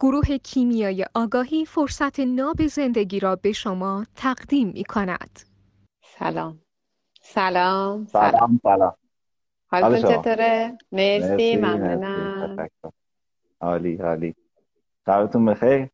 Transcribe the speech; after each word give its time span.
گروه 0.00 0.38
کیمیای 0.38 1.06
آگاهی 1.14 1.64
فرصت 1.64 2.20
ناب 2.20 2.66
زندگی 2.66 3.20
را 3.20 3.36
به 3.36 3.52
شما 3.52 4.06
تقدیم 4.16 4.68
می 4.68 4.84
کند. 4.84 5.40
سلام. 6.18 6.60
سلام. 7.20 8.06
سلام 8.06 8.60
سلام. 8.62 8.94
حالتون 9.70 10.10
چطوره؟ 10.10 10.78
مرسی 10.92 11.56
ممنونم. 11.56 12.68
عالی 13.60 13.96
عالی. 13.96 14.34
شبتون 15.06 15.44
بخیر؟ 15.44 15.88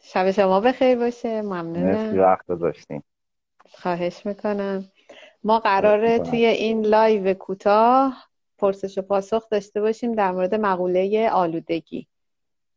شب 0.00 0.30
شما 0.30 0.60
بخیر 0.60 0.98
باشه 0.98 1.42
ممنونم. 1.42 1.84
مرسی 1.84 2.18
وقت 2.18 2.46
گذاشتین. 2.46 3.02
خواهش 3.82 4.26
می‌کنم. 4.26 4.84
ما 5.44 5.58
قراره 5.58 6.18
توی 6.18 6.46
این 6.46 6.86
لایو 6.86 7.34
کوتاه 7.34 8.28
پرسش 8.58 8.98
و 8.98 9.02
پاسخ 9.02 9.48
داشته 9.48 9.80
باشیم 9.80 10.12
در 10.12 10.32
مورد 10.32 10.54
مقوله 10.54 11.30
آلودگی. 11.30 12.08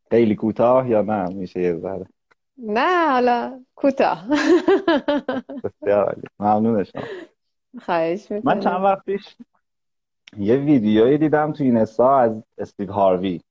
خیلی 0.09 0.35
کوتاه 0.35 0.89
یا 0.89 1.01
نه؟ 1.01 1.33
میشه 1.33 1.61
یه 1.61 1.75
ذره. 1.75 2.05
نه 2.57 3.11
حالا 3.11 3.63
کوتاه. 3.75 4.27
بسیار 5.63 6.21
ممنون 6.39 6.83
شما 6.83 7.01
خواهش 7.81 8.31
می‌کنم. 8.31 8.53
من 8.53 8.59
چند 8.59 8.83
وقت 8.83 9.05
پیش 9.05 9.37
یه 10.37 10.55
ویدیویی 10.55 11.17
دیدم 11.17 11.51
تو 11.51 11.63
این 11.63 11.77
از 11.77 11.99
استیو 12.57 12.91
هاروی. 12.91 13.41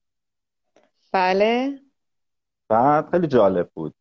بله. 1.12 1.80
بعد 2.68 3.10
خیلی 3.10 3.26
جالب 3.26 3.70
بود. 3.74 3.94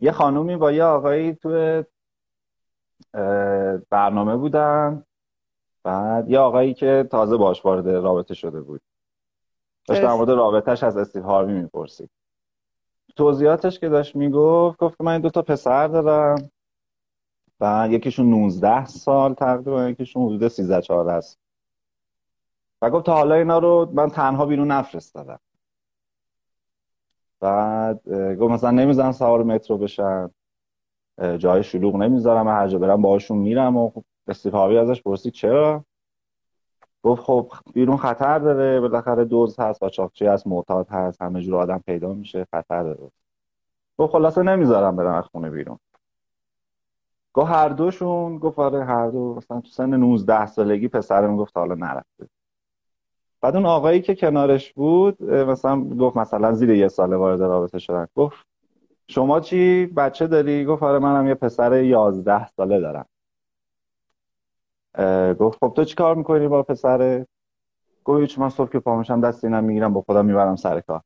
یه 0.00 0.12
خانومی 0.12 0.56
با 0.56 0.72
یه 0.72 0.84
آقایی 0.84 1.34
تو 1.34 1.84
برنامه 3.90 4.36
بودن. 4.36 5.04
بعد 5.82 6.30
یه 6.30 6.38
آقایی 6.38 6.74
که 6.74 7.08
تازه 7.10 7.36
باش 7.36 7.64
وارد 7.64 7.88
رابطه 7.88 8.34
شده 8.34 8.60
بود. 8.60 8.80
داشت 9.86 10.02
در 10.02 10.12
مورد 10.12 10.30
رابطهش 10.30 10.82
از 10.82 10.96
استیو 10.96 11.22
هاروی 11.22 11.52
می‌پرسید. 11.52 12.10
توضیحاتش 13.16 13.78
که 13.78 13.88
داشت 13.88 14.16
می‌گفت 14.16 14.78
گفت 14.78 14.98
که 14.98 15.04
من 15.04 15.20
دو 15.20 15.30
تا 15.30 15.42
پسر 15.42 15.88
دارم 15.88 16.50
و 17.60 17.88
یکیشون 17.90 18.30
19 18.30 18.86
سال 18.86 19.34
تقریبا 19.34 19.88
یکیشون 19.88 20.26
حدود 20.26 20.48
13 20.48 20.82
14 20.82 21.12
است. 21.12 21.38
و 22.82 22.90
گفت 22.90 23.06
تا 23.06 23.14
حالا 23.14 23.34
اینا 23.34 23.58
رو 23.58 23.90
من 23.94 24.10
تنها 24.10 24.46
بیرون 24.46 24.70
نفرستادم. 24.70 25.40
بعد 27.40 28.08
گفت 28.34 28.52
مثلا 28.52 28.70
نمی‌زنم 28.70 29.12
سوار 29.12 29.42
مترو 29.42 29.78
بشن. 29.78 30.30
جای 31.38 31.62
شلوغ 31.62 31.96
نمی‌ذارم 31.96 32.48
هر 32.48 32.68
جا 32.68 32.78
برم 32.78 33.02
باهاشون 33.02 33.38
میرم 33.38 33.76
و 33.76 33.90
استیفاوی 34.28 34.78
ازش 34.78 35.02
پرسید 35.02 35.32
چرا؟ 35.32 35.84
گفت 37.02 37.22
خب 37.22 37.52
بیرون 37.74 37.96
خطر 37.96 38.38
داره 38.38 38.80
بالاخره 38.80 39.24
دوز 39.24 39.60
هست 39.60 39.88
چاقچی 39.88 40.26
هست 40.26 40.46
معتاد 40.46 40.88
هست 40.88 41.22
همه 41.22 41.40
جور 41.40 41.56
آدم 41.56 41.78
پیدا 41.86 42.12
میشه 42.12 42.46
خطر 42.52 42.82
داره. 42.82 43.10
گفت 43.98 44.12
خلاصه 44.12 44.42
نمی‌ذارم 44.42 44.96
برم 44.96 45.14
از 45.14 45.24
خونه 45.24 45.50
بیرون. 45.50 45.78
گفت 47.32 47.50
هر 47.50 47.68
دوشون 47.68 48.38
گفت 48.38 48.58
آره 48.58 48.84
هر 48.84 49.08
دو 49.08 49.34
مثلا 49.36 49.60
تو 49.60 49.68
سن 49.68 49.94
19 49.94 50.46
سالگی 50.46 50.88
پسرم 50.88 51.36
گفت 51.36 51.56
حالا 51.56 51.74
نرفته. 51.74 52.28
بعد 53.40 53.56
اون 53.56 53.66
آقایی 53.66 54.02
که 54.02 54.14
کنارش 54.14 54.72
بود 54.72 55.22
مثلا 55.22 55.84
گفت 55.84 56.16
مثلا 56.16 56.52
زیر 56.52 56.70
یه 56.70 56.88
ساله 56.88 57.16
وارد 57.16 57.42
رابطه 57.42 57.78
شدن. 57.78 58.06
گفت 58.16 58.46
شما 59.08 59.40
چی؟ 59.40 59.86
بچه 59.86 60.26
داری؟ 60.26 60.64
گفت 60.64 60.82
آره 60.82 60.98
منم 60.98 61.28
یه 61.28 61.34
پسر 61.34 61.82
11 61.82 62.46
ساله 62.48 62.80
دارم. 62.80 63.06
گفت 65.40 65.58
خب 65.58 65.72
تو 65.76 65.84
چی 65.84 65.94
کار 65.94 66.14
می‌کنی 66.14 66.48
با 66.48 66.62
پسره؟ 66.62 67.26
گفت 68.04 68.20
هیچ 68.20 68.38
من 68.38 68.48
صبح 68.48 68.70
که 68.70 68.78
پامشم 68.78 69.20
دست 69.20 69.44
اینم 69.44 69.64
می‌گیرم 69.64 69.92
با 69.92 70.00
خودم 70.00 70.26
می‌برم 70.26 70.56
سر 70.56 70.80
کار. 70.80 71.00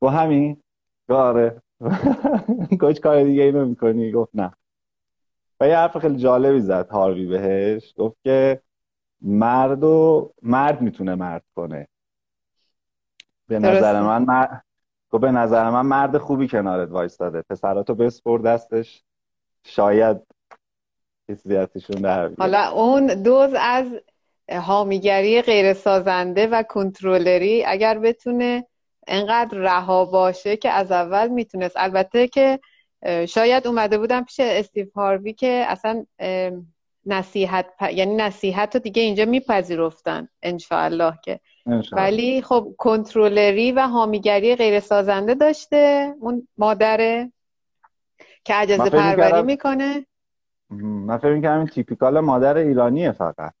گفت 0.00 0.14
همین؟ 0.14 0.62
گفت 1.08 1.18
آره. 1.18 1.62
گفت 2.80 3.00
کار 3.00 3.24
دیگه 3.24 3.42
ای 3.42 3.52
نمی‌کنی؟ 3.52 4.12
گفت 4.12 4.30
نه. 4.34 4.52
و 5.60 5.68
یه 5.68 5.76
حرف 5.76 5.98
خیلی 5.98 6.16
جالبی 6.16 6.60
زد 6.60 6.88
هاروی 6.88 7.26
بهش. 7.26 7.94
گفت 7.98 8.16
که 8.24 8.60
مرد 9.20 9.84
و 9.84 10.32
مرد 10.42 10.80
می‌تونه 10.80 11.14
مرد 11.14 11.44
کنه. 11.54 11.88
به 13.48 13.58
نظر 13.58 14.02
من 14.02 14.24
مرد 14.24 14.64
گفت 15.10 15.20
به 15.20 15.30
نظر 15.30 15.70
من 15.70 15.86
مرد 15.86 16.18
خوبی 16.18 16.48
کنارت 16.48 16.90
وایستاده. 16.90 17.42
پسراتو 17.50 17.94
بسپر 17.94 18.38
دستش. 18.38 19.04
شاید 19.64 20.35
حسیاتشون 21.28 22.02
در 22.02 22.30
حالا 22.38 22.70
اون 22.70 23.06
دوز 23.06 23.50
از 23.58 23.86
حامیگری 24.52 25.42
غیر 25.42 25.72
سازنده 25.72 26.46
و 26.46 26.62
کنترلری 26.62 27.64
اگر 27.64 27.98
بتونه 27.98 28.66
انقدر 29.06 29.58
رها 29.58 30.04
باشه 30.04 30.56
که 30.56 30.70
از 30.70 30.92
اول 30.92 31.28
می‌تونست. 31.28 31.76
البته 31.78 32.28
که 32.28 32.60
شاید 33.28 33.66
اومده 33.66 33.98
بودم 33.98 34.24
پیش 34.24 34.40
استیو 34.40 34.86
هاروی 34.94 35.32
که 35.32 35.64
اصلا 35.68 36.04
نصیحت 37.06 37.66
یعنی 37.92 38.14
نصیحت 38.14 38.74
رو 38.74 38.80
دیگه 38.80 39.02
اینجا 39.02 39.24
میپذیرفتن 39.24 40.28
انشاءالله 40.42 41.14
که. 41.24 41.40
ولی 41.92 42.42
خب 42.42 42.74
کنترلگری 42.78 43.72
و 43.72 43.80
حامیگری 43.80 44.56
غیر 44.56 44.80
سازنده 44.80 45.34
داشته 45.34 46.14
اون 46.20 46.48
مادره 46.58 47.32
که 48.44 48.54
عاجزپروری 48.54 49.42
می‌کنه. 49.42 50.06
من 50.70 51.18
فکر 51.18 51.40
که 51.40 51.48
همین 51.48 51.66
typical 51.66 52.20
مادر 52.20 52.56
ایرانیه 52.56 53.12
فقط. 53.12 53.52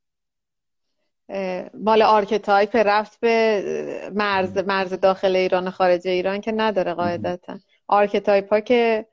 مال 1.74 2.02
archetype 2.02 2.76
ربط 2.76 3.20
به 3.20 4.10
مرز 4.14 4.58
مرز 4.58 4.92
داخل 4.92 5.36
ایران 5.36 5.70
خارج 5.70 6.08
ایران 6.08 6.40
که 6.40 6.52
نداره 6.52 6.94
قاعدتا. 6.94 7.58
archetype 7.86 8.52
ها 8.52 8.60
که 8.60 9.06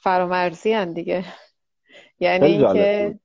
فرامرزی 0.00 0.72
هن 0.72 0.92
دیگه. 0.92 1.24
یعنی 2.20 2.46
اینکه 2.46 3.18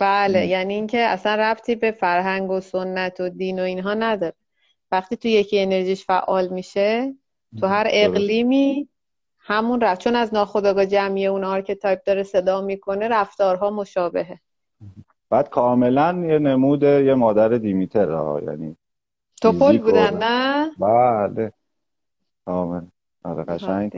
بله 0.00 0.46
یعنی 0.46 0.74
اینکه 0.74 0.98
اصلا 0.98 1.34
رفتی 1.34 1.74
به 1.74 1.90
فرهنگ 1.90 2.50
و 2.50 2.60
سنت 2.60 3.20
و 3.20 3.28
دین 3.28 3.58
و 3.58 3.62
اینها 3.62 3.94
نداره. 3.94 4.34
وقتی 4.90 5.16
تو 5.16 5.28
یکی 5.28 5.60
انرژیش 5.60 6.04
فعال 6.04 6.48
میشه 6.48 7.14
تو 7.60 7.66
هر 7.66 7.86
اقلیمی 7.90 8.88
همون 9.44 9.80
رفت. 9.80 10.00
چون 10.00 10.16
از 10.16 10.34
ناخودآگاه 10.34 10.86
جمعی 10.86 11.26
اون 11.26 11.44
آرکتایپ 11.44 12.02
داره 12.04 12.22
صدا 12.22 12.60
می‌کنه 12.60 13.08
رفتارها 13.08 13.70
مشابهه. 13.70 14.38
بعد 15.30 15.48
کاملا 15.50 16.24
یه 16.26 16.38
نمود 16.38 16.82
یه 16.82 17.14
مادر 17.14 17.48
دیمیتر 17.48 18.10
ها 18.10 18.40
یعنی 18.40 18.76
توپل 19.42 19.78
بودن 19.78 20.18
نه؟ 20.22 20.70
بله. 20.78 21.52
کامل 22.46 22.80
آره 23.24 23.44
قشنگ 23.44 23.92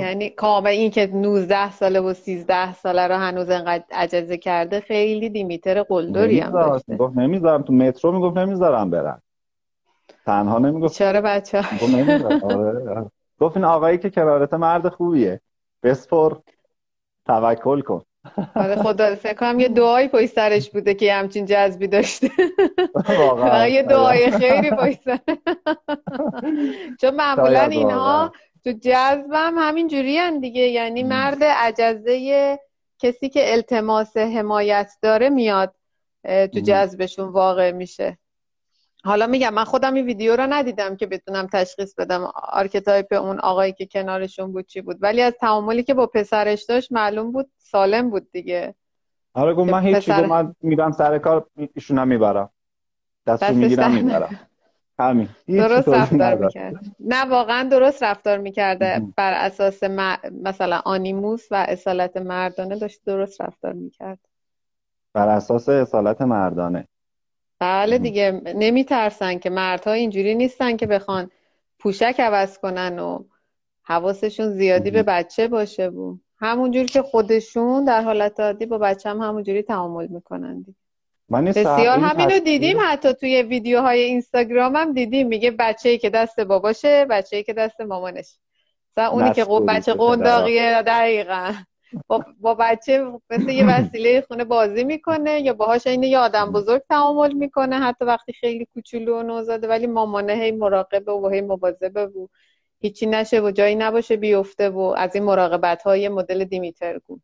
یعنی 0.00 0.30
کامل 0.30 0.70
این 0.70 0.90
که 0.90 1.06
19 1.06 1.70
ساله 1.70 2.00
و 2.00 2.12
13 2.14 2.74
ساله 2.74 3.06
رو 3.06 3.14
هنوز 3.14 3.50
انقدر 3.50 3.84
عجزه 3.90 4.36
کرده 4.36 4.80
خیلی 4.80 5.28
دیمیتر 5.28 5.82
قلدری 5.82 6.40
هم 6.40 6.52
داشته. 6.52 6.96
گفت 6.96 7.16
نمی‌ذارم. 7.16 7.62
تو 7.62 7.72
مترو 7.72 8.12
می‌گفت 8.12 8.36
نمی‌ذارم 8.36 8.90
برم. 8.90 9.22
تنها 10.26 10.58
نمی‌گفت. 10.58 10.94
چرا 10.94 11.20
بچه 11.20 11.62
آره. 12.42 13.06
گفت 13.40 13.56
این 13.56 13.64
آقایی 13.64 13.98
که 13.98 14.10
کنارت 14.10 14.54
مرد 14.54 14.88
خوبیه. 14.88 15.40
بسپر. 15.82 16.32
توکل 17.26 17.80
کن. 17.80 18.02
آره 18.54 18.76
خدا 18.76 19.14
فکر 19.14 19.34
کنم 19.34 19.60
یه 19.60 19.68
دعایی 19.68 20.08
پای 20.08 20.26
سرش 20.26 20.70
بوده 20.70 20.94
که 20.94 21.14
همچین 21.14 21.46
جذبی 21.46 21.86
داشته. 21.86 22.30
واقعا. 23.18 23.68
یه 23.76 23.82
دعای 23.82 24.30
خیلی 24.30 24.70
پای 24.70 24.98
سر. 25.04 25.18
چون 27.00 27.14
معمولا 27.14 27.62
اینها 27.62 28.32
تو 28.64 28.72
جذبم 28.72 29.54
همین 29.58 29.88
جوری 29.88 30.40
دیگه. 30.40 30.62
یعنی 30.62 31.02
مرد 31.02 31.44
عجزه 31.44 32.58
کسی 32.98 33.28
که 33.28 33.52
التماس 33.52 34.16
حمایت 34.16 34.92
داره 35.02 35.28
میاد 35.28 35.74
تو 36.24 36.60
جذبشون 36.60 37.28
واقع 37.28 37.72
میشه. 37.72 38.18
حالا 39.08 39.26
میگم 39.26 39.54
من 39.54 39.64
خودم 39.64 39.94
این 39.94 40.06
ویدیو 40.06 40.36
رو 40.36 40.46
ندیدم 40.50 40.96
که 40.96 41.06
بتونم 41.06 41.46
تشخیص 41.52 41.94
بدم 41.94 42.32
archetype 42.34 43.12
اون 43.12 43.40
آقایی 43.40 43.72
که 43.72 43.86
کنارشون 43.86 44.52
بود 44.52 44.66
چی 44.66 44.80
بود. 44.80 44.96
ولی 45.00 45.22
از 45.22 45.32
تعاملی 45.40 45.82
که 45.82 45.94
با 45.94 46.06
پسرش 46.06 46.64
داشت 46.64 46.92
معلوم 46.92 47.32
بود 47.32 47.50
سالم 47.58 48.10
بود 48.10 48.30
دیگه. 48.32 48.74
آره 49.34 49.54
گفت 49.54 49.70
من 49.72 49.82
هیچی 49.82 50.12
پسر... 50.12 50.26
من 50.26 50.54
میرم 50.60 50.92
سر 50.92 51.18
کار 51.18 51.46
ایشونم 51.74 52.08
می‌برم. 52.08 52.50
دستو 53.26 53.54
می‌گیرم 53.54 53.94
می‌برم. 53.94 54.40
همین. 54.98 55.28
درست 55.48 55.88
رفتار 55.88 56.34
می‌کرد. 56.34 56.74
نه 57.00 57.24
واقعا 57.24 57.68
درست 57.68 58.02
رفتار 58.02 58.38
می‌کرده. 58.38 59.02
بر 59.16 59.32
اساس 59.32 59.82
م... 59.82 60.16
مثلا 60.42 60.80
آنیموس 60.84 61.46
و 61.50 61.66
اصالت 61.68 62.16
مردانه 62.16 62.78
داشت 62.78 63.00
درست 63.06 63.40
رفتار 63.40 63.72
می‌کرد. 63.72 64.18
بر 65.12 65.28
اساس 65.28 65.68
اصالت 65.68 66.22
مردانه. 66.22 66.88
بله 67.60 67.98
دیگه 67.98 68.42
نمیترسن 68.54 69.38
که 69.38 69.50
مردها 69.50 69.92
اینجوری 69.92 70.34
نیستن 70.34 70.76
که 70.76 70.86
بخوان 70.86 71.30
پوشک 71.78 72.16
عوض 72.18 72.58
کنن 72.58 72.98
و 72.98 73.24
حواسشون 73.82 74.50
زیادی 74.50 74.90
به 74.90 75.02
بچه 75.02 75.48
باشه 75.48 75.90
بود 75.90 76.20
همونجوری 76.38 76.86
که 76.86 77.02
خودشون 77.02 77.84
در 77.84 78.02
حالت 78.02 78.40
عادی 78.40 78.66
با 78.66 78.78
بچه 78.78 79.10
هم 79.10 79.20
همونجوری 79.20 79.62
تعامل 79.62 80.06
می‌کنن 80.06 80.58
دیگه. 80.62 80.78
بسیار 81.30 81.98
همینو 81.98 82.38
دیدیم 82.38 82.76
حتی 82.80 83.14
توی 83.14 83.42
ویدیوهای 83.42 84.00
اینستاگرام 84.00 84.76
هم 84.76 84.92
دیدیم 84.92 85.28
میگه 85.28 85.50
بچه 85.50 85.88
ای 85.88 85.98
که 85.98 86.10
دست 86.10 86.40
باباشه 86.40 87.04
بچه 87.10 87.36
ای 87.36 87.42
که 87.42 87.52
دست 87.52 87.80
مامانش 87.80 88.38
اونی 88.96 89.32
که 89.32 89.44
بچه 89.44 89.94
قنداقیه 89.94 90.82
دقیقا. 90.82 91.52
با, 92.06 92.24
با 92.40 92.54
بچه 92.54 93.12
مثل 93.30 93.48
یه 93.48 93.66
وسیله 93.66 94.20
خونه 94.20 94.44
بازی 94.44 94.84
می‌کنه 94.84 95.40
یا 95.40 95.52
باهاش 95.52 95.86
این 95.86 96.02
یه 96.02 96.18
آدم 96.18 96.52
بزرگ 96.52 96.82
تعامل 96.88 97.32
می‌کنه 97.32 97.78
حتی 97.78 98.04
وقتی 98.04 98.32
خیلی 98.32 98.66
کوچولو 98.74 99.18
و 99.18 99.22
نوزاده 99.22 99.68
ولی 99.68 99.86
مامانه 99.86 100.32
هی 100.32 100.50
مراقبه 100.50 101.12
و 101.12 101.28
هی 101.28 101.40
مواظبه 101.40 102.06
و 102.06 102.26
هیچی 102.80 103.06
نشه 103.06 103.40
و 103.40 103.50
جایی 103.50 103.74
نباشه 103.74 104.16
بیفته 104.16 104.70
و 104.70 104.78
از 104.78 105.14
این 105.14 105.24
مراقبت 105.24 105.82
های 105.82 106.08
مدل 106.08 106.44
دیمیتر 106.44 106.98
گون. 106.98 107.20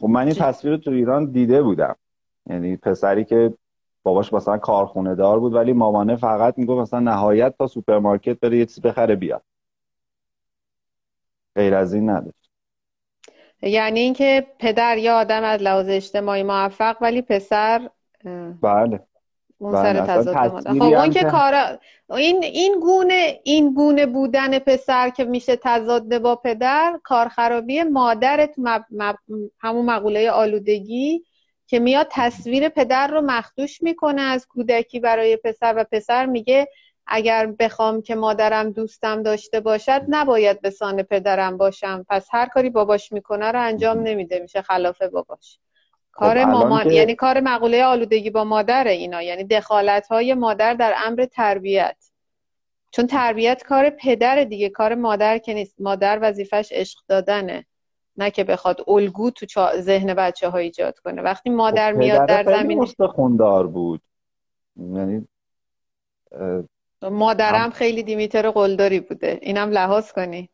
خب 0.00 0.08
من 0.08 0.26
این 0.26 0.34
تصویر 0.34 0.76
تو 0.76 0.90
ایران 0.90 1.30
دیده 1.30 1.62
بودم. 1.62 1.96
یعنی 2.46 2.76
پسری 2.76 3.24
که 3.24 3.54
باباش 4.02 4.32
مثلا 4.32 4.58
کارخونه 4.58 5.14
دار 5.14 5.40
بود 5.40 5.54
ولی 5.54 5.72
مامانه 5.72 6.16
فقط 6.16 6.58
می‌گفت 6.58 6.80
مثلا 6.80 7.00
نهایت 7.00 7.54
تا 7.58 7.66
سوپرمارکت 7.66 8.40
بره 8.40 8.58
یه 8.58 8.66
چیزی 8.66 8.80
بخره 8.80 9.16
بیاد. 9.16 9.42
غیر 11.56 11.74
از 11.74 11.94
این 11.94 12.10
نداشت. 12.10 12.39
یعنی 13.62 14.00
اینکه 14.00 14.46
پدر 14.58 14.98
یا 14.98 15.18
آدم 15.18 15.44
از 15.44 15.62
لحاظ 15.62 15.88
اجتماعی 15.88 16.42
موفق 16.42 16.96
ولی 17.00 17.22
پسر 17.22 17.90
بله. 18.62 19.00
اون 19.58 19.72
سر 19.72 20.06
تضاد 20.06 20.68
خب 20.78 20.82
اون 20.82 21.10
که 21.10 21.24
کار 21.24 21.78
این 22.10 22.44
این 22.44 22.80
گونه 22.80 23.40
این 23.44 23.74
گونه 23.74 24.06
بودن 24.06 24.58
پسر 24.58 25.10
که 25.10 25.24
میشه 25.24 25.56
تضاد 25.56 26.18
با 26.18 26.36
پدر 26.36 26.98
کارخرابی 27.02 27.82
مادر 27.82 28.46
تو 28.46 28.80
همون 29.60 29.86
مقوله 29.86 30.30
آلودگی 30.30 31.24
که 31.66 31.78
میاد 31.78 32.06
تصویر 32.10 32.68
پدر 32.68 33.06
رو 33.06 33.20
مخدوش 33.20 33.82
می‌کنه 33.82 34.22
از 34.22 34.46
کودکی 34.46 35.00
برای 35.00 35.36
پسر 35.36 35.74
و 35.76 35.84
پسر 35.92 36.26
میگه 36.26 36.68
اگر 37.12 37.46
بخوام 37.46 38.02
که 38.02 38.14
مادرم 38.14 38.70
دوستم 38.70 39.22
داشته 39.22 39.60
باشد 39.60 40.02
نباید 40.08 40.60
به 40.60 40.70
سان 40.70 41.02
پدرم 41.02 41.56
باشم. 41.56 42.06
پس 42.08 42.28
هر 42.30 42.46
کاری 42.46 42.70
باباش 42.70 43.12
می‌کنه 43.12 43.52
رو 43.52 43.60
انجام 43.62 43.98
نمیده 43.98 44.38
میشه 44.38 44.62
خلاف 44.62 45.02
باباش. 45.02 45.58
کار 46.12 46.44
خب 46.44 46.48
مامان 46.48 46.90
یعنی 46.90 47.14
کار 47.14 47.40
مقوله 47.40 47.84
آلودگی 47.84 48.30
با 48.30 48.44
مادر 48.44 48.88
اینا. 48.88 49.22
یعنی 49.22 49.44
دخالت 49.44 50.06
های 50.06 50.34
مادر 50.34 50.74
در 50.74 50.94
امر 51.06 51.24
تربیت. 51.24 51.96
چون 52.90 53.06
تربیت 53.06 53.62
کار 53.62 53.90
پدر 53.90 54.44
دیگه 54.44 54.68
کار 54.68 54.94
مادر 54.94 55.38
که 55.38 55.54
نیست. 55.54 55.80
مادر 55.80 56.18
وظیفش 56.22 56.72
عشق 56.72 56.98
دادنه. 57.08 57.66
نه 58.16 58.30
که 58.30 58.44
بخواد 58.44 58.84
الگو 58.86 59.30
تو 59.30 59.70
ذهن 59.80 60.14
بچه 60.14 60.48
ها 60.48 60.58
ایجاد 60.58 60.98
کنه. 60.98 61.22
وقتی 61.22 61.50
مادر 61.50 61.92
خب 61.92 61.98
میاد 61.98 62.28
در 62.28 62.44
زمین 62.44 62.84
خوندار 62.86 63.66
بود. 63.66 64.02
یعنی 64.76 65.28
مادرم 67.02 67.70
خیلی 67.70 68.02
دیمیتر 68.02 68.50
قلدری 68.50 69.00
بوده. 69.00 69.38
اینم 69.42 69.70
لحاظ 69.70 70.12
کنید 70.12 70.50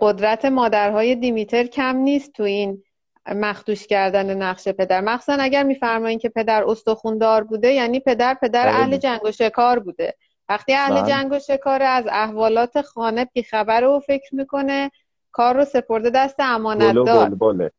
قدرت 0.00 0.44
مادرهای 0.44 1.14
دیمیتر 1.14 1.64
کم 1.64 1.96
نیست 1.96 2.32
تو 2.32 2.42
این 2.42 2.82
مخدوش 3.26 3.86
کردن 3.86 4.42
نقش 4.42 4.68
پدر. 4.68 5.00
مخصوصا 5.00 5.42
اگر 5.42 5.62
میفرمایین 5.62 6.18
که 6.18 6.28
پدر 6.28 6.64
استخوندار 6.64 7.44
بوده 7.44 7.72
یعنی 7.72 8.00
پدر 8.00 8.34
پدر. 8.34 8.68
اهل 8.68 8.96
جنگ 8.96 9.24
و 9.24 9.32
شکار 9.32 9.78
بوده. 9.78 10.14
وقتی 10.48 10.74
اهل 10.74 11.00
بله. 11.00 11.08
جنگ 11.08 11.32
و 11.32 11.38
شکار 11.38 11.82
از 11.82 12.04
احوالات 12.08 12.80
خانه 12.80 13.24
بیخبر 13.24 13.80
رو 13.80 14.00
فکر 14.00 14.34
می‌کنه 14.34 14.90
کار 15.32 15.56
رو 15.56 15.64
سپرده 15.64 16.10
دست 16.10 16.36
امانتدار. 16.38 17.36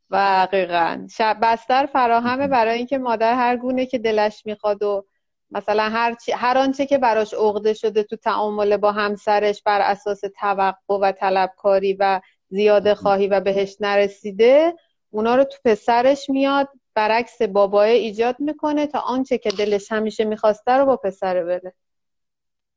و 0.10 0.48
دقیقا 0.51 1.07
بستر 1.42 1.86
فراهمه 1.86 2.48
برای 2.48 2.78
اینکه 2.78 2.98
مادر 2.98 3.33
هر 3.33 3.57
گونه 3.57 3.86
که 3.86 3.98
دلش 3.98 4.45
می‌خواد 4.45 4.83
و 4.83 5.06
مثلا 5.51 5.89
هر, 5.89 6.15
هر 6.33 6.57
آنچه 6.57 6.86
که 6.86 6.97
براش 6.97 7.33
عقده 7.33 7.74
شده 7.74 8.03
تو 8.03 8.15
تعامل 8.15 8.77
با 8.77 8.92
همسرش 8.92 9.63
بر 9.63 9.81
اساس 9.81 10.21
توقع 10.39 10.97
و 11.01 11.12
طلبکاری 11.12 11.97
و 12.00 12.21
زیاده 12.50 12.95
خواهی 12.95 13.27
و 13.27 13.39
بهش 13.39 13.77
نرسیده 13.80 14.74
اونا 15.09 15.36
رو 15.36 15.44
تو 15.44 15.57
پسرش 15.65 16.30
میاد 16.30 16.69
برعکس 16.94 17.42
بابای 17.42 17.92
ایجاد 17.92 18.36
می‌کنه 18.39 18.88
تا 18.88 19.00
آنچه 19.00 19.38
که 19.38 19.50
دلش 19.50 19.92
همیشه 19.92 20.25
می‌خواسته 20.25 20.71
رو 20.71 20.86
با 20.86 20.97
پسر 20.97 21.44
بره 21.44 21.74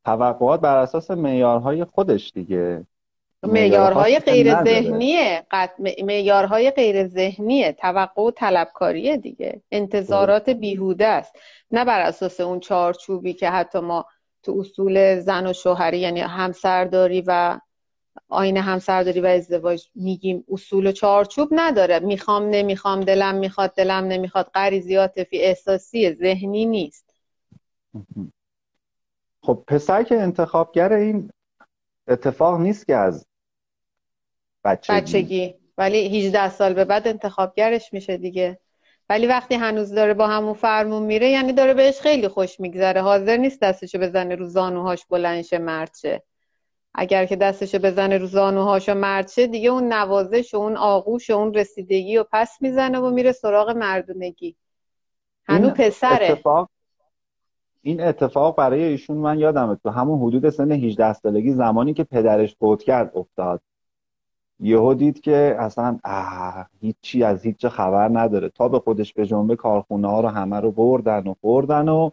توقعات 0.05 0.61
بر 0.61 0.77
اساس 0.77 1.11
معیارهای 1.11 1.83
خودش 1.83 2.31
دیگه. 2.31 2.85
معیارهای 3.43 4.19
غیر 4.19 4.63
ذهنیه. 4.63 5.45
معیارهای 6.03 6.71
غیر 6.71 7.07
ذهنیه. 7.07 7.71
توقع 7.71 8.21
و 8.21 8.31
طلبکاریه 8.31 9.17
دیگه. 9.17 9.61
انتظارات 9.71 10.49
بیهوده 10.49 11.07
است. 11.07 11.35
نه 11.71 11.85
بر 11.85 12.01
اساس 12.01 12.39
اون 12.39 12.59
چارچوبی 12.59 13.33
که 13.33 13.49
حتی 13.49 13.79
ما 13.79 14.05
تو 14.43 14.55
اصول 14.59 15.19
زن 15.19 15.47
و 15.47 15.53
شوهری 15.53 15.99
یعنی 15.99 16.19
همسرداری 16.19 17.23
و 17.27 17.59
آین 18.29 18.57
همسرداری 18.57 19.21
و 19.21 19.25
ازدواج 19.25 19.87
میگیم 19.95 20.43
اصول 20.51 20.87
و 20.87 20.91
چارچوب 20.91 21.49
نداره. 21.51 21.99
می‌خوام 21.99 22.49
نمی‌خوام 22.49 22.99
دلم 22.99 23.35
می‌خواد 23.35 23.73
دلم 23.75 24.05
نمی‌خواد. 24.05 24.51
غریزی 24.53 24.95
عاطفی 24.95 25.41
احساسی 25.41 26.13
ذهنی 26.13 26.65
نیست. 26.65 27.13
خب 29.43 29.63
پسر 29.67 30.03
که 30.03 30.21
انتخابگر 30.21 30.93
این 30.93 31.31
اتفاق 32.07 32.59
نیست 32.59 32.87
که 32.87 32.95
از 32.95 33.25
بچگی, 34.63 34.95
بچگی. 34.97 35.55
ولی 35.77 36.17
18 36.17 36.49
سال 36.49 36.73
به 36.73 36.85
بعد 36.85 37.07
انتخابگرش 37.07 37.93
میشه 37.93 38.17
دیگه. 38.17 38.59
ولی 39.09 39.27
وقتی 39.27 39.55
هنوز 39.55 39.91
داره 39.91 40.13
با 40.13 40.27
همون 40.27 40.53
فرمون 40.53 41.03
میره 41.03 41.29
یعنی 41.29 41.53
داره 41.53 41.73
بهش 41.73 41.99
خیلی 41.99 42.27
خوش 42.27 42.59
میگذره. 42.59 43.01
حاضر 43.01 43.37
نیست 43.37 43.61
دستشو 43.61 43.99
بزنه 43.99 44.35
رو 44.35 44.45
زانوهاش 44.45 45.05
بلنشه 45.05 45.57
مرچه 45.57 46.23
اگر 46.93 47.25
که 47.25 47.35
دستشو 47.35 47.79
بزنه 47.79 48.17
رو 48.17 48.25
زانوهاش 48.25 48.89
و 48.89 48.93
مرچه 48.93 49.47
دیگه 49.47 49.69
اون 49.69 49.93
نوازش 49.93 50.53
و 50.53 50.57
اون 50.57 50.77
آغوش 50.77 51.29
و 51.29 51.33
اون 51.33 51.53
رسیدگی 51.53 52.17
و 52.17 52.25
پس 52.31 52.57
می‌زنه 52.61 52.99
و 52.99 53.09
میره 53.09 53.31
سراغ 53.31 53.69
مردونگی. 53.69 54.55
هنو 55.45 55.69
پسره. 55.69 56.31
اتفاق 56.31 56.69
این 57.81 58.01
اتفاق 58.01 58.57
برای 58.57 58.83
ایشون 58.83 59.17
من 59.17 59.39
یادمه 59.39 59.75
تو 59.75 59.89
همون 59.89 60.19
حدود 60.19 60.49
سن 60.49 60.71
18 60.71 61.13
سالگی 61.13 61.51
زمانی 61.51 61.93
که 61.93 62.03
پدرش 62.03 62.55
فوت 62.55 62.83
کرد 62.83 63.11
افتاد. 63.17 63.61
یهو 64.59 64.93
دید 64.93 65.21
که 65.21 65.55
اصلا 65.59 65.99
هیچی 66.81 67.23
از 67.23 67.45
هیچ 67.45 67.67
خبر 67.67 68.09
نداره. 68.19 68.49
تا 68.49 68.67
به 68.67 68.79
خودش 68.79 69.13
به 69.13 69.25
جنبه 69.25 69.55
کارخونه 69.55 70.07
ها 70.07 70.21
رو 70.21 70.27
همه 70.27 70.59
رو 70.59 70.71
بردن 70.71 71.27
و 71.27 71.33
بردن 71.43 71.89
و 71.89 72.09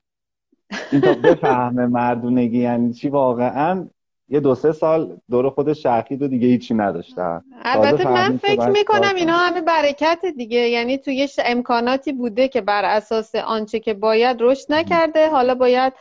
این 0.93 1.01
تا 1.01 1.15
بفهمه 1.15 1.87
مردونگی 1.87 2.59
یعنی 2.59 2.93
چی 2.93 3.09
واقعا. 3.09 3.87
یه 4.29 4.41
دو 4.41 4.55
سه 4.55 4.73
سال 4.73 5.17
دور 5.31 5.51
خودش 5.51 5.83
شرخید 5.83 6.23
و 6.23 6.29
دیگه 6.29 6.49
هیچی 6.49 6.75
نداشته 6.75 7.43
البته 7.63 8.09
من 8.09 8.37
فکر 8.37 8.69
می‌کنم 8.69 9.15
اینا 9.17 9.33
همه 9.33 9.61
برکت 9.61 10.19
دیگه. 10.37 10.59
یعنی 10.59 10.99
توی 10.99 11.29
امکاناتی 11.45 12.13
بوده 12.13 12.49
که 12.49 12.61
بر 12.61 12.85
اساس 12.85 13.35
آنچه 13.35 13.81
که 13.81 13.95
باید 13.95 14.37
رشد 14.41 14.73
نکرده. 14.73 15.31
حالا 15.31 15.55
باید 15.55 15.93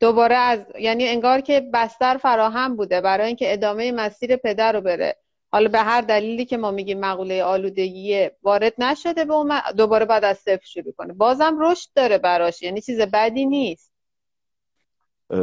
دوباره 0.00 0.34
از 0.34 0.58
یعنی 0.80 1.08
انگار 1.08 1.40
که 1.40 1.70
بستر 1.72 2.16
فراهم 2.16 2.76
بوده 2.76 3.00
برای 3.00 3.26
اینکه 3.26 3.52
ادامه 3.52 3.92
مسیر 3.92 4.36
پدر 4.36 4.72
رو 4.72 4.80
بره. 4.80 5.16
حالا 5.52 5.68
به 5.68 5.78
هر 5.78 6.00
دلیلی 6.00 6.44
که 6.44 6.56
ما 6.56 6.70
میگیم 6.70 7.00
مقوله 7.00 7.42
آلودگی 7.44 8.30
وارد 8.42 8.74
نشده 8.78 9.24
به 9.24 9.34
دوباره 9.76 10.04
بعد 10.04 10.24
از 10.24 10.38
صفر 10.38 10.64
شروع 10.64 10.92
کنه. 10.92 11.12
بازم 11.12 11.58
رشد 11.60 11.88
داره 11.94 12.18
براش. 12.18 12.62
یعنی 12.62 12.80
چیز 12.80 13.00
بدی 13.00 13.46
نیست. 13.46 13.92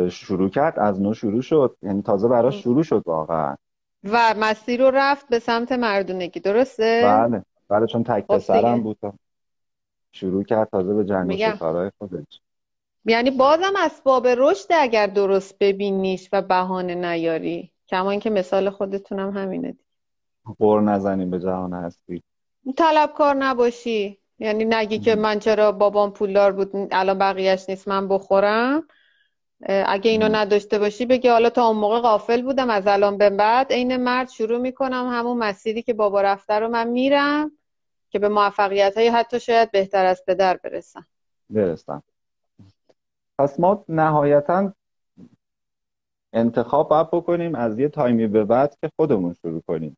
شروع 0.09 0.49
کرد. 0.49 0.79
از 0.79 1.01
نو 1.01 1.13
شروع 1.13 1.41
شد. 1.41 1.77
یعنی 1.81 2.01
تازه 2.01 2.27
براش 2.27 2.63
شروع 2.63 2.83
شد 2.83 3.03
واقعا. 3.05 3.55
و 4.03 4.35
مسیر 4.39 4.81
رو 4.81 4.91
رفت 4.93 5.29
به 5.29 5.39
سمت 5.39 5.71
مردونگی. 5.71 6.39
درسته؟ 6.39 7.01
بله. 7.05 7.43
بله 7.69 7.87
چون 7.87 8.03
تک 8.03 8.25
خب 8.27 8.35
پسرم 8.35 8.83
بود. 8.83 8.97
شروع 10.11 10.43
کرد 10.43 10.69
تازه 10.69 10.93
به 10.93 11.05
جنگ 11.05 11.57
کارهای 11.57 11.91
خودش. 11.97 12.41
یعنی 13.05 13.31
بازم 13.31 13.73
اسباب 13.77 14.27
رشد 14.27 14.67
اگر 14.69 15.07
درست 15.07 15.57
ببینیش 15.59 16.29
و 16.33 16.41
بهانه 16.41 16.95
نیاری. 16.95 17.71
کمان 17.87 18.19
که 18.19 18.29
مثال 18.29 18.69
خودتونم 18.69 19.37
همینه 19.37 19.77
قور 20.59 20.81
نزنیم 20.81 21.29
به 21.29 21.39
جهان 21.39 21.73
هستی. 21.73 22.23
طلبکار 22.77 23.35
نباشی. 23.35 24.19
یعنی 24.39 24.65
نگی 24.65 24.99
که 24.99 25.15
من 25.15 25.39
چرا 25.39 25.71
بابام 25.71 26.11
پولدار 26.11 26.51
بود 26.51 26.71
الان 26.91 27.17
بقیهش 27.17 27.65
نیست 27.69 27.87
من 27.87 28.07
بخورم. 28.07 28.87
اگه 29.69 30.11
اینو 30.11 30.27
نداشته 30.27 30.79
باشی 30.79 31.05
بگی 31.05 31.27
حالا 31.27 31.49
تا 31.49 31.67
اون 31.67 31.77
موقع 31.77 31.99
غافل 31.99 32.41
بودم 32.41 32.69
از 32.69 32.87
الان 32.87 33.17
به 33.17 33.29
بعد 33.29 33.73
عین 33.73 33.97
مرد 33.97 34.29
شروع 34.29 34.57
می‌کنم 34.57 35.07
همون 35.11 35.37
مسیری 35.37 35.81
که 35.81 35.93
بابا 35.93 36.21
رفته 36.21 36.53
رو 36.53 36.67
من 36.67 36.87
میرم 36.87 37.51
که 38.09 38.19
به 38.19 38.29
موفقیت 38.29 38.97
های 38.97 39.07
حتی 39.07 39.39
شاید 39.39 39.71
بهتر 39.71 40.05
از 40.05 40.23
پدر 40.27 40.57
برسم. 40.57 41.07
برسم 41.49 42.03
پس 43.39 43.59
ما 43.59 43.85
نهایتا 43.89 44.73
انتخاب 46.33 46.89
باید 46.89 47.07
بکنیم 47.07 47.55
از 47.55 47.79
یه 47.79 47.89
تایمی 47.89 48.27
به 48.27 48.45
بعد 48.45 48.77
که 48.81 48.89
خودمون 48.95 49.33
شروع 49.33 49.61
کنیم. 49.67 49.97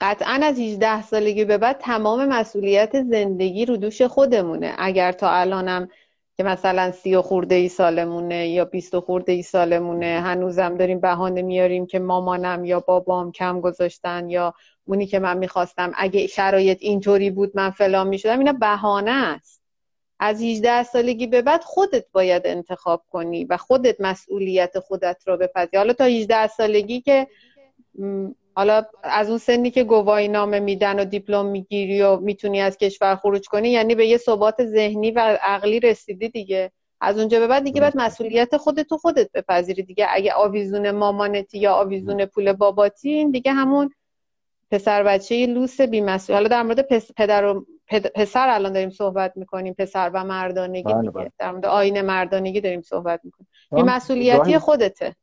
قطعا 0.00 0.40
از 0.42 0.58
18 0.58 1.02
سالگی 1.02 1.44
به 1.44 1.58
بعد 1.58 1.78
تمام 1.78 2.28
مسئولیت 2.28 3.02
زندگی 3.02 3.66
رو 3.66 3.76
دوش 3.76 4.02
خودمونه. 4.02 4.74
اگر 4.78 5.12
تا 5.12 5.30
الانم 5.30 5.88
که 6.36 6.42
مثلا 6.42 6.90
سی 6.90 7.14
و 7.14 7.22
خورده 7.22 7.54
ای 7.54 7.68
سالمونه 7.68 8.48
یا 8.48 8.64
بیست 8.64 8.94
و 8.94 9.00
خورده 9.00 9.32
ای 9.32 9.42
سالمونه 9.42 10.20
هنوزم 10.20 10.76
داریم 10.76 11.00
بهانه 11.00 11.42
میاریم 11.42 11.86
که 11.86 11.98
مامانم 11.98 12.64
یا 12.64 12.80
بابام 12.80 13.32
کم 13.32 13.60
گذاشتن 13.60 14.30
یا 14.30 14.54
اونی 14.84 15.06
که 15.06 15.18
من 15.18 15.38
می‌خواستم 15.38 15.92
اگه 15.96 16.26
شرایط 16.26 16.78
اینطوری 16.80 17.30
بود 17.30 17.52
من 17.54 17.70
فلان 17.70 18.08
می‌شدم 18.08 18.38
اینا 18.38 18.52
بهانه 18.52 19.10
است. 19.10 19.62
از 20.18 20.42
18 20.42 20.82
سالگی 20.82 21.26
به 21.26 21.42
بعد 21.42 21.62
خودت 21.64 22.04
باید 22.12 22.42
انتخاب 22.44 23.04
کنی 23.10 23.44
و 23.44 23.56
خودت 23.56 24.00
مسئولیت 24.00 24.78
خودت 24.78 25.22
رو 25.26 25.36
بپذیری 25.36 25.76
حالا 25.76 25.92
تا 25.92 26.04
18 26.04 26.46
سالگی 26.46 27.00
که 27.00 27.26
حالا 28.56 28.82
از 29.02 29.28
اون 29.28 29.38
سنی 29.38 29.70
که 29.70 29.84
گواهی 29.84 30.28
نامه 30.28 30.60
میدن 30.60 31.00
و 31.00 31.04
دیپلم 31.04 31.46
می‌گیری 31.46 32.02
و 32.02 32.16
می‌تونی 32.16 32.60
از 32.60 32.78
کشور 32.78 33.16
خروج 33.16 33.48
کنی 33.48 33.68
یعنی 33.68 33.94
به 33.94 34.06
یه 34.06 34.16
ثبات 34.16 34.64
ذهنی 34.64 35.10
و 35.10 35.38
عقلی 35.42 35.80
رسیدی 35.80 36.28
دیگه. 36.28 36.70
از 37.00 37.18
اونجا 37.18 37.40
به 37.40 37.46
بعد 37.46 37.64
دیگه 37.64 37.80
باید 37.80 37.96
مسئولیت 37.96 38.56
خودت 38.56 38.86
تو 38.86 38.98
خودت 38.98 39.32
بپذیری 39.32 39.82
دیگه. 39.82 40.06
اگه 40.10 40.32
آویزون 40.32 40.90
مامانتی 40.90 41.58
یا 41.58 41.72
آویزون 41.72 42.24
پول 42.24 42.52
باباتی 42.52 43.10
این 43.10 43.30
دیگه 43.30 43.52
همون 43.52 43.90
پسر 44.70 45.02
بچه 45.02 45.46
لوس 45.46 45.80
بیمسئول. 45.80 46.36
حالا 46.36 46.48
در 46.48 46.62
مورد 46.62 46.80
پدر 47.16 47.44
و 47.44 47.66
پسر 48.14 48.48
الان 48.48 48.72
داریم 48.72 48.90
صحبت 48.90 49.32
می‌کنیم. 49.36 49.74
پسر 49.74 50.10
و 50.14 50.24
مردانگی 50.24 50.82
بله، 50.82 51.00
دیگه 51.00 51.10
بله. 51.10 51.32
در 51.38 51.50
مورد 51.50 51.66
آین 51.66 52.00
مردانگی 52.00 52.60
داریم 52.60 52.82
صحبت 52.82 53.20
می‌کنیم. 53.24 53.48
این 53.72 53.84
مسئولیتی 53.84 54.58
خودته. 54.58 55.14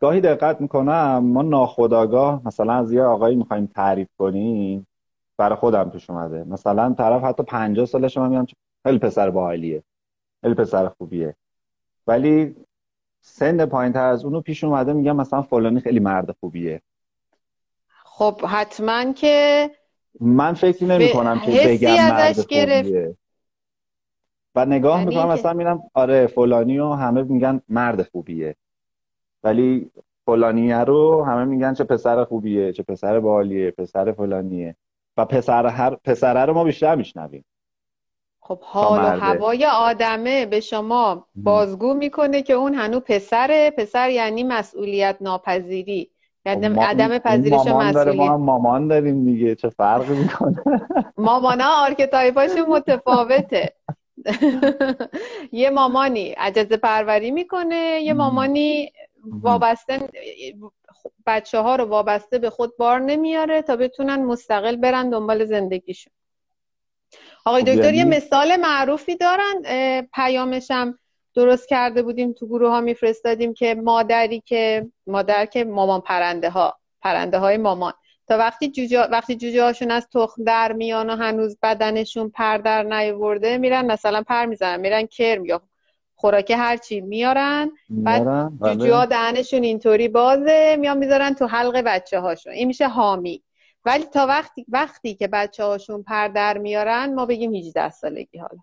گاهی 0.00 0.20
دقت 0.20 0.60
می‌کنم 0.60 1.18
ما 1.18 1.42
ناخداگاه 1.42 2.42
مثلا 2.44 2.72
از 2.72 2.92
یه 2.92 3.02
آقایی 3.02 3.36
می‌خوایم 3.36 3.66
تعریف 3.66 4.08
کنیم 4.18 4.86
برای 5.36 5.56
خودم 5.56 5.90
پیش 5.90 6.10
اومده. 6.10 6.44
مثلا 6.44 6.94
طرف 6.98 7.24
حتی 7.24 7.42
50 7.42 7.86
سالش 7.86 8.18
من 8.18 8.28
میگم 8.28 8.46
خیلی 8.82 8.98
پسر 8.98 9.30
باحالیه 9.30 9.82
خیلی 10.42 10.54
پسر 10.54 10.88
خوبیه. 10.88 11.34
ولی 12.06 12.56
سن 13.20 13.66
پایین 13.66 13.92
تر 13.92 14.04
از 14.04 14.24
اونو 14.24 14.40
پیش 14.40 14.64
اومده 14.64 14.92
میگم 14.92 15.16
مثلا 15.16 15.42
فلانی 15.42 15.80
خیلی 15.80 16.00
مرد 16.00 16.36
خوبیه. 16.40 16.82
خب 18.04 18.40
حتما 18.44 19.12
که 19.12 19.70
من 20.20 20.54
فکر 20.54 20.84
نمی 20.84 21.12
کنم 21.12 21.40
که 21.40 21.62
بگم 21.66 22.08
مرد 22.08 22.40
خوبیه. 22.40 23.16
و 24.54 24.66
نگاه 24.66 24.98
یعنی 24.98 25.10
می‌کنم 25.10 25.28
مثلا 25.28 25.52
میرم 25.52 25.82
آره 25.94 26.26
فلانی 26.26 26.78
و 26.78 26.92
همه 26.92 27.22
میگن 27.22 27.60
مرد 27.68 28.02
خوبیه. 28.02 28.56
ولی 29.42 29.90
فلانیه 30.26 30.78
رو 30.78 31.24
همه 31.24 31.44
میگن 31.44 31.74
چه 31.74 31.84
پسر 31.84 32.24
خوبیه 32.24 32.72
چه 32.72 32.82
پسر 32.82 33.20
بالیه 33.20 33.70
پسر 33.70 34.12
فلانیه. 34.12 34.76
و 35.16 35.24
پسر 35.24 35.66
هر 35.66 35.96
پسره 36.04 36.44
رو 36.44 36.54
ما 36.54 36.64
بیشتر 36.64 36.94
میشنویم. 36.94 37.44
خب 38.40 38.58
حال 38.62 38.98
و 39.00 39.20
هوای 39.20 39.66
آدمه 39.66 40.46
به 40.46 40.60
شما. 40.60 41.26
بازگو 41.34 41.94
می‌کنه 41.94 42.42
که 42.42 42.52
اون 42.52 42.74
هنو 42.74 43.00
پسره. 43.00 43.70
پسر 43.70 44.10
یعنی 44.10 44.42
مسئولیت 44.42 45.16
ناپذیری. 45.20 46.10
یعنی 46.46 46.68
خب 46.68 46.80
عدم 46.80 47.18
پذیرش 47.18 47.66
مسئولیت. 47.66 48.16
ما 48.16 48.36
مامان 48.36 48.88
داریم 48.88 49.24
دیگه. 49.24 49.54
چه 49.54 49.68
فرقی 49.68 50.14
می‌کنه؟ 50.14 50.62
مامانا 51.16 51.68
آرکتایپاشون 51.84 52.66
متفاوته. 52.68 53.72
یه 55.52 55.70
مامانی 55.70 56.28
عجز 56.28 56.72
پروری 56.72 57.30
می‌کنه 57.30 58.00
یه 58.02 58.12
مامانی 58.12 58.92
وابسته 59.42 60.08
بچه 61.26 61.58
ها 61.58 61.76
رو 61.76 61.84
وابسته 61.84 62.38
به 62.38 62.50
خود 62.50 62.76
بار 62.76 63.00
نمیاره 63.00 63.62
تا 63.62 63.76
بتونن 63.76 64.24
مستقل 64.24 64.76
برن 64.76 65.10
دنبال 65.10 65.44
زندگیشون. 65.44 66.12
آقای 67.44 67.62
خب، 67.62 67.68
دکتر 67.68 67.94
یه 67.94 67.98
یعنی 67.98 68.16
مثال 68.16 68.56
معروفی 68.56 69.16
دارن 69.16 69.62
پیامشم 70.14 70.98
درست 71.34 71.68
کرده 71.68 72.02
بودیم 72.02 72.32
تو 72.32 72.46
گروه 72.46 72.70
ها 72.70 72.80
میفرستادیم 72.80 73.54
که 73.54 73.74
مادری 73.74 74.40
که 74.40 74.86
مادر 75.06 75.46
که 75.46 75.64
مامان 75.64 76.00
پرنده 76.00 76.50
ها 76.50 76.78
پرنده 77.02 77.38
های 77.38 77.56
مامان. 77.56 77.92
تا 78.28 78.38
وقتی 78.38 78.68
جوجه 78.68 79.00
وقتی 79.02 79.36
جوجه 79.36 79.62
هاشون 79.62 79.90
از 79.90 80.08
تخم 80.14 80.44
در 80.44 80.72
میان 80.72 81.10
و 81.10 81.16
هنوز 81.16 81.58
بدنشون 81.62 82.30
پر 82.30 82.58
در 82.58 82.82
نیورده 82.82 83.58
میرن 83.58 83.86
مثلا 83.86 84.22
پر 84.22 84.46
می‌زنن 84.46 84.80
میرن 84.80 85.06
کرم 85.06 85.44
یا 85.44 85.62
خوراک 86.20 86.50
هرچی 86.50 87.00
میارن. 87.00 87.70
بعد 87.90 88.24
بله. 88.24 88.74
جوجه 88.74 88.94
ها 88.94 89.04
دهنشون 89.04 89.62
اینطوری 89.62 90.08
بازه 90.08 90.76
میان 90.80 90.98
می‌ذارن 90.98 91.34
تو 91.34 91.46
حلق 91.46 91.76
بچه 91.76 92.20
هاشون 92.20 92.52
این 92.52 92.68
میشه 92.68 92.88
حامی. 92.88 93.42
ولی 93.84 94.04
تا 94.04 94.26
وقتی 94.26 94.66
وقتی 94.68 95.14
که 95.14 95.28
بچه 95.28 95.64
هاشون 95.64 96.02
پر 96.02 96.28
در 96.28 96.58
میارن 96.58 97.14
ما 97.14 97.26
بگیم 97.26 97.54
18 97.54 97.90
سالگی 97.90 98.38
حالا. 98.38 98.60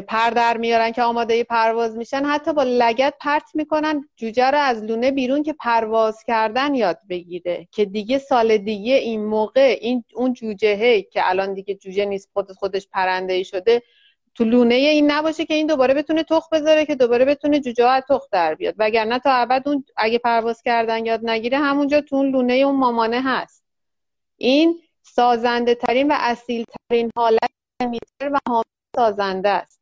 پر 0.00 0.30
در 0.30 0.56
میارن 0.56 0.90
که 0.90 1.02
آماده 1.02 1.44
پرواز 1.44 1.96
میشن. 1.96 2.24
حتی 2.24 2.52
با 2.52 2.62
لگت 2.62 3.14
پرت 3.20 3.50
می‌کنن. 3.54 4.08
جوجه 4.16 4.50
رو 4.50 4.58
از 4.58 4.82
لونه 4.82 5.10
بیرون 5.10 5.42
که 5.42 5.52
پرواز 5.52 6.24
کردن 6.24 6.74
یاد 6.74 6.98
بگیره 7.08 7.68
که 7.70 7.84
دیگه 7.84 8.18
سال 8.18 8.56
دیگه 8.56 8.94
این 8.94 9.24
موقع 9.24 9.78
این 9.80 10.04
اون 10.14 10.32
جوجه 10.32 11.02
که 11.02 11.28
الان 11.28 11.54
دیگه 11.54 11.74
جوجه 11.74 12.04
نیست 12.04 12.28
خود 12.32 12.52
خودش 12.52 12.88
پرنده 12.88 13.32
ای 13.32 13.44
شده 13.44 13.82
تو 14.34 14.44
لونه 14.44 14.74
این 14.74 15.10
نباشه 15.10 15.44
که 15.44 15.54
این 15.54 15.66
دوباره 15.66 15.94
بتونه 15.94 16.22
تخ 16.22 16.48
بذاره 16.52 16.86
که 16.86 16.94
دوباره 16.94 17.24
بتونه 17.24 17.60
جوجه 17.60 17.86
از 17.86 18.02
تخ 18.08 18.22
در 18.30 18.54
بیاد. 18.54 18.74
وگرنه 18.78 19.18
تا 19.18 19.32
ابد 19.32 19.68
اون 19.68 19.84
اگه 19.96 20.18
پرواز 20.18 20.62
کردن 20.62 21.06
یاد 21.06 21.20
نگیره 21.30 21.58
همونجا 21.58 22.00
تو 22.00 22.16
اون 22.16 22.30
لونه 22.30 22.52
اون 22.52 22.76
مامانه 22.76 23.22
هست. 23.24 23.64
این 24.36 24.80
سازنده 25.02 25.74
ترین 25.74 26.10
و 26.10 26.14
اصیل 26.18 26.64
ترین 26.90 27.10
حالت 27.16 27.50
میتر 27.80 28.30
و 28.32 28.38
حامل 28.48 28.62
سازنده 28.96 29.48
است. 29.48 29.80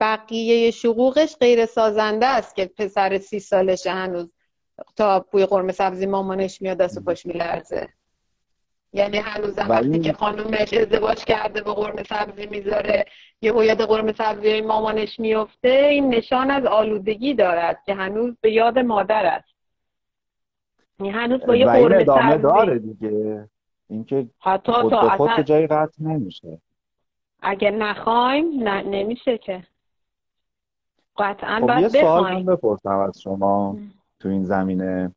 بقیه 0.00 0.70
شقوقش 0.70 1.36
غیر 1.40 1.66
سازنده 1.66 2.26
است 2.26 2.54
که 2.54 2.66
پسر 2.66 3.18
سی 3.18 3.40
سالشه 3.40 3.90
هنوز 3.90 4.30
تا 4.96 5.20
بوی 5.30 5.46
قرمه 5.46 5.72
سبزی 5.72 6.06
مامانش 6.06 6.62
میاد 6.62 6.76
دست 6.76 6.98
و 6.98 7.00
پاش 7.00 7.26
میلرزه. 7.26 7.88
یعنی 8.92 9.16
هنوز 9.16 9.58
وقتی 9.58 10.00
که 10.00 10.12
خانومش 10.12 10.74
ازدواج 10.74 11.24
کرده 11.24 11.62
به 11.62 11.72
قرمه 11.72 12.02
سبزی 12.02 12.46
می‌ذاره 12.46 13.04
یه 13.40 13.52
یاد 13.56 13.82
قرمه 13.82 14.12
سبزی 14.12 14.60
مامانش 14.60 15.20
میفته 15.20 15.68
این 15.68 16.14
نشان 16.14 16.50
از 16.50 16.64
آلودگی 16.64 17.34
دارد 17.34 17.82
که 17.86 17.94
هنوز 17.94 18.36
به 18.40 18.52
یاد 18.52 18.78
مادر 18.78 19.26
است. 19.26 19.54
یعنی 21.00 21.12
هنوز 21.12 21.40
با 21.46 21.56
یه 21.56 21.66
قرمه 21.66 21.96
ادامه 21.96 22.36
داره 22.36 22.78
دیگه. 22.78 23.48
اینکه 23.90 24.26
حتی 24.40 24.72
خود 24.72 24.90
تا 24.90 25.08
خود 25.08 25.40
جایی 25.40 25.66
قطع 25.66 26.02
نمیشه. 26.02 26.58
اگه 27.42 27.70
نخوایم 27.70 28.62
نه 28.62 28.82
نمیشه 28.82 29.38
که. 29.38 29.62
قطعا 31.18 31.60
خب 31.60 31.80
یه 31.80 31.88
سوال 31.88 32.32
من 32.32 32.44
بپرسم 32.44 32.98
از 32.98 33.20
شما 33.20 33.76
تو 34.20 34.28
این 34.28 34.44
زمینه. 34.44 35.14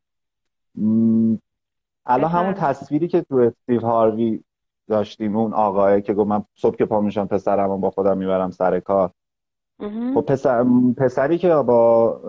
الان 2.05 2.31
همون 2.31 2.53
تصویری 2.53 3.07
که 3.07 3.21
تو 3.21 3.35
استیو 3.35 3.81
هاروی 3.81 4.43
داشتیم 4.87 5.37
اون 5.37 5.53
آقای 5.53 6.01
که 6.01 6.13
گفت 6.13 6.29
من 6.29 6.43
صبح 6.55 6.75
که 6.75 6.85
پا 6.85 7.01
میشم 7.01 7.25
پسرم 7.25 7.81
با 7.81 7.89
خودم 7.89 8.17
می‌برم 8.17 8.51
سر 8.51 8.79
کار. 8.79 9.11
خب 10.13 10.21
پسر، 10.21 10.65
پسری 10.97 11.37
که 11.37 11.49
با 11.49 12.19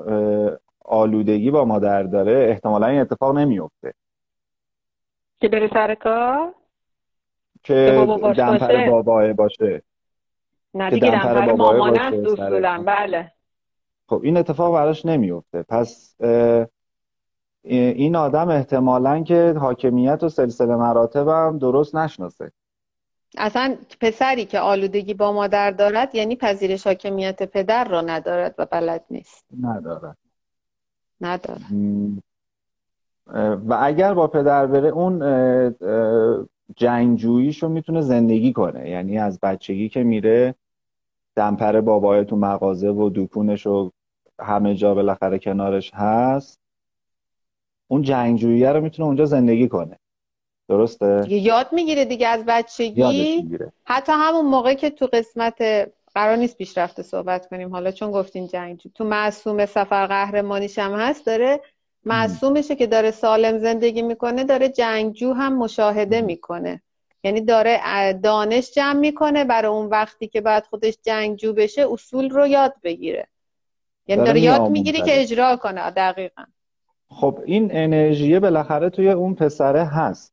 آلودگی 0.84 1.50
با 1.50 1.64
مادر 1.64 2.02
داره 2.02 2.46
احتمالا 2.50 2.86
این 2.86 3.00
اتفاق 3.00 3.36
نمیفته 3.38 3.94
که 5.40 5.48
بره 5.48 5.70
سر 5.72 5.94
کار؟ 5.94 6.54
که 7.62 8.06
دمپر 8.36 8.90
باباه 8.90 9.32
باشه. 9.32 9.82
نه 10.74 10.90
دیگه 10.90 11.10
دمپر 11.10 11.52
مامانه 11.52 12.00
است 12.00 12.40
بله. 12.86 13.32
خب 14.08 14.20
این 14.22 14.36
اتفاق 14.36 14.74
براش 14.74 15.06
نمیفته 15.06 15.62
پس 15.62 16.16
این 17.66 18.16
آدم 18.16 18.48
احتمالا 18.48 19.22
که 19.22 19.54
حاکمیت 19.60 20.22
و 20.22 20.28
سلسله 20.28 20.76
مراتب 20.76 21.28
هم 21.28 21.58
درست 21.58 21.94
نشناسه. 21.94 22.52
اصلا 23.38 23.76
پسری 24.00 24.44
که 24.44 24.60
آلودگی 24.60 25.14
با 25.14 25.32
مادر 25.32 25.70
دارد 25.70 26.14
یعنی 26.14 26.36
پذیرش 26.36 26.86
حاکمیت 26.86 27.42
پدر 27.42 27.84
را 27.84 28.00
ندارد 28.00 28.54
و 28.58 28.66
بلد 28.66 29.04
نیست. 29.10 29.44
ندارد. 29.60 30.16
ندارد. 31.20 31.60
و 33.68 33.78
اگر 33.80 34.14
با 34.14 34.26
پدر 34.26 34.66
بره 34.66 34.88
اون 34.88 35.18
جنگجوییش 36.76 37.62
رو 37.62 37.68
می‌تونه 37.68 38.00
زندگی 38.00 38.52
کنه. 38.52 38.90
یعنی 38.90 39.18
از 39.18 39.40
بچگی 39.40 39.88
که 39.88 40.02
میره 40.02 40.54
دمپر 41.36 41.80
بابای 41.80 42.24
تو 42.24 42.36
مغازه 42.36 42.88
و 42.88 43.10
دوکونش 43.10 43.66
و 43.66 43.90
همه 44.40 44.74
جا 44.74 44.94
بالاخره 44.94 45.38
کنارش 45.38 45.94
هست. 45.94 46.60
اون 47.88 48.02
جنگجویی 48.02 48.64
رو 48.64 48.80
می‌تونه 48.80 49.06
اونجا 49.06 49.24
زندگی 49.24 49.68
کنه. 49.68 49.98
درسته؟ 50.68 51.24
یاد 51.28 51.68
می‌گیره 51.72 52.04
دیگه 52.04 52.28
از 52.28 52.44
بچگی؟ 52.46 53.48
حتی 53.84 54.12
همون 54.12 54.46
موقع 54.46 54.74
که 54.74 54.90
تو 54.90 55.06
قسمت 55.06 55.62
قرار 56.14 56.36
نیست 56.36 56.56
پیشرفته 56.56 57.02
صحبت 57.02 57.48
کنیم. 57.48 57.70
حالا 57.70 57.90
چون 57.90 58.10
گفتین 58.10 58.46
جنگجو 58.46 58.88
تو 58.94 59.04
معصوم 59.04 59.66
سفر 59.66 60.06
قهرمانیش 60.06 60.78
هم 60.78 60.94
هست 60.94 61.26
داره 61.26 61.60
معصومشه 62.04 62.76
که 62.76 62.86
داره 62.86 63.10
سالم 63.10 63.58
زندگی 63.58 64.02
می‌کنه 64.02 64.44
داره 64.44 64.68
جنگجو 64.68 65.32
هم 65.32 65.58
مشاهده 65.58 66.20
می‌کنه. 66.20 66.82
یعنی 67.24 67.40
داره 67.40 68.12
دانش 68.12 68.72
جمع 68.72 68.98
می‌کنه 68.98 69.44
برای 69.44 69.72
اون 69.72 69.86
وقتی 69.86 70.28
که 70.28 70.40
بعد 70.40 70.66
خودش 70.66 70.98
جنگجو 71.02 71.52
بشه 71.52 71.86
اصول 71.92 72.30
رو 72.30 72.46
یاد 72.46 72.74
بگیره. 72.82 73.26
یعنی 74.06 74.24
داره, 74.24 74.40
یاد 74.40 74.70
می‌گیری 74.70 75.00
که 75.00 75.20
اجرا 75.20 75.56
کنه 75.56 75.90
دقیقا. 75.90 76.44
خب 77.08 77.42
این 77.44 77.68
انرژی 77.72 78.38
بالاخره 78.38 78.90
توی 78.90 79.10
اون 79.10 79.34
پسره 79.34 79.84
هست. 79.84 80.32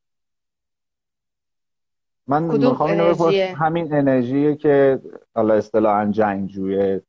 من 2.28 2.44
می‌خوام 2.44 2.90
اینو 2.90 3.32
همین 3.56 3.94
انرژی 3.94 4.56
که 4.56 5.02
حالا 5.36 5.54
اصطلاحا 5.54 6.06
جنگجویه 6.06 7.02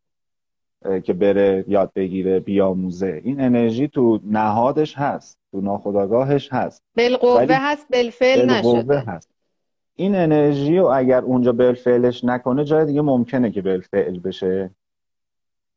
که 1.05 1.13
بره 1.13 1.65
یاد 1.69 1.93
بگیره 1.95 2.41
بیاموزه. 2.41 3.21
این 3.25 3.41
انرژی 3.41 3.89
تو 3.89 4.21
نهادش 4.25 4.99
هست 4.99 5.39
تو 5.53 5.61
ناخداگاهش 5.61 6.53
هست. 6.53 6.83
بالقوه 6.97 7.47
هست 7.51 7.87
بالفعل 7.91 8.51
نشده. 8.51 8.99
هست. 8.99 9.31
این 9.97 10.15
انرژی 10.15 10.79
رو 10.79 10.87
اگر 10.87 11.21
اونجا 11.21 11.53
بالفعلش 11.53 12.25
نکنه 12.25 12.65
جای 12.65 12.85
دیگه 12.85 13.03
ممکنه 13.03 13.51
که 13.51 13.63
بالفعل 13.63 14.19
بشه. 14.19 14.71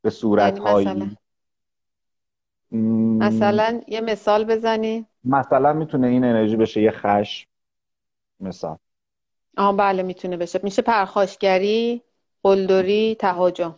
به 0.02 0.10
صورت 0.10 0.58
یعنی 0.58 0.70
هایی 0.70 1.18
مثلا 2.72 3.82
یه 3.88 4.02
مثال 4.02 4.44
بزنی؟ 4.46 5.06
مثلا 5.24 5.74
می‌تونه 5.74 6.08
این 6.08 6.24
انرژی 6.24 6.56
بشه 6.56 6.82
یه 6.82 6.92
خش 6.92 7.48
مثال. 8.40 8.78
آه 9.58 9.78
بله 9.78 10.04
می‌تونه 10.04 10.38
بشه. 10.38 10.60
میشه 10.64 10.82
پرخاشگری 10.82 12.02
قلدری 12.44 13.16
تهاجم. 13.20 13.76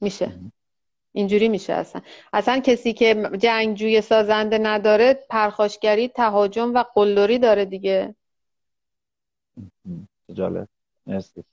میشه. 0.00 0.32
اینجوری 1.12 1.48
میشه 1.48 1.72
اصلا. 1.72 2.02
اصلا 2.32 2.60
کسی 2.60 2.92
که 2.92 3.30
جنگجوی 3.38 4.00
سازنده 4.00 4.58
نداره 4.58 5.14
پرخاشگری 5.30 6.08
تهاجم 6.08 6.74
و 6.74 6.84
قلدری 6.94 7.38
داره 7.38 7.64
دیگه. 7.64 8.14
جالب. 10.32 10.68
مرسی. 11.06 11.44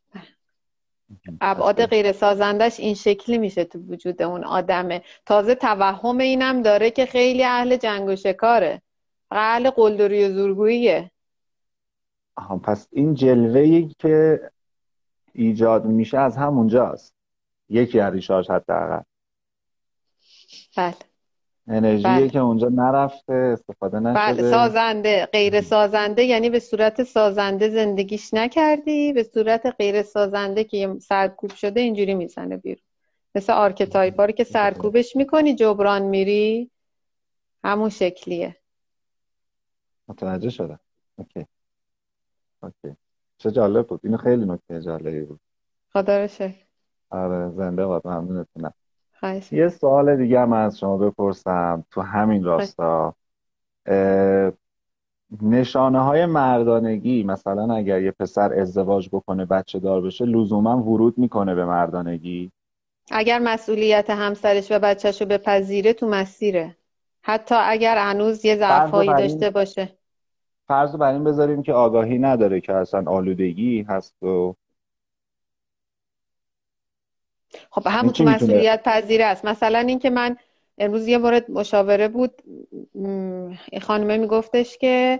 ابعاد 1.41 1.86
غیر 1.86 2.12
سازندش 2.12 2.79
این 2.79 2.96
شکلی 2.96 3.38
میشه 3.38 3.63
تو 3.63 3.79
وجود 3.79 4.22
اون 4.22 4.43
آدمه. 4.43 5.01
تازه 5.25 5.55
توهم 5.55 6.17
اینم 6.17 6.62
داره 6.62 6.91
که 6.91 7.05
خیلی 7.05 7.43
اهل 7.43 7.77
جنگ 7.77 8.10
و 8.10 8.15
شکاره. 8.15 8.82
اهل 9.32 9.70
قلدری 9.70 10.25
و 10.25 10.34
زورگوییه. 10.34 11.12
پس 12.63 12.88
این 12.91 13.13
جلوه 13.13 13.89
که 14.00 14.41
ایجاد 15.34 15.86
میشه 15.86 16.17
از 16.17 16.38
همونجاست. 16.38 17.13
یکی 17.70 18.00
از 18.00 18.13
ریشاش 18.13 18.50
حداقل. 18.50 19.01
بله. 20.77 20.96
انرژی 21.67 22.03
بله. 22.03 22.29
که 22.29 22.39
اونجا 22.39 22.70
نرفته 22.70 23.34
استفاده 23.34 24.00
نشده. 24.00 24.34
بله 24.34 24.51
سازنده 24.51 25.25
غیر 25.25 25.62
سازنده 25.62 26.24
یعنی 26.24 26.50
به 26.50 26.60
صورت 26.60 27.03
سازنده 27.03 27.70
زندگیش 27.70 28.34
نکردی 28.34 29.13
به 29.13 29.24
صورت 29.24 29.65
غیر 29.79 30.01
سازنده 30.01 30.63
که 30.63 30.96
سرکوب 31.01 31.51
شده 31.53 31.82
اینجوری 31.82 32.13
می‌زنه 32.13 32.58
بیرون. 32.58 32.84
مثل 33.36 33.53
archetype 33.53 34.22
رو 34.22 34.32
که 34.32 34.43
سرکوبش 34.43 35.15
می‌کنی 35.15 35.55
جبران 35.55 36.01
میری. 36.01 36.72
همون 37.63 37.89
شکلیه. 37.89 38.55
متوجه 40.08 40.50
شدم. 40.50 40.79
اوکی. 41.15 41.46
اوکی. 42.63 42.96
چه 43.38 43.51
جالب 43.51 43.88
بود. 43.88 44.00
اینو 44.03 44.17
خیلی 44.17 44.46
نکته 44.46 44.82
جالبی 44.82 45.22
بود. 45.22 45.39
خدا 45.93 46.22
رو 46.22 46.27
شکر. 46.27 46.65
آره 47.10 47.50
زنده 47.50 47.86
باد. 47.86 48.08
ممنونتونم. 48.08 48.74
یه 49.51 49.70
سوال 49.70 50.15
دیگه 50.15 50.39
هم 50.39 50.53
از 50.53 50.80
شما 50.80 50.98
بپرسم 50.98 51.86
تو 51.92 52.01
همین 52.01 52.44
راستا. 52.44 53.15
نشانه 55.42 56.00
های 56.00 56.25
مردانگی 56.25 57.24
مثلا 57.24 57.75
اگر 57.75 58.01
یه 58.01 58.12
پسر 58.12 58.53
ازدواج 58.60 59.10
بکنه 59.12 59.46
بچه 59.46 59.80
دار 59.80 60.01
بشه 60.01 60.25
لزوما 60.25 60.84
ورود 60.84 61.18
می‌کنه 61.18 61.56
به 61.56 61.65
مردانگی؟ 61.65 62.51
اگر 63.12 63.39
مسئولیت 63.39 64.10
همسرش 64.10 64.72
و 64.72 64.80
بچهش 64.80 65.22
رو 65.22 65.27
بپذیره 65.27 65.94
تو 65.94 66.08
مسیره. 66.08 66.75
حتی 67.22 67.56
اگر 67.58 67.98
هنوز 67.98 68.46
یه 68.46 68.56
ضعفایی 68.56 69.10
داشته 69.10 69.50
باشه. 69.50 69.89
فرض 70.68 70.96
بر 70.96 71.13
این 71.13 71.24
بذاریم 71.24 71.63
که 71.63 71.74
آگاهی 71.74 72.20
نداره 72.20 72.62
که 72.62 72.74
اصلا 72.74 73.03
آلودگی 73.12 73.81
هست 73.81 74.24
و 74.24 74.53
خب 77.72 77.87
همون 77.87 78.11
تو 78.11 78.24
مسئولیت 78.24 78.81
پذیره 78.83 79.25
است. 79.25 79.46
مثلا 79.46 79.79
اینکه 79.79 80.09
من 80.09 80.37
امروز 80.77 81.07
یه 81.07 81.18
مورد 81.18 81.51
مشاوره 81.51 82.07
بود 82.07 82.31
این 83.72 83.81
خانمه 83.81 84.18
میگفتش 84.18 84.77
که 84.77 85.20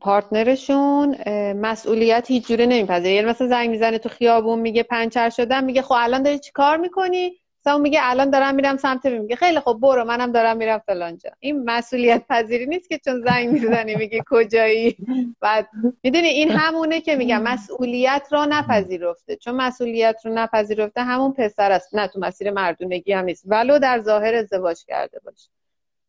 پارتنرشون 0.00 1.16
مسئولیت 1.52 2.24
هیچ 2.28 2.48
جوره 2.48 2.66
نمیپذیره. 2.66 3.14
یعنی 3.14 3.28
مثلا 3.28 3.48
زنگ 3.48 3.70
می‌زنه 3.70 3.98
تو 3.98 4.08
خیابون 4.08 4.58
میگه 4.58 4.82
پنچر 4.82 5.30
شدم 5.30 5.64
میگه 5.64 5.82
خب 5.82 5.94
الان 5.98 6.22
داری 6.22 6.38
چی 6.38 6.52
کار 6.52 6.76
می‌کنی؟ 6.76 7.32
مثلا 7.66 7.78
میگه 7.78 8.00
الان 8.02 8.30
دارم 8.30 8.54
میرم 8.54 8.76
سمت 8.76 9.06
میگه 9.06 9.36
خیلی 9.36 9.60
خب 9.60 9.78
برو 9.80 10.04
منم 10.04 10.32
دارم 10.32 10.56
میرم 10.56 10.78
فلانجا 10.78 11.30
این 11.40 11.64
مسئولیت 11.64 12.22
پذیری 12.28 12.66
نیست 12.66 12.88
که 12.88 12.98
چون 12.98 13.20
زنگ 13.20 13.48
می‌زنی 13.48 13.94
میگه 13.94 14.22
کجایی؟ 14.30 14.96
بعد 15.40 15.68
می‌دونی 16.02 16.28
این 16.28 16.50
همونه 16.50 17.00
که 17.00 17.16
میگم 17.16 17.42
مسئولیت 17.42 18.28
را 18.30 18.44
نپذیرفته. 18.44 19.36
چون 19.36 19.54
مسئولیت 19.54 20.20
رو 20.24 20.32
نپذیرفته 20.34 21.02
همون 21.02 21.32
پسر 21.32 21.72
است. 21.72 21.94
نه 21.94 22.06
تو 22.06 22.20
مسیر 22.20 22.50
مردونگی 22.50 23.12
هم 23.12 23.24
نیست. 23.24 23.44
ولو 23.46 23.78
در 23.78 24.00
ظاهر 24.00 24.34
ازدواج 24.34 24.84
کرده 24.84 25.20
باشه. 25.24 25.50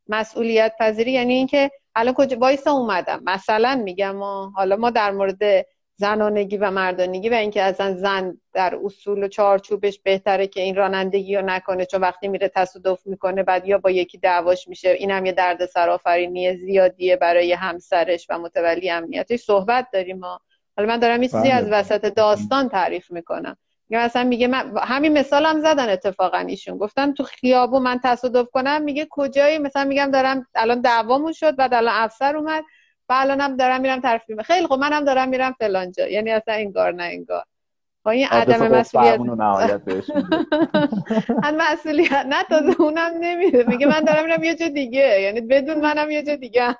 مسئولیت 0.08 0.74
پذیری 0.80 1.12
یعنی 1.12 1.34
اینکه 1.34 1.72
الان 1.96 2.13
کجا 2.13 2.38
وایسا 2.39 2.72
اومدم. 2.72 3.22
مثلا 3.24 3.82
میگم 3.84 4.15
ما 4.15 4.52
حالا 4.56 4.76
ما 4.76 4.89
در 4.89 5.12
مورد 5.12 5.65
زنانگی 5.99 6.57
و 6.57 6.71
مردانگی 6.71 7.29
و 7.29 7.33
اینکه 7.33 7.63
اصلا 7.63 7.93
زن 7.93 8.41
در 8.53 8.79
اصول 8.83 9.23
و 9.23 9.27
چارچوبش 9.27 9.99
بهتره 9.99 10.47
که 10.47 10.62
این 10.62 10.75
رانندگی 10.75 11.36
رو 11.36 11.41
نکنه 11.45 11.86
چون 11.86 12.01
وقتی 12.01 12.27
میره 12.27 12.51
تصادف 12.55 13.07
می‌کنه 13.07 13.43
بعد 13.43 13.67
یا 13.67 13.77
با 13.77 13.91
یکی 13.91 14.17
دعواش 14.17 14.67
میشه. 14.67 14.89
این 14.89 15.12
هم 15.12 15.25
یه 15.25 15.31
درد 15.31 15.65
سرآفرینی 15.65 16.57
زیادیه 16.57 17.15
برای 17.15 17.53
همسرش 17.53 18.27
و 18.29 18.39
متولی 18.39 18.89
امنیتش. 18.89 19.39
صحبت 19.39 19.88
داریم 19.93 20.19
ما. 20.19 20.39
حالا 20.77 20.89
من 20.89 20.99
دارم 20.99 21.19
این 21.19 21.29
چیزی 21.29 21.49
از 21.49 21.65
بله. 21.65 21.79
وسط 21.79 22.05
داستان 22.05 22.69
تعریف 22.69 23.12
می‌کنم. 23.12 23.57
میگه 23.89 24.05
مثلا 24.05 24.23
میگه 24.23 24.47
من 24.47 24.77
همین 24.77 25.17
مثال 25.17 25.45
هم 25.45 25.60
زدن 25.60 25.89
اتفاقا 25.89 26.38
ایشون. 26.38 26.77
گفتن 26.77 27.13
تو 27.13 27.23
خیابو 27.23 27.79
من 27.79 27.99
تصادف 28.03 28.47
کنم 28.51 28.81
میگه 28.81 29.07
کجایی؟ 29.10 29.57
مثلا 29.57 29.83
میگم 29.83 30.12
دارم 30.12 30.47
الان 30.55 30.81
دعوامون 30.81 31.33
شد 31.33 31.55
بعد 31.55 31.73
الان 31.73 31.93
افسر 31.95 32.38
اومد. 32.38 32.63
و 33.10 33.13
الانم 33.13 33.58
دارم 33.58 33.82
میرم 33.82 34.00
طرف 34.00 34.22
خیلی 34.46 34.67
خب 34.67 34.74
منم 34.74 35.06
دارم 35.06 35.30
میرم 35.30 35.56
فلانجا 35.60 36.08
یعنی 36.08 36.32
اصلا 36.32 36.54
انگار 36.54 36.93
نه 36.93 37.04
انگار. 37.04 37.43
با 38.04 38.12
این 38.12 38.28
عدم 38.28 38.67
مسئولیت. 38.67 39.20
مسئولیت. 41.58 42.26
نه 42.30 42.43
تازه 42.50 42.82
اونم 42.82 43.12
نمیده 43.20 43.63
میگه 43.67 43.86
من 43.88 44.00
دارم 44.00 44.24
میرم 44.26 44.43
یه 44.43 44.56
جا 44.56 44.67
دیگه. 44.67 45.22
یعنی 45.22 45.41
بدون 45.41 45.82
منم 45.82 46.12
یه 46.12 46.24
جا 46.24 46.36
دیگه. 46.36 46.76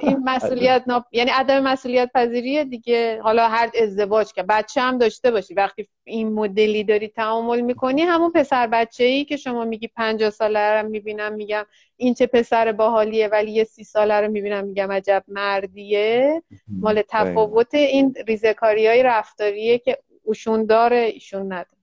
این 0.00 0.18
مسئولیت 0.24 0.84
ناب... 0.86 1.04
یعنی 1.12 1.30
عدم 1.30 1.62
مسئولیت 1.62 2.10
پذیری 2.14 2.64
دیگه. 2.64 3.20
حالا 3.22 3.48
هر 3.48 3.70
ازدواج 3.82 4.32
که 4.32 4.42
بچه 4.42 4.80
هم 4.80 4.98
داشته 4.98 5.30
باشی. 5.30 5.54
وقتی 5.54 5.88
این 6.04 6.32
مدلی 6.32 6.84
داری 6.84 7.08
تعامل 7.08 7.60
می‌کنی 7.60 8.02
همون 8.02 8.32
پسر 8.32 8.66
بچه 8.66 9.04
ای 9.04 9.24
که 9.24 9.36
شما 9.36 9.64
میگی 9.64 9.88
پنجاه 9.88 10.30
ساله 10.30 10.82
رو 10.82 10.88
می‌بینم 10.88 11.32
میگم 11.32 11.64
این 11.96 12.14
چه 12.14 12.26
پسر 12.26 12.72
باحالیه 12.72 13.28
ولی 13.28 13.52
یه 13.52 13.64
سی 13.64 13.84
ساله 13.84 14.20
رو 14.20 14.28
می‌بینم 14.28 14.64
میگم 14.64 14.92
عجب 14.92 15.24
مردیه. 15.28 16.42
مال 16.68 17.02
تفاوت 17.08 17.74
این 17.74 18.14
ریزکاری 18.28 18.86
های 18.86 19.02
رفتاریه 19.02 19.78
که 19.78 19.98
اوشون 20.24 20.66
داره 20.66 20.96
ایشون 20.96 21.46
نداره. 21.46 21.80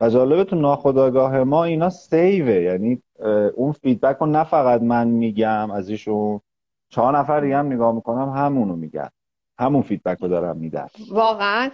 و 0.00 0.08
جالبه 0.08 0.44
تو 0.44 0.56
ناخداگاه 0.56 1.44
ما 1.44 1.64
اینا 1.64 1.90
سیوه. 1.90 2.54
یعنی 2.54 3.02
اون 3.54 3.72
feedback 3.72 4.16
رو 4.20 4.26
نه 4.26 4.44
فقط 4.44 4.82
من 4.82 5.08
میگم 5.08 5.70
از 5.70 5.88
ایشون 5.88 6.40
چهار 6.88 7.18
نفر 7.18 7.40
دیگه 7.40 7.56
هم 7.56 7.72
نگاه 7.72 7.94
می‌کنم 7.94 8.30
همونو 8.30 8.76
میگن. 8.76 9.08
همون 9.58 9.82
feedback 9.82 10.18
رو 10.20 10.28
دارم 10.28 10.56
میدن. 10.56 10.86
واقعا. 11.10 11.70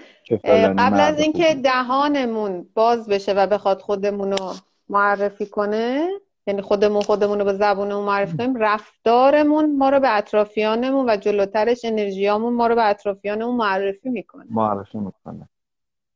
قبل 0.79 1.01
از 1.01 1.21
اینکه 1.21 1.55
دهانمون 1.55 2.69
باز 2.75 3.09
بشه 3.09 3.33
و 3.33 3.47
بخواد 3.47 3.81
خودمون 3.81 4.33
رو 4.33 4.53
معرفی 4.89 5.47
کنه 5.47 6.09
یعنی 6.47 6.63
خودمون 6.63 7.03
خودمون 7.03 7.39
رو 7.39 7.45
به 7.45 7.53
زبونمون 7.53 8.05
معرفی 8.05 8.37
کنیم 8.37 8.57
رفتارمون 8.57 9.77
ما 9.77 9.89
رو 9.89 10.01
به 10.01 10.17
اطرافیانمون 10.17 11.11
و 11.11 11.17
جلوترش 11.17 11.85
انرژیامون 11.85 12.55
ما 12.55 12.67
رو 12.67 12.75
به 12.75 12.85
اطرافیانمون 12.85 13.57
معرفی 13.57 14.09
می‌کنه. 14.09 14.47
معرفی 14.51 14.99
می‌کنه. 14.99 15.49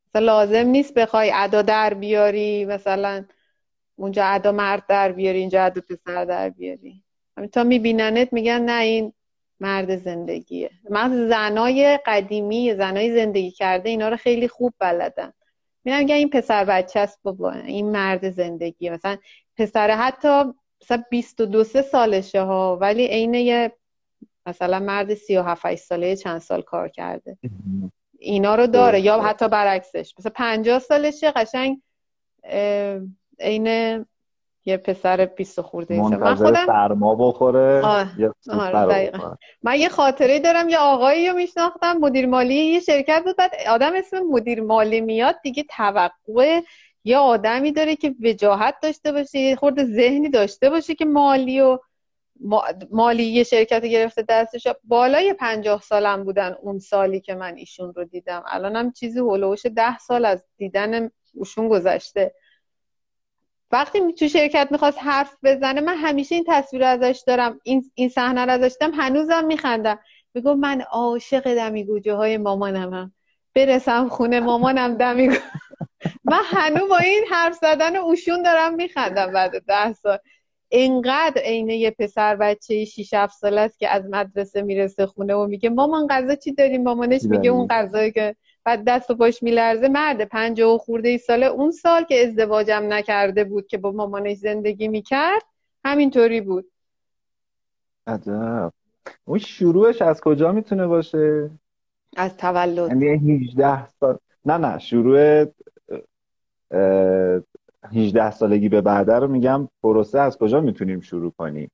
مثلا 0.09 0.27
لازم 0.27 0.67
نیست 0.67 0.95
بخوای 0.95 1.33
ادا 1.35 1.63
در 1.63 1.95
بیاری 1.95 2.65
مثلا 2.65 3.25
اونجا 3.97 4.25
ادا 4.25 4.53
مرد 4.53 4.83
در 4.89 5.13
بیاری 5.13 5.39
اینجا 5.39 5.65
ادا 5.65 5.81
پسر 5.81 6.25
در 6.25 6.51
بیاری. 6.51 7.03
تا 7.47 7.65
میبیننت 7.65 8.33
میگن 8.33 8.63
نه 8.63 8.83
این 8.83 9.13
مرد 9.61 9.97
زندگیه. 9.97 10.71
من 10.91 11.29
زنای 11.29 11.99
قدیمی 12.07 12.75
زنای 12.75 13.15
زندگی 13.15 13.51
کرده 13.51 13.89
اینا 13.89 14.09
رو 14.09 14.17
خیلی 14.17 14.49
خوب 14.49 14.75
بلدن. 14.79 15.33
میگن 15.85 15.99
میگن 15.99 16.15
این 16.15 16.31
پسر 16.31 16.65
بچه 16.65 17.01
است 17.01 17.19
بابا 17.23 17.53
این 17.53 17.91
مرد 17.91 18.31
زندگیه. 18.31 18.91
مثلا 18.91 19.17
پسر 19.57 19.91
حتی 19.91 20.45
مثلا 20.83 21.05
22 21.11 21.65
سه 21.65 21.83
سالشه 21.83 22.43
ها 22.43 22.79
ولی 22.81 23.07
عین 23.07 23.35
یه 23.35 23.73
مثلا 24.47 24.81
مرد 24.81 25.15
سی 25.15 25.37
و 25.37 25.43
هفت 25.43 25.75
ساله 25.75 26.17
چند 26.17 26.39
سال 26.39 26.63
کار 26.63 26.89
کرده. 26.89 27.39
اینا 28.19 28.55
رو 28.55 28.67
داره 28.67 29.01
یا 29.01 29.23
حتی 29.23 29.49
برعکسش. 29.49 30.15
مثلا 30.19 30.33
پنجاه 30.35 30.79
سالشه 30.79 31.31
قشنگ 31.31 31.83
عین 33.41 34.07
یه 34.69 34.77
پسر 34.77 35.25
بیست 35.25 35.61
خورده 35.61 36.01
من 36.01 36.35
خودم 36.35 36.67
سرما 36.67 37.15
بخوره 37.15 37.83
آره 38.51 39.13
من 39.63 39.79
یه 39.79 39.89
خاطره 39.89 40.39
دارم 40.39 40.69
یه 40.69 40.79
آقایی 40.79 41.29
رو 41.29 41.37
میشناختم 41.37 41.93
مدیر 41.93 42.27
مالی 42.27 42.55
یه 42.55 42.81
شرکت 42.81 43.23
بود 43.25 43.37
بعد 43.37 43.51
آدم 43.69 43.93
اسم 43.95 44.19
مدیر 44.31 44.63
مالی 44.63 45.01
میاد 45.01 45.37
دیگه 45.43 45.65
توقع 45.77 46.61
یه 47.05 47.17
آدمی 47.17 47.73
داره 47.73 47.97
که 47.97 48.15
وجاهت 48.25 48.75
داشته 48.83 49.13
باشه 49.13 49.39
یه 49.39 49.57
خورده 49.57 49.85
ذهنی 49.85 50.29
داشته 50.29 50.71
باشه 50.71 50.95
که 50.95 51.05
مالی 51.05 51.61
و 51.61 51.79
مالی 52.91 53.23
یه 53.25 53.45
شرکت 53.45 53.85
گرفته 53.85 54.25
دستش. 54.29 54.67
بالای 54.85 55.33
پنجاه 55.33 55.83
سالم 55.83 56.25
بودن 56.25 56.57
اون 56.63 56.79
سالی 56.79 57.21
که 57.21 57.35
من 57.35 57.57
ایشون 57.57 57.93
رو 57.95 58.05
دیدم. 58.05 58.43
الانم 58.47 58.93
چیزی 58.93 59.19
هلوش 59.19 59.67
ده 59.67 59.99
سال 59.99 60.25
از 60.25 60.45
دیدن 60.57 61.11
ایشون 61.35 61.69
گذشته. 61.69 62.35
وقتی 63.71 64.13
تو 64.13 64.29
شرکت 64.29 64.69
می‌خواست 64.71 64.99
حرف 65.01 65.37
بزنه 65.43 65.81
من 65.81 65.97
همیشه 65.97 66.35
این 66.35 66.45
تصویر 66.49 66.85
ازش 66.85 67.23
دارم. 67.27 67.61
این, 67.63 67.91
این 67.95 68.09
صحنه 68.09 68.45
رو 68.45 68.51
ازش 68.51 68.77
دارم. 68.81 68.93
هنوزم 68.95 69.45
میخندم. 69.45 69.99
میگو 70.35 70.55
من 70.55 70.81
عاشق 70.81 71.55
دمیگوجه 71.55 72.15
های 72.15 72.37
مامانمم 72.37 73.13
برسم 73.55 74.09
خونه 74.09 74.41
مامانم 74.41 74.95
دمیگو 74.95 75.35
من 76.31 76.41
هنوز 76.45 76.89
با 76.89 76.99
این 76.99 77.25
حرف 77.31 77.55
زدن 77.55 77.97
اوشون 77.97 78.43
دارم 78.43 78.75
میخندم 78.75 79.33
بعد 79.33 79.65
ده 79.67 79.93
سال. 79.93 80.19
اینقدر 80.69 81.43
عینه 81.43 81.77
یه 81.77 81.91
پسر 81.91 82.37
بچه 82.37 82.85
6 82.85 83.15
7 83.15 83.35
ساله 83.39 83.61
است 83.61 83.79
که 83.79 83.89
از 83.89 84.05
مدرسه 84.11 84.63
می‌رسه 84.63 85.07
خونه 85.07 85.35
و 85.35 85.47
میگه 85.47 85.71
مامان 85.71 86.07
غذا 86.11 86.35
چی 86.35 86.55
داریم؟ 86.55 86.83
مامانش 86.83 87.23
میگه 87.25 87.51
اون 87.51 87.67
غذایی 87.67 88.13
که 88.13 88.37
بعد 88.69 88.85
دست 88.85 89.11
و 89.11 89.15
پاش 89.15 89.43
میلرزه. 89.43 89.89
مرد 89.89 90.25
پنجاه 90.25 90.75
و 90.75 90.79
خورده 90.79 91.09
ای 91.09 91.19
ساله 91.19 91.47
اون 91.47 91.71
سال 91.71 92.05
که 92.05 92.27
ازدواجم 92.27 92.83
نکرده 92.89 93.45
بود 93.45 93.67
که 93.67 93.79
با 93.79 93.93
مامانش 93.93 94.37
زندگی 94.37 94.89
می‌کرد 94.89 95.43
همینطوری 95.85 96.41
بود. 96.41 96.71
عجب. 98.07 98.73
اون 99.25 99.39
شروعش 99.39 100.03
از 100.03 100.21
کجا 100.21 100.53
می‌تونه 100.53 100.87
باشه؟ 100.87 101.51
از 102.17 102.37
تولد. 102.37 103.03
یعنی 103.03 103.37
18 103.37 103.89
سال. 103.89 104.19
نه 104.45 104.59
نه 104.59 104.79
شروع 104.79 105.45
18 107.93 108.31
سالگی 108.31 108.69
به 108.69 108.81
بعد 108.81 109.11
رو 109.11 109.29
میگم. 109.29 109.69
پروسه 109.83 110.21
از 110.21 110.39
کجا 110.39 110.61
می‌تونیم 110.61 111.01
شروع 111.01 111.33
کنیم؟ 111.39 111.71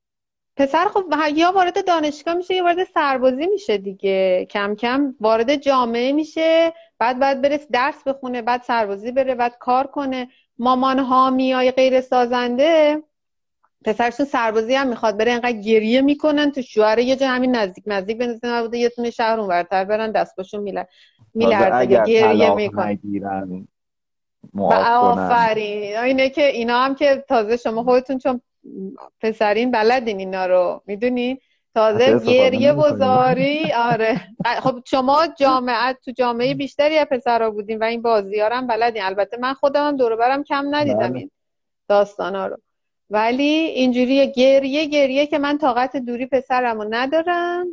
پسر 0.57 0.85
خب 0.85 1.05
یا 1.35 1.53
وارد 1.53 1.87
دانشگاه 1.87 2.35
میشه 2.35 2.55
یا 2.55 2.64
وارد 2.64 2.85
سربازی 2.85 3.47
میشه 3.47 3.79
دیگه. 3.79 4.47
کم 4.51 4.75
کم 4.75 5.14
وارد 5.21 5.57
جامعه 5.57 6.12
میشه 6.12 6.73
بعد 6.99 7.19
بعد 7.19 7.43
بره 7.43 7.61
درس 7.73 8.03
بخونه 8.07 8.43
بعد 8.43 8.62
سربازی 8.62 9.12
بره 9.12 9.35
بعد 9.35 9.57
کار 9.59 9.87
کنه. 9.87 10.29
مامان 10.59 10.99
های 10.99 11.71
غیر 11.71 12.01
سازنده 12.01 13.03
پسرشون 13.85 14.27
سربازی 14.27 14.75
هم 14.75 14.87
می‌خواد 14.87 15.17
بره 15.19 15.33
انقدر 15.33 15.53
گریه 15.53 16.01
می‌کنن 16.01 16.51
تو 16.51 16.62
شوهره 16.62 17.05
یه 17.05 17.17
جا 17.17 17.29
همین 17.29 17.57
نزدیک 17.57 17.85
نزدیک 17.87 18.19
بنزین 18.19 18.61
بوده 18.61 18.79
یه 18.79 18.88
تونه 18.88 19.11
شهر 19.11 19.40
ورتر 19.40 19.85
برن 19.85 20.11
دست 20.11 20.37
باشون 20.37 20.87
میلرزه 21.35 21.87
گریه 21.87 22.55
می‌کنن. 22.55 22.99
آفرین. 24.55 25.97
اینه 25.97 26.31
که 26.31 26.47
اینا 26.47 26.79
هم 26.79 26.95
که 26.95 27.25
تازه 27.29 27.57
شما 27.57 27.83
خودتون 27.83 28.19
چون 28.19 28.40
پسرین 29.20 29.70
بلدین 29.70 30.18
اینا 30.18 30.46
رو 30.46 30.83
می‌دونین 30.87 31.38
تازه 31.74 32.18
گریه 32.18 32.72
بزاری 32.72 33.72
آره. 33.72 34.20
خب 34.44 34.83
شما 34.85 35.27
جامعه 35.27 35.92
تو 35.92 36.11
جامعه 36.11 36.55
بیشتری 36.55 36.98
از 36.98 37.07
پسرا 37.11 37.50
بودین 37.50 37.79
و 37.79 37.85
این 37.85 38.03
بازی 38.03 38.40
هم 38.40 38.66
بلدین. 38.66 39.03
البته 39.03 39.37
من 39.37 39.55
خودم 39.55 39.96
دور 39.96 40.16
برم 40.16 40.44
کم 40.44 40.74
ندیدم 40.74 40.98
بله. 40.98 41.18
این 41.18 41.31
داستانا 41.88 42.46
رو. 42.46 42.57
ولی 43.11 43.44
اینجوری 43.44 44.33
گریه 44.33 44.85
گریه 44.85 45.27
که 45.27 45.38
من 45.38 45.59
طاقت 45.59 45.96
دوری 45.96 46.27
پسرم 46.27 46.81
رو 46.81 46.88
ندارم 46.90 47.66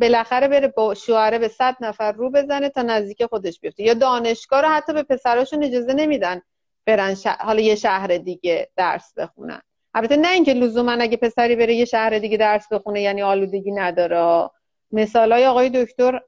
بالاخره 0.00 0.48
بره 0.48 0.68
با 0.68 0.94
شوهره 0.94 1.38
به 1.38 1.48
صد 1.48 1.76
نفر 1.80 2.12
رو 2.12 2.30
بزنه 2.30 2.68
تا 2.68 2.82
نزدیک 2.82 3.24
خودش 3.24 3.60
بیفته. 3.60 3.82
یا 3.82 3.94
دانشگاه 3.94 4.60
رو 4.60 4.68
حتی 4.68 4.92
به 4.92 5.02
پسراشون 5.02 5.64
اجازه 5.64 5.94
نمیدن 5.94 6.42
برن 6.86 7.16
حالا 7.38 7.60
یه 7.60 7.74
شهر 7.74 8.06
دیگه 8.06 8.68
درس 8.76 9.14
بخونن. 9.16 9.62
البته 9.96 10.16
نه 10.16 10.28
اینکه 10.28 10.52
لزوما 10.52 10.92
اگه 10.92 11.16
پسری 11.16 11.56
بره 11.56 11.74
یه 11.74 11.84
شهر 11.84 12.18
دیگه 12.18 12.36
درس 12.36 12.68
بخونه 12.72 13.00
یعنی 13.02 13.22
آلودگی 13.22 13.72
نداره. 13.72 14.50
مثالای 14.92 15.46
آقای 15.46 15.70
دکتر 15.70 16.20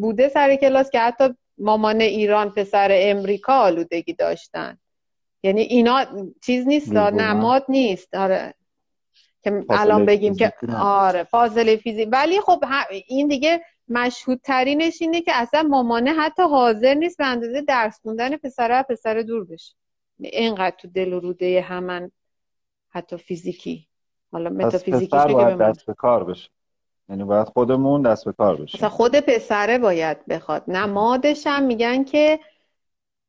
بوده 0.00 0.28
سر 0.28 0.56
کلاس 0.56 0.90
که 0.90 1.00
حتی 1.00 1.24
مامان 1.58 2.00
ایران 2.00 2.50
پسر 2.50 2.88
امریکا 2.92 3.52
آلودگی 3.52 4.12
داشتن. 4.12 4.78
یعنی 5.42 5.60
اینا 5.60 6.06
چیز 6.42 6.66
نیست 6.66 6.92
نماد 6.92 7.64
نیست. 7.68 8.14
آره. 8.14 8.54
که 9.42 9.64
الان 9.70 10.06
بگیم 10.06 10.36
که 10.36 10.52
آره 10.80 11.24
فاضله 11.24 11.76
فیزیک. 11.76 12.08
ولی 12.12 12.40
خب 12.40 12.64
این 13.06 13.28
دیگه 13.28 13.60
مشهودترینش 13.88 15.02
اینه 15.02 15.20
که 15.20 15.32
اصلا 15.34 15.62
مامانه 15.62 16.12
حتی 16.12 16.42
حاضر 16.42 16.94
نیست 16.94 17.18
به 17.18 17.26
اندازه 17.26 17.62
درس 17.62 18.00
خوندن 18.02 18.36
پسره 18.36 18.82
پسر 18.82 19.14
دور 19.22 19.44
بشه. 19.44 19.74
اینقدر 20.18 20.76
تو 20.78 20.88
دل 20.88 21.12
و 21.12 21.20
روده 21.20 21.60
همن. 21.60 22.10
حتی 22.90 23.16
فیزیکی. 23.16 23.86
حالا 24.32 24.50
متافیزیکی 24.50 25.16
باید 25.16 25.58
دست 25.58 25.86
به 25.86 25.94
کار 25.94 26.24
بشه. 26.24 26.50
یعنی 27.08 27.24
باید 27.24 27.48
خودمون 27.48 28.02
دست 28.02 28.24
به 28.24 28.32
کار 28.32 28.56
بشه 28.56 28.78
مثلا 28.78 28.88
خود 28.88 29.16
پسره 29.16 29.78
باید 29.78 30.26
بخواد. 30.26 30.64
نمادش 30.68 31.46
هم 31.46 31.62
میگن 31.62 32.04
که 32.04 32.40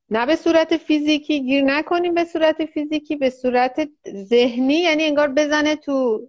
نه 0.10 0.26
به 0.26 0.36
صورت 0.36 0.78
فیزیکی 0.78 1.43
گیر 1.43 1.63
نکنیم 1.63 2.13
به 2.13 2.26
صورت 2.26 2.65
فیزیکی 2.65 3.15
به 3.15 3.30
صورت 3.30 3.89
ذهنی. 4.13 4.74
یعنی 4.74 5.04
انگار 5.04 5.28
بزنه 5.28 5.76
تو 5.76 6.28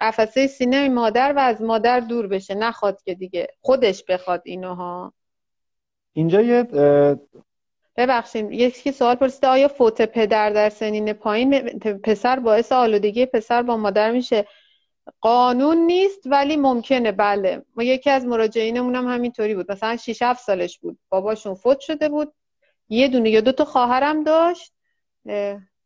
قفسه 0.00 0.46
سینه 0.46 0.88
مادر 0.88 1.32
و 1.36 1.38
از 1.38 1.62
مادر 1.62 2.00
دور 2.00 2.26
بشه. 2.26 2.54
نخواد 2.54 3.02
که 3.02 3.14
دیگه 3.14 3.48
خودش 3.60 4.04
بخواد 4.04 4.42
اینوها. 4.44 5.12
اینجا 6.12 6.40
یه 6.40 6.68
ببخشید 7.96 8.52
یکی 8.52 8.92
سوال 8.92 9.14
پرسیده 9.14 9.46
آیا 9.48 9.68
فوت 9.68 10.02
پدر 10.02 10.50
در 10.50 10.68
سنین 10.68 11.12
پایین 11.12 11.78
پسر 11.78 12.38
باعث 12.38 12.72
آلودگی 12.72 13.26
پسر 13.26 13.62
با 13.62 13.76
مادر 13.76 14.10
میشه؟ 14.10 14.46
قانون 15.20 15.76
نیست 15.76 16.20
ولی 16.26 16.56
ممکنه. 16.56 17.12
بله. 17.12 17.62
ما 17.76 17.82
یکی 17.82 18.10
از 18.10 18.26
مراجعینمون 18.26 18.94
هم 18.94 19.06
همینطوری 19.08 19.54
بود. 19.54 19.72
مثلا 19.72 19.96
6 19.96 20.22
7 20.22 20.40
سالش 20.40 20.78
بود. 20.78 20.98
باباشون 21.08 21.54
فوت 21.54 21.80
شده 21.80 22.08
بود. 22.08 22.32
یه 22.88 23.08
دونه 23.08 23.30
یا 23.30 23.40
دو 23.40 23.52
تا 23.52 23.64
خواهرم 23.64 24.24
داشت. 24.24 24.72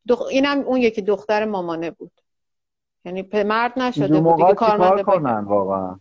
دخ... 0.09 0.23
اینم 0.23 0.59
اون 0.59 0.81
یکی 0.81 1.03
دختر 1.03 1.45
مامانه 1.45 1.91
بود. 1.91 2.13
یعنی 3.05 3.29
مرد 3.45 3.79
نشده 3.79 4.21
بود 4.21 4.37
دیگه 4.37 4.55
کارمند 4.55 5.03
کنن 5.03 5.45
واقعا؟ 5.45 6.01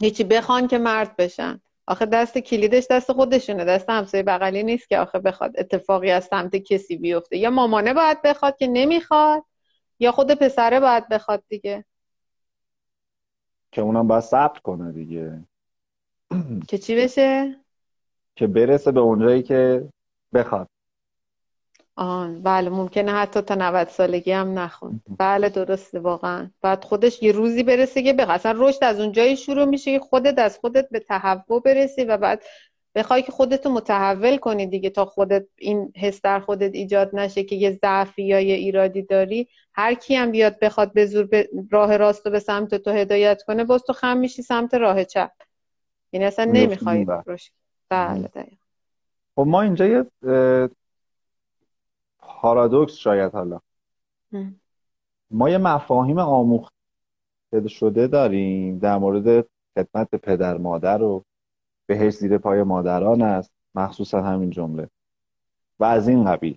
هیچی 0.00 0.24
بخوان 0.24 0.68
که 0.68 0.78
مرد 0.78 1.16
بشن. 1.16 1.60
آخه 1.86 2.06
دست 2.06 2.38
کلیدش 2.38 2.86
دست 2.90 3.12
خودشونه. 3.12 3.64
دست 3.64 3.90
همسایه 3.90 4.22
بغلی 4.22 4.62
نیست 4.62 4.88
که 4.88 4.98
آخه 4.98 5.18
بخواد 5.18 5.52
اتفاقی 5.58 6.10
از 6.10 6.24
سمت 6.24 6.56
کسی 6.56 6.96
بیفته. 6.96 7.36
یا 7.36 7.50
مامانه 7.50 7.94
باید 7.94 8.22
بخواد 8.22 8.56
که 8.56 8.66
نمی‌خواد 8.66 9.44
یا 9.98 10.12
خود 10.12 10.30
پسره 10.30 10.80
باید 10.80 11.08
بخواد 11.08 11.42
دیگه. 11.48 11.84
که 13.72 13.82
اونم 13.82 14.08
باید 14.08 14.22
صبر 14.22 14.58
کنه 14.60 14.92
دیگه. 14.92 15.44
که 16.68 16.78
چی 16.78 16.96
بشه؟ 16.96 17.56
که 18.36 18.46
برسه 18.46 18.92
به 18.92 19.00
اونجایی 19.00 19.42
که 19.42 19.88
بخواد. 20.34 20.68
آن 21.96 22.42
بله 22.42 22.70
ممکنه 22.70 23.12
حتی 23.12 23.40
تا 23.40 23.54
90 23.54 23.88
سالگی 23.88 24.32
هم 24.32 24.58
نخون 24.58 25.00
بله 25.18 25.48
درسته 25.48 26.00
واقعا. 26.00 26.50
بعد 26.62 26.84
خودش 26.84 27.22
یه 27.22 27.32
روزی 27.32 27.62
برسه 27.62 28.02
که 28.02 28.12
بخواد 28.12 28.34
اصلا 28.34 28.54
رشد 28.56 28.84
از 28.84 29.00
اونجایی 29.00 29.36
شروع 29.36 29.64
میشه 29.64 29.98
که 29.98 30.04
خودت 30.04 30.38
از 30.38 30.58
خودت 30.58 30.88
به 30.90 30.98
تهوع 30.98 31.62
برسی 31.62 32.04
و 32.04 32.16
بعد 32.16 32.42
بخوای 32.94 33.22
که 33.22 33.32
خودتو 33.32 33.70
متحول 33.70 34.36
کنی 34.36 34.66
دیگه 34.66 34.90
تا 34.90 35.04
خودت 35.04 35.46
این 35.58 35.92
حس 35.96 36.22
در 36.22 36.40
خودت 36.40 36.74
ایجاد 36.74 37.16
نشه 37.16 37.42
که 37.42 37.56
یه 37.56 37.70
ضعفی 37.70 38.22
یا 38.22 38.40
یه 38.40 38.54
ایرادی 38.54 39.02
داری. 39.02 39.48
هر 39.74 39.94
کی 39.94 40.14
هم 40.14 40.30
بیاد 40.30 40.58
بخواد 40.58 40.92
به 40.92 41.06
زور 41.06 41.26
به 41.26 41.48
راه 41.70 41.96
راست 41.96 42.26
و 42.26 42.30
به 42.30 42.38
سمت 42.38 42.74
تو 42.74 42.90
هدایت 42.90 43.42
کنه 43.42 43.64
باز 43.64 43.82
تو 43.82 43.92
خم 43.92 44.16
میشی 44.16 44.42
سمت 44.42 44.74
راه 44.74 45.04
چپ. 45.04 45.30
این 46.10 46.22
اصلا 46.22 46.44
نمی‌خوای 46.44 47.06
بله 47.88 48.28
دقیقا. 48.28 48.56
خب 49.36 49.44
ما 49.46 49.62
اینجا 49.62 49.86
یه 49.86 50.04
پارادوکس 52.22 52.94
شاید 52.94 53.32
حالا. 53.32 53.60
ما 55.30 55.50
یه 55.50 55.58
مفاهیم 55.58 56.18
آموخته 56.18 57.68
شده 57.68 58.06
داریم 58.06 58.78
در 58.78 58.98
مورد 58.98 59.46
خدمت 59.74 60.14
پدر 60.14 60.56
مادر 60.56 61.02
و 61.02 61.22
بهش 61.86 62.14
زیر 62.14 62.38
پای 62.38 62.62
مادران 62.62 63.22
است 63.22 63.50
مخصوصا 63.74 64.22
همین 64.22 64.50
جمله. 64.50 64.88
و 65.80 65.84
از 65.84 66.08
این 66.08 66.24
قبیل. 66.24 66.56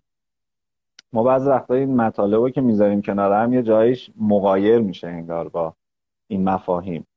ما 1.14 1.24
بعض 1.24 1.48
وقتا 1.48 1.74
این 1.74 1.96
مطالب 1.96 2.50
که 2.50 2.62
می‌ذاریم 2.62 3.02
کنار 3.02 3.34
هم 3.44 3.54
یه 3.54 3.64
جایش 3.64 4.12
مقایر 4.18 4.80
میشه 4.80 5.08
انگار 5.08 5.50
با 5.50 5.74
این 6.28 6.44
مفاهیم. 6.50 7.08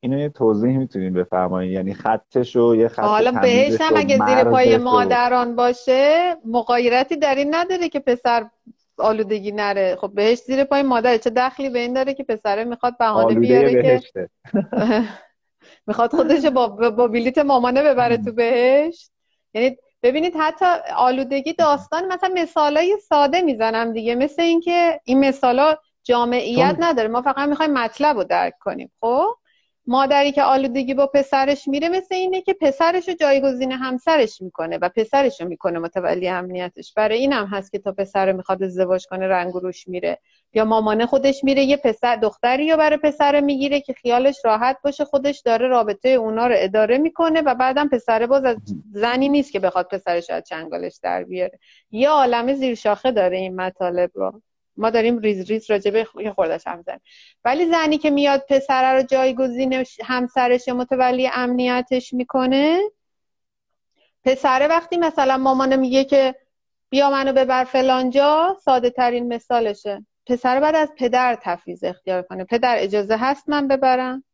اینو 0.00 0.18
یه 0.18 0.28
توضیح 0.28 0.78
می‌تونیم 0.78 1.14
بفرمایید 1.14 1.72
یعنی 1.72 1.94
خطش 1.94 2.56
و 2.56 2.76
یه 2.76 2.88
خط 2.88 3.02
حالا 3.02 3.32
بهش 3.32 3.80
هم 3.80 3.96
اگه 3.96 4.26
زیر 4.26 4.44
پای 4.44 4.76
مادران 4.76 5.56
باشه 5.56 6.36
مقایرتی 6.44 7.16
در 7.16 7.34
این 7.34 7.54
نداره 7.54 7.88
که 7.88 8.00
پسر 8.00 8.46
آلودگی 8.98 9.52
نره. 9.52 9.96
خب 10.00 10.10
بهش 10.14 10.38
زیر 10.38 10.64
پای 10.64 10.82
مادر 10.82 11.16
چه 11.16 11.30
دخلی 11.30 11.70
به 11.70 11.78
این 11.78 11.92
داره 11.92 12.14
که 12.14 12.24
پسره 12.24 12.64
می‌خواد 12.64 12.98
بهانه 12.98 13.34
بیاره 13.34 13.82
که 13.82 14.28
می‌خواد 15.86 16.10
خودش 16.10 16.44
با, 16.44 16.68
با 16.68 17.08
بلیت 17.08 17.38
مامانه 17.38 17.82
ببره 17.82 18.16
تو 18.16 18.32
بهشت. 18.32 19.10
یعنی 19.54 19.76
ببینید 20.02 20.34
حتی 20.38 20.66
آلودگی 20.96 21.52
داستان 21.52 22.12
مثلا 22.12 22.30
مثالای 22.34 22.96
ساده 23.08 23.40
می‌زنم 23.40 23.92
دیگه. 23.92 24.14
مثل 24.14 24.42
اینکه 24.42 25.00
این 25.04 25.20
مثالا 25.20 25.76
جامعیت 26.04 26.76
نداره. 26.78 27.08
ما 27.08 27.22
فقط 27.22 27.48
می‌خوایم 27.48 27.72
مطلب 27.72 28.16
رو 28.16 28.24
درک 28.24 28.54
کنیم. 28.60 28.92
خب؟ 29.00 29.26
مادری 29.90 30.32
که 30.32 30.42
آلودگی 30.42 30.94
با 30.94 31.06
پسرش 31.06 31.68
میره 31.68 31.88
مثل 31.88 32.14
اینه 32.14 32.40
که 32.40 32.54
پسرش 32.60 33.08
رو 33.08 33.14
جایگزین 33.14 33.72
همسرش 33.72 34.42
می‌کنه 34.42 34.78
و 34.78 34.88
پسرش 34.88 35.40
رو 35.40 35.48
می‌کنه 35.48 35.78
متولی 35.78 36.28
امنیتش. 36.28 36.94
برای 36.94 37.18
این 37.18 37.32
هم 37.32 37.46
هست 37.46 37.72
که 37.72 37.78
تا 37.78 37.92
پسر 37.92 38.32
می‌خواد 38.32 38.62
ازدواج 38.62 39.06
کنه 39.06 39.28
رنگ 39.28 39.52
روش 39.54 39.88
میره. 39.88 40.18
یا 40.54 40.64
مامانه 40.64 41.06
خودش 41.06 41.44
میره 41.44 41.62
یه 41.62 41.76
پسر 41.76 42.16
دختری 42.16 42.70
رو 42.70 42.76
برای 42.76 42.96
پسر 42.96 43.40
می‌گیره 43.40 43.80
که 43.80 43.92
خیالش 43.92 44.36
راحت 44.44 44.76
باشه 44.84 45.04
خودش 45.04 45.40
داره 45.40 45.68
رابطه 45.68 46.08
اونا 46.08 46.46
رو 46.46 46.54
اداره 46.58 46.98
می‌کنه 46.98 47.40
و 47.40 47.54
بعدم 47.54 47.88
پسر 47.88 48.26
باز 48.26 48.44
از 48.44 48.56
زنی 48.92 49.28
نیست 49.28 49.52
که 49.52 49.60
بخواد 49.60 49.88
پسرش 49.88 50.30
از 50.30 50.44
چنگالش 50.44 51.00
در 51.02 51.24
بیاره. 51.24 51.58
یه 51.90 52.08
عالم 52.08 52.52
زیر 52.52 52.74
شاخه 52.74 53.10
داره 53.12 53.36
این 53.36 53.60
مطالب 53.60 54.10
رو. 54.14 54.42
ما 54.80 54.90
داریم 54.90 55.18
ریز 55.18 55.50
ریز 55.50 55.70
راجبه 55.70 56.06
یه 56.20 56.32
خوردش 56.32 56.66
هم 56.66 56.82
زن. 56.82 57.00
ولی 57.44 57.66
زنی 57.66 57.98
که 57.98 58.10
میاد 58.10 58.44
پسر 58.48 58.96
رو 58.96 59.02
جایگزین 59.02 59.84
همسرش 60.04 60.68
متولی 60.68 61.30
امنیتش 61.32 62.12
می‌کنه 62.12 62.80
پسره 64.24 64.66
وقتی 64.66 64.96
مثلا 64.96 65.36
مامانه 65.36 65.76
میگه 65.76 66.04
که 66.04 66.34
بیا 66.90 67.10
منو 67.10 67.32
ببر 67.32 67.64
فلانجا 67.64 68.56
ساده 68.64 68.90
ترین 68.90 69.34
مثالشه. 69.34 70.06
پسر 70.26 70.60
بعد 70.60 70.76
از 70.76 70.92
پدر 70.96 71.38
تفیز 71.42 71.84
اختیار 71.84 72.22
کنه. 72.22 72.44
پدر 72.44 72.76
اجازه 72.78 73.16
هست 73.16 73.48
من 73.48 73.68
ببرم؟ 73.68 74.24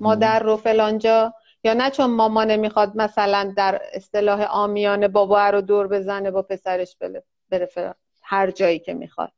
مادر 0.00 0.38
رو 0.38 0.56
فلانجا 0.56 1.34
یا 1.64 1.74
نه 1.74 1.90
چون 1.90 2.10
مامانه 2.10 2.56
می‌خواد 2.56 2.96
مثلا 2.96 3.54
در 3.56 3.82
اصطلاح 3.92 4.42
آمیانه 4.42 5.08
بابا 5.08 5.50
رو 5.50 5.60
دور 5.60 5.88
بزنه 5.88 6.30
با 6.30 6.42
پسرش 6.42 6.96
بره 7.50 7.94
هر 8.22 8.50
جایی 8.50 8.78
که 8.78 8.94
می‌خواد. 8.94 9.32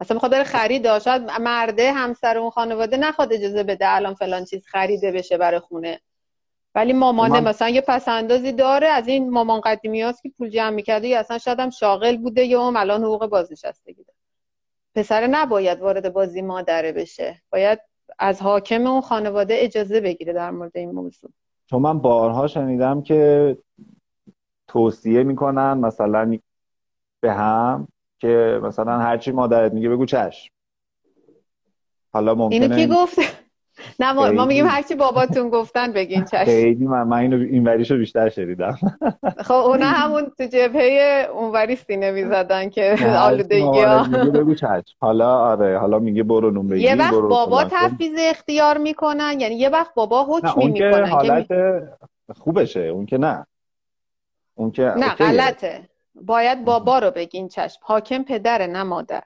اصلا 0.00 0.14
می‌خواد 0.14 0.32
بره 0.32 0.44
خرید 0.44 0.98
شاید 0.98 1.22
مرده 1.22 1.92
همسر 1.92 2.38
اون 2.38 2.50
خانواده 2.50 2.96
نخواد 2.96 3.32
اجازه 3.32 3.62
بده 3.62 3.88
الان 3.88 4.14
فلان 4.14 4.44
چیز 4.44 4.66
خریده 4.66 5.12
بشه 5.12 5.38
برای 5.38 5.60
خونه. 5.60 6.00
ولی 6.74 6.92
مامانه 6.92 7.40
مثلا 7.40 7.68
یه 7.68 7.80
پسندازی 7.80 8.52
داره 8.52 8.86
از 8.88 9.08
این 9.08 9.30
مامان 9.30 9.60
قدیمی 9.60 10.02
هست 10.02 10.22
که 10.22 10.30
پول 10.38 10.48
جمع 10.48 10.70
می‌کرده 10.70 11.08
یا 11.08 11.20
اصلا 11.20 11.38
شاید 11.38 11.60
هم 11.60 11.70
شاغل 11.70 12.16
بوده 12.16 12.44
یا 12.44 12.66
هم 12.66 12.76
الان 12.76 13.04
حقوق 13.04 13.26
بازنشستگی 13.26 14.04
داره. 14.04 14.18
پسر 14.94 15.26
نباید 15.26 15.80
وارد 15.80 16.12
بازی 16.12 16.42
مادره 16.42 16.92
بشه. 16.92 17.42
باید 17.52 17.78
از 18.18 18.42
حاکم 18.42 18.86
اون 18.86 19.00
خانواده 19.00 19.54
اجازه 19.58 20.00
بگیره 20.00 20.32
در 20.32 20.50
مورد 20.50 20.76
این 20.76 20.90
موضوع. 20.90 21.30
چون 21.66 21.82
من 21.82 21.98
بارها 21.98 22.46
شنیدم 22.46 23.02
که 23.02 23.56
توصیه 24.68 25.22
می‌کنن 25.22 25.72
مثلا 25.72 26.38
به 27.20 27.32
هم 27.32 27.88
که 28.20 28.60
مثلا 28.62 28.98
هرچی 28.98 29.32
مادرت 29.32 29.72
میگه 29.72 29.88
بگو 29.88 30.06
چشم. 30.06 30.50
حالا 32.12 32.34
ممکنه 32.34 32.60
اینو 32.60 32.76
کی 32.76 32.86
گفته 32.86 33.22
نه 34.00 34.12
ما, 34.12 34.30
ما 34.30 34.44
میگیم 34.44 34.66
هرچی 34.66 34.94
باباتون 34.94 35.50
گفتن 35.50 35.92
بگین 35.92 36.24
چشم. 36.24 36.44
خیلی 36.44 36.86
من, 36.86 37.02
من 37.02 37.16
اینو 37.16 37.36
این 37.36 37.64
وریشو 37.64 37.96
بیشتر 37.96 38.28
شنیدم. 38.28 38.78
خب 39.38 39.54
اونا 39.54 39.86
همون 39.86 40.32
تو 40.38 40.44
جبهه 40.44 41.28
اونوری 41.32 41.76
سینه 41.76 42.10
می‌زدن 42.10 42.68
که 42.68 42.96
آلودگی 43.18 43.60
ها. 43.60 44.02
بگو 44.34 44.54
چشم. 44.54 44.96
حالا 45.00 45.38
آره 45.38 45.78
حالا 45.78 45.98
میگه 45.98 46.22
برو 46.22 46.50
نون 46.50 46.68
بگی 46.68 46.82
یه 46.82 46.94
وقت 46.94 47.14
بابا 47.14 47.64
تفیز 47.64 48.12
اختیار 48.18 48.78
می‌کنن 48.78 49.36
یعنی 49.40 49.54
یه 49.54 49.68
وقت 49.68 49.94
بابا 49.94 50.24
حکمی 50.24 50.66
می‌کنن 50.66 51.06
حالت 51.06 51.46
خوبشه 52.36 52.80
اون 52.80 53.06
که 53.06 53.18
نه. 53.18 53.46
اون 54.54 54.70
که 54.70 54.82
نه 54.82 55.14
غلطه. 55.14 55.89
باید 56.20 56.64
بابا 56.64 56.98
رو 56.98 57.10
بگین 57.10 57.48
چشم. 57.48 57.80
حاکم 57.82 58.22
پدر 58.22 58.66
نه 58.66 58.82
مادر. 58.82 59.22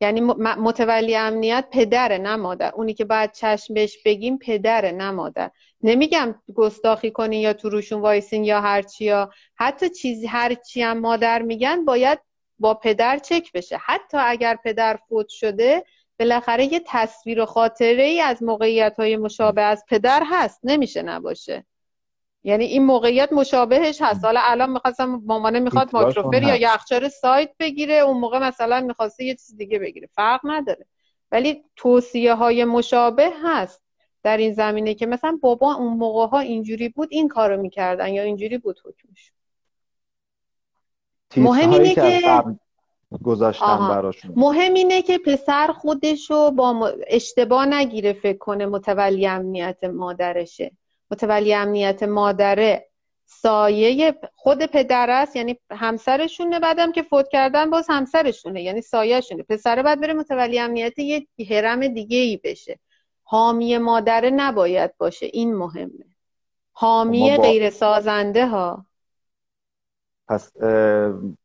یعنی 0.00 0.20
متولی 0.20 1.16
امنیت 1.16 1.68
پدر 1.70 2.18
نه 2.18 2.36
مادر. 2.36 2.72
اونی 2.74 2.94
که 2.94 3.04
باید 3.04 3.32
چشم 3.32 3.74
بهش 3.74 3.98
بگیم 4.04 4.38
پدر 4.38 4.90
نه 4.90 5.10
مادر. 5.10 5.50
نمیگم 5.82 6.34
گستاخی 6.54 7.10
کنین 7.10 7.40
یا 7.40 7.52
تو 7.52 7.68
روشون 7.68 8.00
وایسین 8.00 8.44
یا 8.44 8.60
هرچی 8.60 9.04
یا 9.04 9.30
حتی 9.54 9.88
چیزی 9.88 10.26
هرچی 10.26 10.82
هم 10.82 10.98
مادر 10.98 11.42
میگن 11.42 11.84
باید 11.84 12.18
با 12.58 12.74
پدر 12.74 13.18
چک 13.18 13.52
بشه. 13.52 13.76
حتی 13.76 14.16
اگر 14.20 14.58
پدر 14.64 14.98
فوت 15.08 15.28
شده 15.28 15.84
بالاخره 16.18 16.72
یه 16.72 16.82
تصویر 16.86 17.40
و 17.40 17.46
خاطره 17.46 18.02
ای 18.02 18.20
از 18.20 18.42
موقعیت 18.42 18.94
های 18.98 19.16
مشابه 19.16 19.62
از 19.62 19.84
پدر 19.88 20.22
هست. 20.26 20.60
نمیشه 20.64 21.02
نباشه. 21.02 21.66
یعنی 22.44 22.64
این 22.64 22.84
موقعیت 22.84 23.32
مشابهش 23.32 24.02
هست. 24.02 24.24
حالا 24.24 24.40
الان 24.42 24.70
می‌خواستم 24.70 25.22
مامانه 25.24 25.60
می‌خواد 25.60 25.90
ماکروفر 25.92 26.42
یا 26.42 26.56
یخچال 26.56 27.08
سایت 27.08 27.50
بگیره 27.58 27.94
اون 27.94 28.20
موقع 28.20 28.38
مثلا 28.38 28.80
می‌خواسته 28.80 29.24
یه 29.24 29.34
چیز 29.34 29.56
دیگه 29.56 29.78
بگیره. 29.78 30.08
فرق 30.12 30.40
نداره. 30.44 30.86
ولی 31.32 31.64
توصیه 31.76 32.34
های 32.34 32.64
مشابه 32.64 33.30
هست 33.44 33.82
در 34.22 34.36
این 34.36 34.52
زمینه 34.52 34.94
که 34.94 35.06
مثلا 35.06 35.38
بابا 35.42 35.74
اون 35.74 35.96
موقع 35.96 36.26
ها 36.26 36.38
اینجوری 36.38 36.88
بود 36.88 37.08
این 37.10 37.28
کارو 37.28 37.62
می‌کردن 37.62 38.08
یا 38.08 38.22
اینجوری 38.22 38.58
بود 38.58 38.80
حکمش. 38.84 39.32
مهم 41.36 41.70
اینه 41.70 41.94
که 41.94 42.20
گذاشتن 43.24 43.88
براشون. 43.88 44.32
مهم 44.36 44.74
اینه 44.74 45.02
که 45.02 45.18
پسر 45.18 45.66
خودشو 45.66 46.50
با 46.50 46.92
اشتباه 47.06 47.66
نگیره 47.66 48.12
فکر 48.12 48.38
کنه 48.38 48.66
متولی 48.66 49.26
امنیت 49.26 49.84
مادرشه. 49.84 50.72
متولی 51.10 51.54
امنیت 51.54 52.02
مادره 52.02 52.88
سایه 53.28 54.14
خود 54.34 54.66
پدر 54.66 55.10
است 55.10 55.36
یعنی 55.36 55.58
همسرشونه 55.70 56.60
بعدم 56.60 56.92
که 56.92 57.02
فوت 57.02 57.28
کردن 57.28 57.70
باز 57.70 57.86
همسرشونه 57.88 58.62
یعنی 58.62 58.80
سایهشونه. 58.80 59.42
پسره 59.42 59.82
باید 59.82 60.00
بره 60.00 60.12
متولی 60.12 60.58
امنیت 60.58 60.98
یه 60.98 61.26
هرم 61.50 61.88
دیگه 61.88 62.18
ای 62.18 62.40
بشه. 62.44 62.78
حامی 63.22 63.78
مادره 63.78 64.30
نباید 64.30 64.96
باشه 64.98 65.26
این 65.32 65.54
مهمه. 65.54 66.04
حامی 66.72 67.36
غیر 67.36 67.70
سازنده 67.70 68.46
ها. 68.46 68.86
پس 70.28 70.52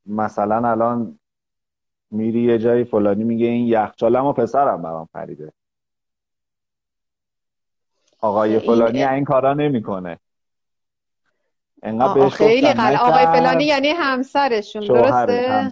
مثلا 0.06 0.70
الان 0.70 1.20
میری 2.12 2.42
یه 2.42 2.58
جایی 2.58 2.84
فلانی 2.84 3.24
میگه 3.24 3.46
این 3.46 3.68
یخچالم 3.68 4.26
و 4.26 4.34
پسرم 4.34 4.82
برام 4.82 5.10
خریده. 5.14 5.54
آقای 8.22 8.60
فلانی 8.60 9.04
این 9.04 9.26
کارا 9.26 9.54
نمی‌کنه. 9.54 10.20
انقدر 11.84 12.30
خیلی 12.30 12.74
قل... 12.74 12.96
آقای 12.96 13.26
فلانی 13.26 13.64
یعنی 13.64 13.90
همسرشون 13.90 14.82
درسته؟ 14.82 15.72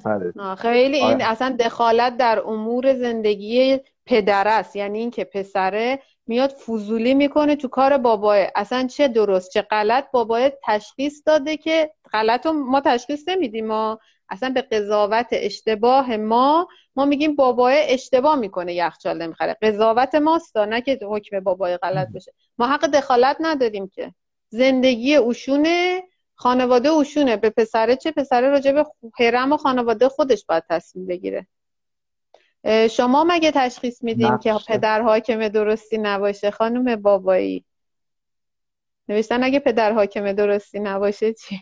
خیلی 0.58 0.98
این 0.98 1.22
اصلا 1.22 1.56
دخالت 1.60 2.18
در 2.18 2.40
امور 2.40 2.94
زندگی 2.94 3.80
پدر 4.06 4.48
است. 4.48 4.76
یعنی 4.76 5.00
اینکه 5.00 5.24
پسره 5.24 6.00
میاد 6.28 6.50
فضولی 6.50 7.14
می‌کنه 7.14 7.56
تو 7.56 7.68
کار 7.68 7.98
باباه. 7.98 8.38
اصلا 8.56 8.88
چه 8.88 9.08
درست 9.08 9.52
چه 9.52 9.62
غلط 9.62 10.12
باباه 10.12 10.50
تشخیص 10.64 11.22
داده 11.26 11.58
که 11.58 11.92
غلط 12.14 12.46
رو 12.46 12.54
ما 12.54 12.82
تشخیص 12.82 13.28
نمیدیم 13.28 13.68
ما 13.68 14.00
اصلا 14.30 14.50
به 14.50 14.62
قضاوت 14.62 15.28
اشتباه 15.32 16.18
ما 16.18 16.68
ما 16.96 17.06
میگیم 17.06 17.36
بابای 17.36 17.94
اشتباه 17.94 18.36
می‌کنه 18.36 18.74
یخچال 18.74 19.22
نمی‌خره. 19.22 19.58
قضاوت 19.62 20.16
ماست 20.16 20.58
نه 20.58 20.82
که 20.82 21.00
حکم 21.02 21.40
بابای 21.40 21.78
غلط 21.78 22.08
بشه. 22.16 22.34
ما 22.58 22.68
حق 22.68 22.86
دخالت 22.86 23.38
نداریم 23.40 23.88
که. 23.88 24.14
زندگی 24.50 25.16
اوشونه 25.16 26.04
خانواده 26.36 26.90
اوشونه. 26.90 27.38
به 27.38 27.50
پسره 27.50 27.96
چه؟ 27.96 28.12
پسره 28.12 28.50
راجع 28.50 28.72
به 28.72 28.86
حرم 29.20 29.54
و 29.54 29.58
خانواده 29.58 30.10
خودش 30.10 30.46
باید 30.46 30.64
تصمیم 30.70 31.08
بگیره. 31.08 31.48
شما 32.90 33.24
مگه 33.24 33.52
تشخیص 33.52 34.04
میدین 34.04 34.38
که 34.38 34.56
پدر 34.68 35.02
حاکم 35.02 35.48
درستی 35.48 35.98
نباشه؟ 35.98 36.52
خانم 36.52 36.96
بابایی. 36.96 37.66
نوشتن 39.10 39.44
اگه 39.44 39.60
پدر 39.60 39.92
حاکم 39.92 40.32
درستی 40.32 40.80
نباشه 40.80 41.34
چی؟ 41.34 41.60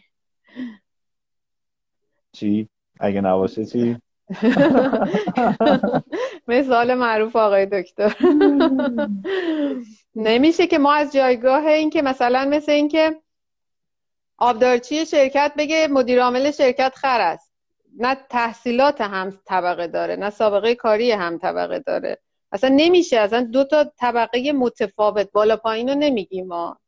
چی؟ 2.40 2.70
اگه 3.00 3.22
نباشه 3.22 3.66
چی؟ 3.66 3.98
مثال 6.48 6.94
معروف 6.94 7.36
آقای 7.36 7.66
دکتر. 7.66 8.16
نمیشه 10.16 10.68
که 10.68 10.78
ما 10.78 10.94
از 10.94 11.14
جایگاه 11.14 11.66
این 11.66 11.90
که 11.90 12.02
مثلا 12.02 12.46
مثل 12.46 12.72
این 12.72 12.88
که 12.88 13.22
آبدارچی 14.38 15.06
شرکت 15.06 15.54
بگه 15.58 15.88
مدیر 15.88 16.22
عامل 16.22 16.52
شرکت 16.52 16.94
خر 16.96 17.22
است. 17.22 17.52
نه 18.00 18.18
تحصیلات 18.30 19.02
هم 19.02 19.40
طبقه 19.46 19.88
داره 19.88 20.16
نه 20.16 20.30
سابقه 20.30 20.76
کاری 20.76 21.12
هم 21.12 21.38
طبقه 21.38 21.80
داره. 21.80 22.18
اصلا 22.52 22.70
نمیشه 22.76 23.20
اصلا 23.20 23.42
دو 23.42 23.64
تا 23.64 23.92
طبقه 23.98 24.52
متفاوت 24.52 25.32
بالا 25.32 25.58
پایین 25.58 25.90
رو 25.90 25.96
نمیگیم 25.96 26.48
ما. 26.48 26.80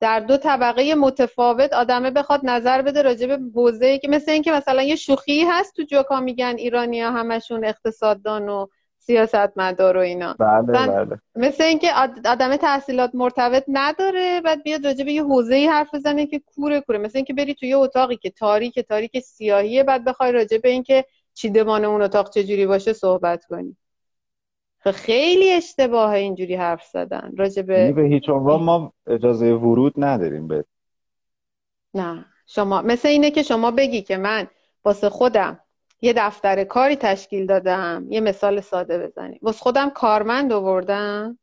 در 0.00 0.20
دو 0.20 0.36
طبقه 0.36 0.94
متفاوت 0.94 1.72
آدمه 1.72 2.10
بخواد 2.10 2.40
نظر 2.44 2.82
بده 2.82 3.02
راجع 3.02 3.26
به 3.26 3.38
حوزه 3.54 3.98
که 3.98 4.08
مثل 4.08 4.30
اینکه 4.30 4.52
مثلا 4.52 4.82
یه 4.82 4.96
شوخی 4.96 5.44
هست 5.44 5.76
تو 5.76 5.82
جوکا 5.82 6.20
میگن 6.20 6.54
ایرانی 6.58 7.02
ها 7.02 7.10
همشون 7.10 7.64
اقتصاددان 7.64 8.48
و 8.48 8.66
سیاست 8.98 9.58
مدار 9.58 9.96
و 9.96 10.00
اینا. 10.00 10.36
بله 10.38 10.86
بله. 10.86 11.20
مثل 11.36 11.64
اینکه 11.64 11.92
آدم 12.26 12.56
تحصیلات 12.56 13.10
مرتبط 13.14 13.64
نداره 13.68 14.40
بعد 14.40 14.62
بیاد 14.62 14.86
راجع 14.86 15.04
به 15.04 15.12
یه 15.12 15.24
حوزه 15.24 15.54
ای 15.54 15.66
حرف 15.66 15.94
بزنه 15.94 16.26
که 16.26 16.38
کوره 16.38 16.80
کوره. 16.80 16.98
مثل 16.98 17.18
اینکه 17.18 17.34
بری 17.34 17.54
توی 17.54 17.68
یه 17.68 17.76
اتاقی 17.76 18.16
که 18.16 18.30
تاریک 18.30 18.78
تاریک 18.78 19.18
سیاهیه 19.18 19.84
بعد 19.84 20.04
بخوای 20.04 20.32
راجع 20.32 20.58
به 20.58 20.68
اینکه 20.68 21.04
چیدمان 21.34 21.84
اون 21.84 22.02
اتاق 22.02 22.30
چجوری 22.30 22.66
باشه 22.66 22.92
صحبت 22.92 23.44
کنی. 23.44 23.76
خیلی 24.84 25.52
اشتباه 25.52 26.10
اینجوری 26.10 26.54
حرف 26.54 26.84
زدن. 26.86 27.32
راجع 27.38 27.62
به 27.62 27.78
یعنی 27.78 27.92
به 27.92 28.02
هیچ 28.02 28.28
عنوان 28.28 28.62
ما 28.62 28.92
اجازه 29.06 29.52
ورود 29.52 29.94
نداریم 29.96 30.48
به 30.48 30.64
نه. 31.94 32.26
شما 32.46 32.82
مثل 32.82 33.08
اینه 33.08 33.30
که 33.30 33.42
شما 33.42 33.70
بگی 33.70 34.02
که 34.02 34.16
من 34.16 34.48
واسه 34.84 35.10
خودم 35.10 35.60
یه 36.02 36.12
دفتر 36.12 36.64
کاری 36.64 36.96
تشکیل 36.96 37.46
دادم 37.46 38.06
یه 38.08 38.20
مثال 38.20 38.60
ساده 38.60 39.06
بزنیم. 39.06 39.38
واسه 39.42 39.58
خودم 39.58 39.90
کارمند 39.90 40.52
آوردم. 40.52 41.38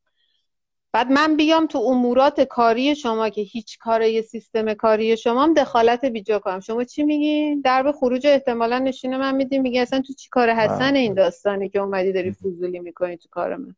بعد 0.91 1.11
من 1.11 1.35
بیام 1.35 1.67
تو 1.67 1.77
امورات 1.77 2.41
کاری 2.41 2.95
شما 2.95 3.29
که 3.29 3.41
هیچ 3.41 3.77
کار 3.77 4.01
یه 4.01 4.21
سیستم 4.21 4.73
کاری 4.73 5.17
شما 5.17 5.43
هم 5.43 5.53
دخالت 5.53 6.05
بیجا 6.05 6.39
کنم. 6.39 6.59
شما 6.59 6.83
چی 6.83 7.03
میگین 7.03 7.61
درب 7.61 7.91
خروج 7.91 8.27
احتمالا 8.27 8.79
نشین 8.79 9.17
من 9.17 9.35
میدین 9.35 9.61
میگه 9.61 9.81
اصلا 9.81 10.01
تو 10.01 10.13
چی 10.13 10.29
کار 10.29 10.49
حسن 10.49 10.95
این 10.95 11.13
داستانی 11.13 11.69
که 11.69 11.79
اومدی 11.79 12.11
داری 12.11 12.31
فضولی 12.31 12.79
می‌کنی 12.79 13.17
تو 13.17 13.27
کار 13.31 13.55
من؟ 13.55 13.75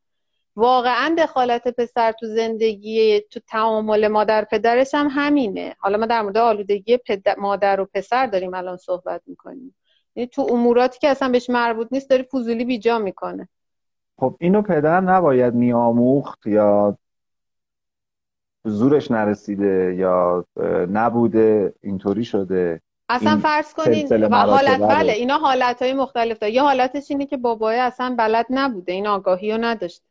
واقعا 0.56 1.16
دخالت 1.18 1.68
پسر 1.68 2.12
تو 2.12 2.28
زندگی 2.28 3.20
تو 3.20 3.40
تعامل 3.48 4.08
مادر 4.08 4.46
پدرش 4.46 4.94
هم 4.94 5.08
همینه. 5.12 5.76
حالا 5.80 5.98
ما 5.98 6.06
در 6.06 6.22
مورد 6.22 6.38
آلودگی 6.38 7.00
مادر 7.38 7.82
و 7.82 7.86
پسر 7.94 8.26
داریم 8.26 8.54
الان 8.54 8.78
صحبت 8.78 9.22
می‌کنیم. 9.28 9.76
یعنی 10.16 10.28
تو 10.28 10.48
اموراتی 10.52 11.00
که 11.00 11.10
اصلا 11.10 11.30
بهش 11.30 11.50
مربوط 11.50 11.88
نیست 11.92 12.10
داری 12.10 12.24
فضولی 12.24 12.66
بیجا 12.66 13.00
می‌کنه. 13.00 13.50
خب 14.20 14.36
اینو 14.40 14.62
پدر 14.62 15.02
نباید 15.02 15.54
میآموخت 15.54 16.48
یا 16.48 16.98
زورش 18.66 19.12
نرسیده 19.12 19.96
یا 19.98 20.46
نبوده 20.92 21.74
اینطوری 21.84 22.26
شده. 22.26 22.82
اصلا 23.10 23.32
این 23.32 23.40
فرض 23.40 23.74
کنین 23.74 24.34
حالت 24.34 24.82
بله. 24.82 25.14
اینا 25.14 25.38
حالت 25.38 25.82
های 25.82 25.94
مختلف 25.94 26.40
داره. 26.40 26.54
یه 26.54 26.62
حالتش 26.62 27.12
اینه 27.12 27.26
که 27.26 27.38
بابای 27.38 27.80
اصلا 27.80 28.16
بلد 28.18 28.46
نبوده 28.50 28.92
این 28.92 29.08
آگاهی 29.08 29.52
رو 29.52 29.58
نداشته. 29.58 30.06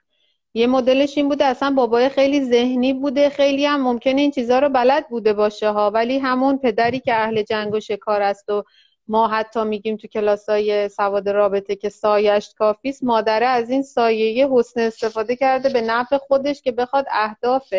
یه 0.55 0.66
مدلش 0.66 1.16
این 1.18 1.29
بوده 1.29 1.44
اصلا 1.44 1.71
بابای 1.71 2.09
خیلی 2.09 2.44
ذهنی 2.44 2.92
بوده 2.92 3.29
خیلی 3.29 3.66
هم 3.66 3.83
ممکنه 3.83 4.21
این 4.21 4.31
چیزها 4.31 4.59
رو 4.59 4.68
بلد 4.68 5.09
بوده 5.09 5.33
باشه 5.33 5.71
ها. 5.71 5.90
ولی 5.90 6.18
همون 6.18 6.59
پدری 6.59 7.01
که 7.01 7.14
اهل 7.14 7.42
جنگ 7.42 7.75
و 7.75 7.81
شکار 7.81 8.23
است 8.23 8.49
و 8.49 8.64
ما 9.09 9.29
حتی 9.29 9.64
میگیم 9.64 9.97
تو 9.97 10.09
کلاسای 10.09 10.88
سواد 10.88 11.29
رابطه 11.29 11.77
که 11.77 11.88
سایش 11.88 12.55
کافیست 12.55 13.05
مادره 13.05 13.47
از 13.47 13.71
این 13.71 13.83
سایه 13.83 14.49
حسن 14.51 14.81
استفاده 14.81 15.37
کرده 15.37 15.68
به 15.68 15.81
نفع 15.81 16.18
خودش 16.18 16.62
که 16.62 16.73
بخواد 16.73 17.07
اهداف 17.11 17.75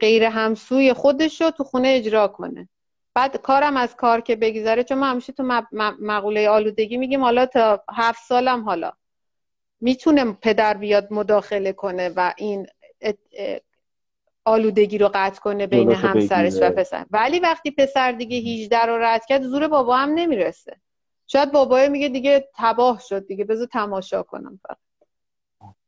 غیر 0.00 0.24
همسوی 0.24 0.92
خودش 0.92 1.40
رو 1.40 1.50
تو 1.50 1.64
خونه 1.64 1.88
اجرا 1.88 2.28
کنه. 2.28 2.68
بعد 3.14 3.36
کارم 3.36 3.76
از 3.76 3.96
کار 3.96 4.20
که 4.20 4.36
بگذره 4.36 4.84
چون 4.84 4.98
ما 4.98 5.06
همیشه 5.06 5.32
تو 5.32 5.62
مقوله 6.00 6.48
آلودگی 6.48 6.96
میگیم 6.96 7.22
حالا 7.22 7.46
تا 7.46 7.84
هفت 7.90 8.22
سالم 8.28 8.64
حالا 8.64 8.92
می‌تونه 9.80 10.32
پدر 10.32 10.74
بیاد 10.74 11.08
مداخله 11.10 11.72
کنه 11.72 12.08
و 12.16 12.34
این 12.36 12.66
آلودگی 14.44 14.98
رو 14.98 15.10
قطع 15.14 15.40
کنه 15.40 15.66
بین 15.66 15.92
همسرش 15.92 16.54
و 16.62 16.70
پسر. 16.70 17.06
ولی 17.10 17.40
وقتی 17.40 17.70
پسر 17.70 18.12
دیگه 18.12 18.36
18 18.36 18.78
رو 18.78 18.98
رد 18.98 19.24
کرد 19.24 19.42
زور 19.42 19.68
بابا 19.68 19.96
هم 19.96 20.10
نمی‌رسه. 20.14 20.76
شاید 21.26 21.52
بابای 21.52 21.88
میگه 21.88 22.08
دیگه 22.08 22.48
تباه 22.54 23.00
شد 23.00 23.26
دیگه 23.26 23.44
بذار 23.44 23.66
تماشا 23.66 24.22
کنم 24.22 24.60
فقط. 24.62 24.76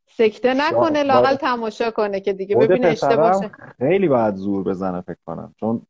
سکته 0.06 0.54
نکنه 0.54 1.02
لاقل 1.02 1.34
تماشا 1.34 1.90
کنه 1.90 2.20
که 2.20 2.32
دیگه 2.32 2.56
ببینه 2.56 2.86
اشتباهه 2.86 3.50
خیلی 3.78 4.08
باید 4.08 4.34
زور 4.34 4.64
بزنه 4.64 5.00
فکر 5.00 5.18
کنم. 5.26 5.54
چون 5.60 5.86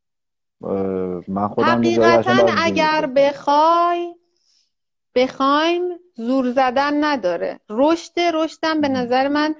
من 1.28 1.48
خودم 1.48 1.68
حقیقتا 1.68 2.32
اگر 2.58 3.06
بخوای 3.16 4.14
بخوایم 5.14 5.82
زور 6.14 6.50
زدن 6.50 7.04
نداره. 7.04 7.60
رشد 7.70 8.20
رشدم 8.34 8.80
به 8.80 8.88
نظر 8.88 9.28
من 9.28 9.54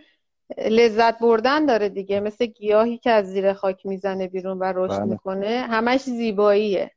لذت 0.58 1.18
بردن 1.18 1.66
داره 1.66 1.88
دیگه. 1.88 2.20
مثل 2.20 2.46
گیاهی 2.46 2.98
که 2.98 3.10
از 3.10 3.26
زیر 3.26 3.52
خاک 3.52 3.86
می‌زنه 3.86 4.28
بیرون 4.28 4.58
و 4.58 4.72
رشد 4.76 4.98
بله. 4.98 5.04
می‌کنه 5.04 5.66
همش 5.70 6.00
زیباییه. 6.00 6.90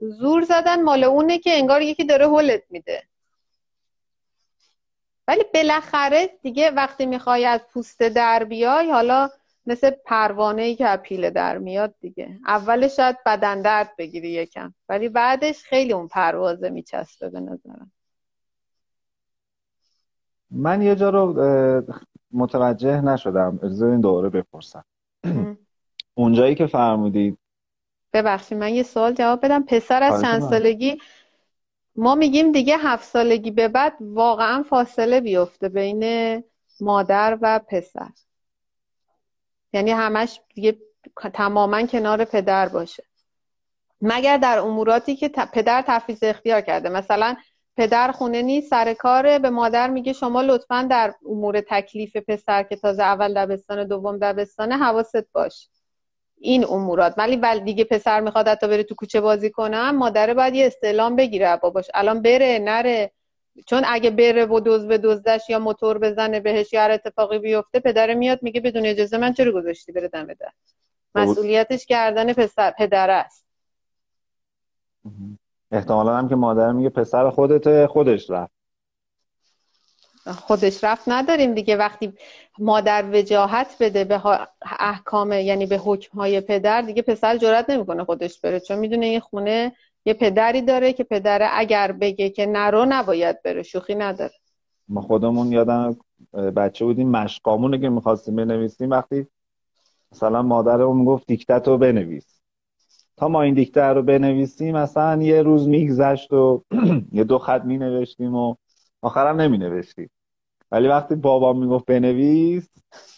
زور 0.00 0.42
زدن 0.42 0.82
مال 0.82 1.04
اونه 1.04 1.38
که 1.38 1.50
انگار 1.58 1.82
یکی 1.82 2.04
داره 2.04 2.28
هلت 2.28 2.62
میده. 2.70 3.02
ولی 5.28 5.44
بالاخره 5.54 6.30
دیگه 6.42 6.70
وقتی 6.70 7.06
می‌خوای 7.06 7.44
از 7.44 7.60
پوست 7.72 8.02
در 8.02 8.44
بیای 8.44 8.90
حالا 8.90 9.30
مثل 9.66 9.90
پروانه 9.90 10.62
ای 10.62 10.74
که 10.74 10.96
پیله 10.96 11.30
در 11.30 11.58
میاد 11.58 11.94
دیگه. 12.00 12.38
اولش 12.46 12.96
شاید 12.96 13.16
بدن 13.26 13.62
درد 13.62 13.96
بگیری 13.98 14.30
یکم 14.30 14.74
ولی 14.88 15.08
بعدش 15.08 15.62
خیلی 15.62 15.92
اون 15.92 16.08
پروازه 16.08 16.70
میچسبه 16.70 17.30
به 17.30 17.40
نظرم. 17.40 17.92
من 20.50 20.82
یه 20.82 20.96
جا 20.96 21.10
رو 21.10 21.32
متوجه 22.32 23.00
نشدم. 23.00 23.58
اجازه 23.62 23.86
این 23.86 24.00
دوره 24.00 24.28
بپرسم. 24.28 24.84
اونجایی 26.14 26.54
که 26.54 26.66
فرمودید. 26.66 27.38
ببخشید 28.12 28.58
من 28.58 28.74
یه 28.74 28.82
سوال 28.82 29.14
جواب 29.14 29.44
بدم. 29.44 29.62
پسر 29.62 30.02
از 30.02 30.22
چند 30.22 30.42
سالگی؟ 30.42 30.98
ما 31.96 32.14
میگیم 32.14 32.52
دیگه 32.52 32.76
هفت 32.78 33.04
سالگی 33.04 33.50
به 33.50 33.68
بعد 33.68 33.92
واقعا 34.00 34.62
فاصله 34.62 35.20
بیفته 35.20 35.68
بین 35.68 36.04
مادر 36.80 37.38
و 37.40 37.60
پسر. 37.68 38.10
یعنی 39.72 39.90
همش 39.90 40.40
دیگه 40.54 40.78
تماما 41.34 41.86
کنار 41.86 42.24
پدر 42.24 42.68
باشه. 42.68 43.04
مگر 44.00 44.36
در 44.36 44.58
اموراتی 44.58 45.16
که 45.16 45.28
پدر 45.28 45.84
تفیز 45.86 46.18
اختیار 46.22 46.60
کرده. 46.60 46.88
مثلا 46.88 47.36
پدر 47.78 48.12
خونه 48.12 48.42
نیست 48.42 48.70
سر 48.70 48.94
کاره. 48.94 49.38
به 49.38 49.50
مادر 49.50 49.90
میگه 49.90 50.12
شما 50.12 50.42
لطفا 50.42 50.86
در 50.90 51.14
امور 51.28 51.60
تکلیف 51.60 52.16
پسر 52.16 52.62
که 52.62 52.76
تازه 52.76 53.02
اول 53.02 53.34
دبستان 53.34 53.86
دوم 53.86 54.18
دبستانه 54.18 54.76
حواست 54.76 55.32
باش. 55.32 55.68
این 56.40 56.64
امورات. 56.64 57.14
ولی 57.16 57.36
بل 57.36 57.58
دیگه 57.58 57.84
پسر 57.84 58.20
می‌خواد 58.20 58.48
حتی 58.48 58.68
بره 58.68 58.82
تو 58.82 58.94
کوچه 58.94 59.20
بازی 59.20 59.50
کنم 59.50 59.96
مادره 59.96 60.34
باید 60.34 60.54
یه 60.54 60.66
استعلام 60.66 61.16
بگیره. 61.16 61.56
باباش 61.56 61.90
الان 61.94 62.22
بره 62.22 62.58
نره. 62.58 63.12
چون 63.66 63.82
اگه 63.86 64.10
بره 64.10 64.46
و 64.46 64.60
دوز 64.60 64.86
به 64.86 64.98
دزدش 64.98 65.50
یا 65.50 65.58
موتور 65.58 65.98
بزنه 65.98 66.40
بهش 66.40 66.72
یا 66.72 66.82
هر 66.82 66.90
اتفاقی 66.90 67.38
بیفته 67.38 67.80
پدر 67.80 68.14
میاد 68.14 68.42
میگه 68.42 68.60
بدون 68.60 68.86
اجازه 68.86 69.18
من 69.18 69.32
چرا 69.32 69.52
گذاشتی 69.52 69.92
بره 69.92 70.08
دم 70.08 70.26
در؟ 70.26 70.52
مسئولیتش 71.14 71.86
گردن 71.86 72.32
پسر 72.32 72.70
پدر 72.70 73.10
است. 73.10 73.44
احتمالا 75.72 76.16
هم 76.16 76.28
که 76.28 76.34
مادر 76.34 76.72
میگه 76.72 76.88
پسر 76.88 77.30
خودت 77.30 77.86
خودش 77.86 78.30
رفت. 78.30 78.52
خودش 80.26 80.84
رفت 80.84 81.02
نداریم 81.06 81.54
دیگه. 81.54 81.76
وقتی 81.76 82.12
مادر 82.58 83.04
وجاهت 83.12 83.76
بده 83.80 84.04
به 84.04 84.22
احکام 84.80 85.32
یعنی 85.32 85.66
به 85.66 85.78
حکم 85.78 86.18
های 86.18 86.40
پدر 86.40 86.82
دیگه 86.82 87.02
پسر 87.02 87.36
جرات 87.36 87.70
نمی‌کنه 87.70 88.04
خودش 88.04 88.40
بره. 88.40 88.60
چون 88.60 88.78
می‌دونه 88.78 89.06
این 89.06 89.20
خونه 89.20 89.72
یه 90.04 90.14
پدری 90.14 90.62
داره 90.62 90.92
که 90.92 91.04
پدر 91.04 91.48
اگر 91.52 91.92
بگه 91.92 92.30
که 92.30 92.46
نرو 92.46 92.86
نباید 92.88 93.42
بره. 93.42 93.62
شوخی 93.62 93.94
نداره. 93.94 94.34
ما 94.88 95.00
خودمون 95.00 95.52
یادم 95.52 95.96
بچه 96.56 96.84
بودیم 96.84 97.10
مشقامون 97.10 97.80
که 97.80 97.88
می‌خواستیم 97.88 98.36
بنویسیم 98.36 98.90
وقتی 98.90 99.26
مثلا 100.12 100.42
مادرمون 100.42 100.96
می‌گفت 100.96 101.26
دیکتت 101.26 101.68
رو 101.68 101.78
بنویس. 101.78 102.37
تا 103.18 103.28
ما 103.28 103.42
این 103.42 103.54
دیکتر 103.54 103.94
رو 103.94 104.02
بنویسیم 104.02 104.76
مثلا 104.76 105.22
یه 105.22 105.42
روز 105.42 105.68
میگذشت 105.68 106.32
و 106.32 106.62
یه 107.12 107.24
دو 107.24 107.38
خط 107.38 107.64
مینوشتیم 107.64 108.34
و 108.34 108.54
آخرم 109.02 109.40
نمینوشتیم. 109.40 110.10
ولی 110.72 110.88
وقتی 110.88 111.14
بابا 111.14 111.52
می‌گفت 111.52 111.86
بنویس 111.86 112.68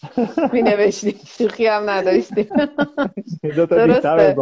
می 0.52 0.62
نوشتیم 0.62 1.14
شوخی 1.26 1.66
هم 1.66 1.90
نداشتیم. 1.90 2.48
درسته. 3.76 4.34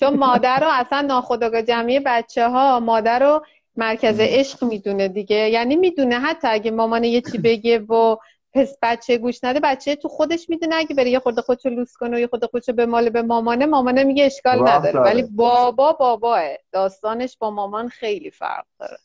چون 0.00 0.16
مادر 0.16 0.60
رو 0.60 0.66
اصلا 0.70 1.00
ناخداگاه 1.00 1.62
جمعی 1.62 2.00
بچه 2.06 2.48
ها 2.48 2.80
مادر 2.80 3.18
رو 3.18 3.42
مرکز 3.76 4.20
عشق 4.20 4.64
می‌دونه 4.64 5.08
دیگه. 5.08 5.36
یعنی 5.36 5.76
می‌دونه 5.76 6.14
حتی 6.20 6.48
اگه 6.48 6.70
مامان 6.70 7.04
یه 7.04 7.20
چی 7.20 7.38
بگه 7.38 7.78
و 7.78 8.16
پس 8.54 8.76
بچه 8.82 9.18
گوش 9.18 9.44
نده 9.44 9.60
بچه 9.60 9.96
تو 9.96 10.08
خودش 10.08 10.50
می‌دونه 10.50 10.74
اگه 10.74 10.94
بره 10.94 11.10
یه 11.10 11.18
خود 11.18 11.40
خودشو 11.40 11.68
لوس 11.68 11.96
کنه 11.96 12.16
و 12.16 12.20
یه 12.20 12.26
خود 12.26 12.44
خودشو 12.44 12.72
به 12.72 12.86
مال 12.86 13.10
به 13.10 13.22
مامانه 13.22 13.66
مامانه 13.66 14.04
میگه 14.04 14.24
اشکال 14.24 14.68
نداره. 14.68 15.00
ولی 15.00 15.22
بابا 15.22 15.92
باباه 15.92 16.42
داستانش 16.72 17.36
با 17.38 17.50
مامان 17.50 17.88
خیلی 17.88 18.30
فرق 18.30 18.64
داره. 18.78 18.96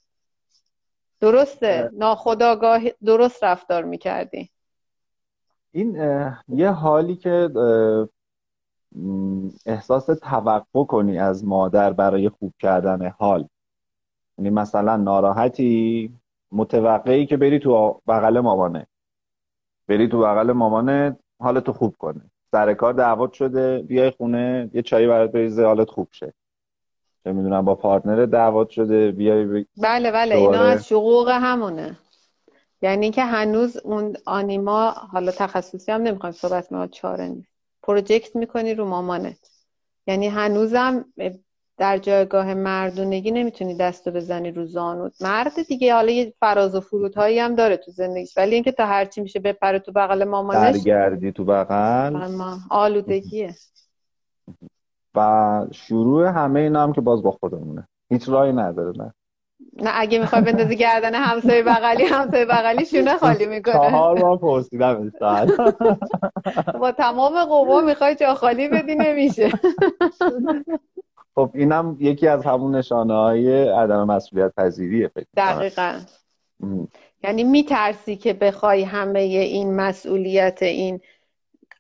درسته؟ 1.20 1.90
ناخداگاه 1.94 2.82
درست 3.06 3.44
رفتار 3.44 3.84
می‌کردی. 3.84 4.50
این 5.72 5.96
یه 6.48 6.72
حالی 6.72 7.16
که 7.16 7.50
احساس 9.66 10.06
توقع 10.06 10.84
کنی 10.84 11.20
از 11.20 11.46
مادر 11.46 11.94
برای 11.94 12.30
خوب 12.30 12.54
کردن 12.60 13.10
حال. 13.10 13.48
یعنی 14.38 14.50
مثلا 14.50 14.98
ناراحتی 14.98 16.12
متوقعی 16.52 17.26
که 17.26 17.38
بری 17.38 17.60
تو 17.60 18.02
بغل 18.08 18.40
مامانه. 18.40 18.88
بری 19.88 20.08
تو 20.08 20.20
بغل 20.20 20.52
مامانه 20.52 21.18
حالتو 21.40 21.74
خوب 21.74 21.96
کنه. 22.00 22.22
سر 22.52 22.74
کار 22.74 22.94
دعوت 22.94 23.34
شده 23.34 23.80
بیای 23.88 24.12
خونه 24.12 24.70
یه 24.74 24.82
چایی 24.82 25.08
برات 25.08 25.32
بریزه 25.32 25.66
حالت 25.66 25.90
خوب 25.90 26.08
شه. 26.12 26.34
چه 27.24 27.32
می‌دونم 27.32 27.66
با 27.66 27.76
پارتنر 27.76 28.26
دعوت 28.26 28.70
شده 28.70 29.12
بیای 29.12 29.46
ب... 29.46 29.66
بله 29.78 30.12
بله 30.12 30.36
اینا 30.36 30.62
از 30.62 30.88
شقوق 30.88 31.30
همونه. 31.30 31.98
یعنی 32.82 33.12
که 33.12 33.24
هنوز 33.24 33.78
اون 33.78 34.18
آنیما 34.26 34.90
حالا 34.90 35.32
تخصصی 35.32 35.92
هم 35.92 36.02
نمی‌خوایم 36.02 36.34
صحبت 36.34 36.72
ما 36.72 36.88
چاره 36.88 37.28
نیست. 37.28 37.50
پروژکت 37.84 38.36
می‌کنی 38.36 38.74
رو 38.74 38.86
مامانت. 38.86 39.50
یعنی 40.08 40.28
هنوزم 40.28 41.06
در 41.78 41.98
جایگاه 41.98 42.54
مردونگی 42.54 43.32
نمی‌تونی 43.32 43.76
دستو 43.76 44.12
بزنی 44.12 44.52
رو 44.52 44.66
زانوت. 44.66 45.22
مرد 45.22 45.54
دیگه 45.68 45.94
حالا 45.94 46.12
یه 46.12 46.34
فراز 46.40 46.76
و 46.76 46.80
فرودهایی 46.80 47.40
هم 47.40 47.56
داره 47.56 47.78
تو 47.78 47.92
زندگیش. 47.92 48.38
ولی 48.38 48.56
اینکه 48.56 48.72
تا 48.72 48.86
هرچی 48.86 49.22
میشه 49.22 49.40
بپره 49.40 49.80
تو 49.80 49.92
بغل 49.92 50.24
مامانش. 50.24 50.76
برگردی 50.76 51.32
تو 51.32 51.46
بغل. 51.46 52.28
آلودگیه. 52.70 53.56
و 55.16 55.66
شروع 55.72 56.28
همه 56.28 56.60
اینا 56.60 56.84
هم 56.84 56.94
که 56.94 57.02
باز 57.02 57.24
با 57.24 57.32
خودمونه. 57.32 57.88
هیچ 58.10 58.30
رای 58.30 58.54
نداره 58.54 58.98
نه 58.98 59.14
نه 59.74 59.92
اگه 59.94 60.20
می‌خوای 60.20 60.42
بندازی 60.42 60.76
گردن 60.76 61.16
همسایه 61.16 61.64
بغلی 61.64 62.04
همسایه 62.04 62.46
بغلی 62.46 62.86
شونه 62.86 63.18
خالی 63.18 63.46
می‌کنه. 63.46 63.74
چهار 63.74 64.22
بار 64.22 64.38
پرسیدم 64.38 65.12
با 66.80 66.92
تمام 66.92 67.46
قوا 67.46 67.82
می‌خوای 67.82 68.16
جا 68.16 68.34
خالی 68.34 68.68
بدی 68.68 68.96
نمیشه. 68.96 69.52
خب 71.38 71.52
اینم 71.54 71.98
یکی 72.00 72.28
از 72.28 72.46
همون 72.46 72.76
نشانه 72.76 73.14
های 73.14 73.70
عدم 73.70 74.04
مسئولیت 74.04 74.54
پذیریه 74.58 75.08
فکر 75.08 75.26
دقیقا. 75.38 76.00
یعنی 77.24 77.44
میترسی 77.44 78.16
که 78.16 78.34
بخوای 78.34 78.84
همه 78.84 79.20
این 79.20 79.76
مسئولیت 79.76 80.64
این 80.64 81.00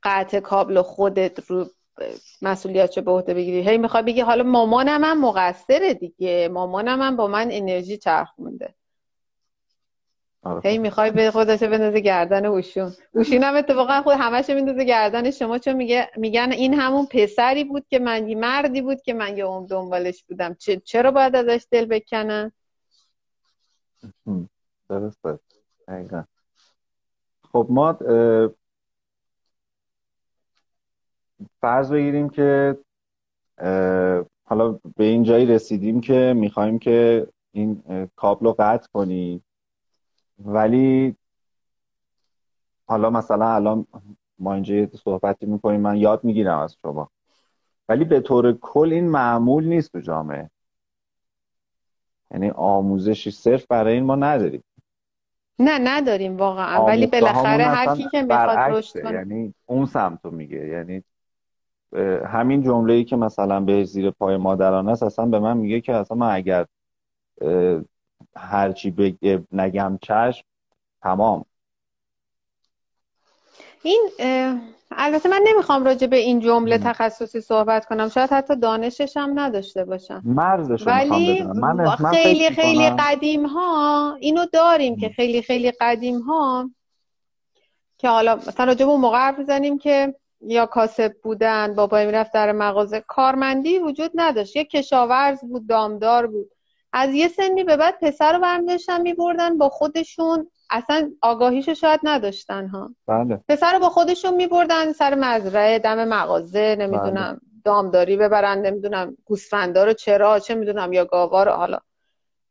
قطع 0.04 0.40
کابل 0.40 0.82
خودت 0.82 1.40
رو 1.48 1.66
مسئولیت 2.42 3.00
به 3.00 3.12
عهده 3.12 3.34
بگیری؟ 3.34 3.70
هی 3.70 3.78
می‌خوای 3.78 4.04
بگی 4.04 4.22
حالا 4.22 4.44
مامانم 4.44 5.04
هم 5.04 5.22
مقصره 5.22 5.94
دیگه. 5.94 6.50
مامانم 6.54 7.02
هم 7.02 7.16
با 7.16 7.28
من 7.28 7.48
انرژی 7.52 7.98
چرخونده. 7.98 8.74
هی 10.64 10.78
می‌خوای 10.78 11.12
به 11.12 11.32
خودش 11.32 11.64
بندازه 11.64 12.00
گردن 12.00 12.46
اوشون. 12.46 12.94
اوشون 13.14 13.44
هم 13.44 13.56
اتفاقا 13.56 14.02
خود 14.02 14.14
همش 14.14 14.50
میندازه 14.50 14.84
گردن 14.84 15.32
شما 15.32 15.58
چون 15.58 15.74
میگه 15.74 16.10
میگن 16.16 16.52
این 16.52 16.74
همون 16.74 17.06
پسری 17.06 17.64
بود 17.64 17.86
که 17.90 18.00
من 18.00 18.34
مردی 18.34 18.82
بود 18.82 19.02
که 19.02 19.14
من 19.14 19.38
یه 19.38 19.46
عمر 19.46 19.68
دنبالش 19.68 20.24
بودم. 20.24 20.56
چرا 20.86 21.12
باید 21.12 21.36
ازش 21.36 21.66
دل 21.72 21.86
بکنن؟ 21.86 22.52
درسته 24.90 25.40
خب 27.52 27.68
ما 27.70 27.98
فرض 31.62 31.92
بگیریم 31.92 32.30
که 32.30 32.78
حالا 34.44 34.80
به 34.96 35.04
این 35.04 35.24
جایی 35.24 35.46
رسیدیم 35.46 36.02
که 36.02 36.34
می‌خوایم 36.36 36.80
که 36.80 37.28
این 37.52 37.84
کابل 38.16 38.46
رو 38.46 38.56
قطع 38.60 38.88
کنیم. 38.94 39.44
ولی 40.46 41.16
حالا 42.86 43.10
مثلا 43.10 43.56
الان 43.56 43.88
ما 44.40 44.54
اینجا 44.54 44.76
یه 44.76 44.90
صحبتی 45.04 45.46
می‌کنیم 45.46 45.82
من 45.82 45.98
یاد 45.98 46.24
می‌گیرم 46.24 46.60
از 46.60 46.78
شما. 46.82 47.10
ولی 47.90 48.06
به 48.06 48.20
طور 48.20 48.58
کل 48.62 48.90
این 48.94 49.10
معمول 49.10 49.66
نیست 49.66 49.92
تو 49.92 50.00
جامعه. 50.00 50.50
یعنی 52.32 52.50
آموزشی 52.50 53.32
صرف 53.32 53.66
برای 53.68 53.94
این 53.94 54.04
ما 54.04 54.16
نداریم. 54.16 54.64
نه 55.60 55.80
نداریم 55.82 56.38
واقعا. 56.38 56.86
ولی 56.86 57.08
بالاخره 57.08 57.64
هر 57.64 57.96
کی 57.96 58.10
که 58.10 58.22
می‌خواد 58.22 58.58
رشد 58.58 59.02
کنه. 59.02 59.14
یعنی 59.14 59.54
اون 59.66 59.86
سمتو 59.86 60.32
میگه. 60.32 60.68
یعنی 60.68 61.04
همین 62.26 62.64
جمله 62.64 62.94
ای 62.94 63.04
که 63.04 63.16
مثلا 63.16 63.60
به 63.60 63.84
زیر 63.84 64.12
پای 64.12 64.38
مادران 64.38 64.90
است 64.90 65.04
اصلا 65.04 65.26
به 65.26 65.40
من 65.40 65.58
میگه 65.58 65.82
که 65.82 65.94
اصلا 65.94 66.18
من 66.18 66.36
اگر 66.36 66.66
هرچی 68.36 68.92
بگه 68.92 69.44
نگم 69.52 70.00
چشم 70.02 70.44
تمام. 71.02 71.46
این 73.84 74.10
البته 74.92 75.30
من 75.30 75.42
نمی‌خوام 75.48 75.86
راجع 75.86 76.08
به 76.08 76.18
این 76.18 76.40
جمله 76.40 76.78
تخصصی 76.78 77.42
صحبت 77.42 77.86
کنم. 77.86 78.10
شاید 78.10 78.30
حتی 78.30 78.56
دانشش 78.56 79.18
هم 79.18 79.40
نداشته 79.40 79.86
باشم. 79.86 80.22
مرزش 80.26 80.88
ولی 80.88 81.44
من 81.44 81.96
خیلی 81.96 82.50
خیلی 82.50 82.90
قدیم 82.90 83.46
ها 83.46 84.16
اینو 84.20 84.46
داریم 84.46 84.98
که 84.98 85.10
خیلی 85.10 85.42
خیلی 85.42 85.72
قدیم 85.72 86.20
ها 86.20 86.70
که 87.98 88.10
حالا 88.10 88.36
مثلا 88.36 88.66
راجع 88.66 88.86
به 88.86 88.92
اون 88.92 89.02
موقع 89.02 89.32
بزنیم 89.32 89.78
که 89.78 90.16
یا 90.42 90.66
کاسب 90.66 91.14
بودن 91.24 91.76
بابای 91.76 92.06
می‌رفت 92.06 92.34
در 92.34 92.52
مغازه. 92.52 93.04
کارمندی 93.08 93.80
وجود 93.80 94.12
نداشت. 94.16 94.56
یه 94.56 94.66
کشاورز 94.66 95.42
بود 95.42 95.68
دامدار 95.68 96.28
بود. 96.28 96.52
از 96.94 97.14
یه 97.14 97.28
سنی 97.28 97.64
به 97.64 97.78
بعد 97.78 98.00
پسر 98.02 98.34
رو 98.34 98.40
برمیداشتن 98.40 99.02
میبردن 99.02 99.58
با 99.58 99.70
خودشون. 99.70 100.52
اصلا 100.70 101.12
آگاهیشو 101.22 101.74
شاید 101.74 102.00
نداشتن 102.04 102.68
ها. 102.68 102.90
بله. 103.08 103.40
پسر 103.50 103.74
رو 103.74 103.80
با 103.80 103.90
خودشون 103.90 104.34
میبردن 104.34 104.94
سر 104.94 105.16
مزرعه 105.16 105.80
دم 105.80 106.06
مغازه 106.06 106.76
نمی‌دونم 106.80 107.34
بله. 107.34 107.40
دامداری 107.64 108.18
ببرن 108.18 108.62
نمی‌دونم 108.62 109.18
گوسفندا 109.26 109.84
رو 109.84 109.94
چرا 109.94 110.40
چه 110.40 110.56
می‌دونم 110.56 110.94
یا 110.94 111.06
گاوا 111.06 111.44
رو 111.44 111.52
حالا. 111.52 111.80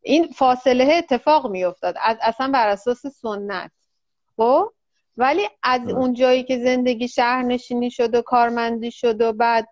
این 0.03 0.29
فاصله 0.29 0.95
اتفاق 0.95 1.51
میافتاد. 1.51 1.95
اصلا 2.21 2.51
بر 2.51 2.69
اساس 2.69 3.07
سنت. 3.07 3.71
خب؟ 4.37 4.73
ولی 5.17 5.43
از 5.63 5.81
اون 5.89 6.15
جایی 6.15 6.45
که 6.45 6.59
زندگی 6.59 7.09
شهرنشینی 7.09 7.91
شد 7.91 8.15
و 8.15 8.23
کارمندی 8.23 8.91
شد 8.91 9.21
و 9.21 9.33
بعد 9.33 9.69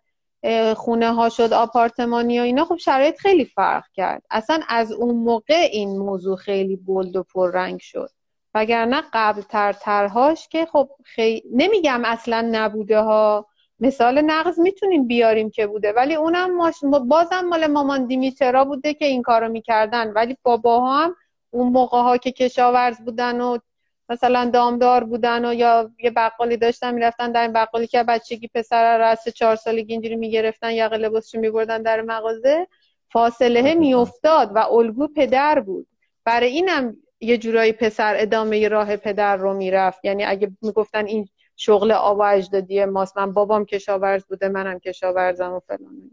خونه 0.77 1.13
ها 1.13 1.29
شد 1.29 1.53
آپارتمانی 1.53 2.41
و 2.41 2.43
اینا 2.43 2.65
خب 2.65 2.77
شرایط 2.77 3.19
خیلی 3.19 3.45
فرق 3.45 3.85
کرد. 3.95 4.23
اصلا 4.31 4.61
از 4.69 4.93
اون 4.93 5.15
موقع 5.15 5.69
این 5.73 5.99
موضوع 5.99 6.37
خیلی 6.37 6.77
بلد 6.77 7.17
و 7.17 7.23
پررنگ 7.23 7.81
شد. 7.81 8.11
وگرنه 8.55 9.03
قبل 9.13 9.41
تر 9.43 9.73
ترهاش 9.73 10.49
که 10.49 10.67
خب 10.67 10.89
خیلی 11.05 11.43
نمیگم 11.53 12.05
اصلا 12.05 12.49
نبوده 12.53 13.01
ها. 13.01 13.47
مثال 13.81 14.21
نقض 14.21 14.59
می‌تونیم 14.59 15.07
بیاریم 15.07 15.51
که 15.51 15.67
بوده 15.67 15.93
ولی 15.93 16.15
اونم 16.15 16.57
ماش... 16.57 16.75
بازم 17.09 17.41
مال 17.41 17.67
مامان 17.67 18.07
دیمیترا 18.07 18.65
بوده 18.65 18.95
که 18.95 19.05
این 19.05 19.23
کارو 19.23 19.49
می‌کردن. 19.49 20.13
ولی 20.13 20.37
باباها 20.43 21.05
هم 21.05 21.17
اون 21.51 21.73
موقع 21.73 21.99
ها 21.99 22.17
که 22.17 22.33
کشاورز 22.33 23.01
بودن 23.01 23.41
و 23.41 23.59
مثلا 24.09 24.51
دامدار 24.55 25.05
بودن 25.05 25.45
و 25.45 25.55
یا 25.55 25.91
یه 25.99 26.11
بقالی 26.11 26.57
داشتن 26.57 26.95
می‌رفتن 26.95 27.33
در 27.33 27.43
این 27.43 27.53
بقالی 27.53 27.87
که 27.87 28.03
بچگی 28.03 28.49
پسر 28.55 28.99
رأس 28.99 29.29
چهار 29.29 29.57
سالگی 29.57 29.93
اینجوری 29.93 30.17
می‌گرفتن 30.17 30.71
یا 30.71 30.87
لباسشو 30.87 31.39
میبردن 31.39 31.83
در 31.83 32.03
مغازه 32.03 32.67
فاصله 33.13 33.75
میافتاد 33.75 34.51
و 34.55 34.59
الگو 34.59 35.09
پدر 35.09 35.61
بود. 35.61 35.87
برای 36.25 36.49
اینم 36.49 36.97
یه 37.21 37.39
جورایی 37.39 37.73
پسر 37.73 38.15
ادامه 38.19 38.69
راه 38.69 38.97
پدر 38.97 39.37
رو 39.37 39.55
می‌رفت. 39.55 40.05
یعنی 40.05 40.25
اگه 40.25 40.51
می‌گفتن 40.63 41.07
این 41.07 41.29
شغل 41.57 41.93
آبا 41.93 42.27
اجدادی 42.27 42.85
ماست 42.85 43.19
من 43.19 43.33
بابام 43.33 43.65
کشاورز 43.65 44.25
بوده 44.25 44.49
منم 44.49 44.79
کشاورزم 44.79 45.53
و 45.53 45.61
فلان 45.61 46.11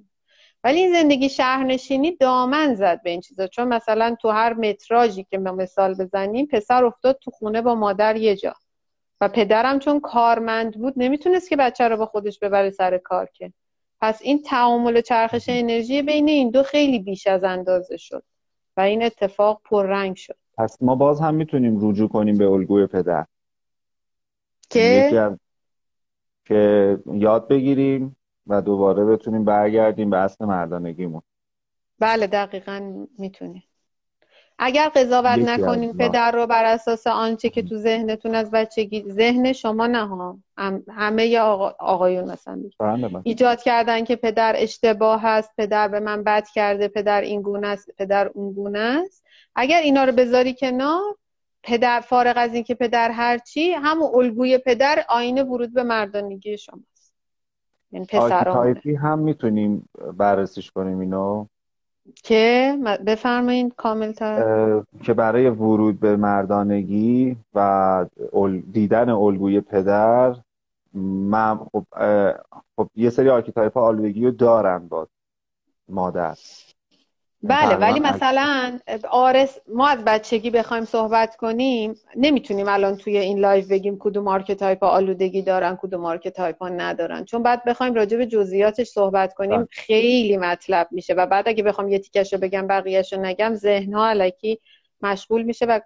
ولی 0.63 0.79
این 0.79 0.93
زندگی 0.93 1.29
شهرنشینی 1.29 2.15
دامن 2.15 2.75
زد 2.75 3.01
به 3.03 3.09
این 3.09 3.21
چیزا. 3.21 3.47
چون 3.47 3.67
مثلا 3.67 4.15
تو 4.21 4.29
هر 4.29 4.53
متراژی 4.53 5.23
که 5.23 5.37
ما 5.37 5.51
مثال 5.51 5.93
بزنیم 5.93 6.45
پسر 6.45 6.85
افتاد 6.85 7.19
تو 7.21 7.31
خونه 7.31 7.61
با 7.61 7.75
مادر 7.75 8.15
یه 8.15 8.35
جا. 8.35 8.53
و 9.21 9.27
پدرم 9.27 9.79
چون 9.79 9.99
کارمند 9.99 10.73
بود 10.73 10.93
نمی‌تونست 10.97 11.49
که 11.49 11.55
بچه 11.55 11.87
رو 11.87 11.97
با 11.97 12.05
خودش 12.05 12.39
ببره 12.39 12.69
سر 12.69 12.97
کار 12.97 13.29
که. 13.33 13.53
پس 14.01 14.19
این 14.21 14.41
تعامل 14.41 15.01
چرخش 15.01 15.45
انرژی 15.47 16.01
بین 16.01 16.29
این 16.29 16.49
دو 16.49 16.63
خیلی 16.63 16.99
بیش 16.99 17.27
از 17.27 17.43
اندازه 17.43 17.97
شد. 17.97 18.23
و 18.77 18.81
این 18.81 19.03
اتفاق 19.03 19.61
پررنگ 19.65 20.15
شد. 20.15 20.35
پس 20.57 20.77
ما 20.81 20.95
باز 20.95 21.21
هم 21.21 21.35
می‌تونیم 21.35 21.89
رجوع 21.89 22.09
کنیم 22.09 22.37
به 22.37 22.47
الگوی 22.47 22.87
پدر. 22.87 23.25
که؟ 24.69 25.37
که 26.45 26.97
یاد 27.13 27.47
بگیریم. 27.47 28.15
و 28.47 28.61
دوباره 28.61 29.05
بتونیم 29.05 29.45
برگردیم 29.45 30.09
به 30.09 30.17
اصل 30.17 30.45
مردانگیمون. 30.45 31.21
بله 31.99 32.27
دقیقا 32.27 33.05
می‌تونیم. 33.17 33.63
اگر 34.63 34.89
قضاوت 34.95 35.39
نکنین 35.39 35.93
پدر 35.93 36.31
رو 36.31 36.47
بر 36.47 36.65
اساس 36.65 37.07
آنچه 37.07 37.49
که 37.49 37.61
تو 37.61 37.77
ذهنتون 37.77 38.35
از 38.35 38.51
بچگی 38.51 39.05
ذهن 39.09 39.53
شما 39.53 39.87
نه 39.87 40.07
ها. 40.07 40.37
همه 40.89 41.39
آقا، 41.39 41.75
آقایون 41.79 42.31
مثلا 42.31 42.61
ایجاد 43.23 43.61
کردن 43.61 44.03
که 44.03 44.15
پدر 44.15 44.53
اشتباه 44.57 45.21
هست 45.21 45.51
پدر 45.57 45.87
به 45.87 45.99
من 45.99 46.23
بد 46.23 46.47
کرده 46.47 46.87
پدر 46.87 47.21
این 47.21 47.41
گونه 47.41 47.67
است 47.67 47.89
پدر 47.97 48.27
اون 48.27 48.53
گونه 48.53 48.79
است. 48.79 49.23
اگر 49.55 49.81
اینا 49.81 50.03
رو 50.03 50.11
بذاری 50.11 50.53
کنار 50.53 51.15
پدر 51.63 51.99
فارغ 51.99 52.33
از 52.37 52.53
اینکه 52.53 52.75
پدر 52.75 53.11
هرچی 53.11 53.71
همون 53.71 54.09
الگوی 54.15 54.57
پدر 54.57 55.05
آینه 55.09 55.43
ورود 55.43 55.73
به 55.73 55.83
مردانگی 55.83 56.57
شماست 56.57 56.90
یعنی 57.91 58.05
پسران 58.05 58.77
هم 59.01 59.19
می‌تونیم 59.19 59.89
بررسیش 60.17 60.71
کنیم 60.71 60.99
اینو. 60.99 61.45
که 62.23 62.77
بفرمایید 63.05 63.73
کامل 63.75 64.11
تر 64.11 64.83
که 65.03 65.13
برای 65.13 65.49
ورود 65.49 65.99
به 65.99 66.15
مردانگی 66.15 67.37
و 67.55 68.05
دیدن 68.71 69.09
الگوی 69.09 69.61
پدر 69.61 70.35
من 70.93 71.57
خب, 71.57 71.85
خب 72.75 72.89
یه 72.95 73.09
سری 73.09 73.29
archetype 73.29 73.77
آلودگی 73.77 74.25
رو 74.25 74.31
دارن 74.31 74.87
با 74.87 75.07
مادر. 75.89 76.37
بله 77.43 77.75
ولی 77.75 77.99
مثلا 77.99 78.79
آرس 79.09 79.59
ما 79.67 79.87
از 79.87 80.03
بچگی 80.05 80.49
بخوایم 80.49 80.85
صحبت 80.85 81.35
کنیم 81.35 81.95
نمی‌تونیم 82.15 82.67
الان 82.69 82.97
توی 82.97 83.17
این 83.17 83.39
live 83.39 83.65
بگیم 83.67 83.97
کدوم 83.99 84.27
archetype 84.27 84.83
آلودگی 84.83 85.41
دارن 85.41 85.77
کدوم 85.81 86.05
archetype 86.05 86.63
ندارن. 86.63 87.25
چون 87.25 87.43
بعد 87.43 87.65
بخوایم 87.65 87.93
راجع 87.93 88.17
به 88.17 88.25
جزئیاتش 88.25 88.87
صحبت 88.87 89.33
کنیم 89.33 89.57
بله. 89.57 89.67
خیلی 89.71 90.37
مطلب 90.37 90.87
میشه. 90.91 91.13
و 91.13 91.25
بعد 91.25 91.47
اگه 91.47 91.63
بخوام 91.63 91.89
یه 91.89 91.99
تیکش 91.99 92.33
رو 92.33 92.39
بگم 92.39 92.67
بقیهش 92.67 93.13
رو 93.13 93.21
نگم 93.21 93.53
ذهن 93.55 93.93
ها 93.93 94.07
الکی 94.07 94.59
مشغول 95.01 95.41
میشه 95.41 95.65
و 95.65 95.79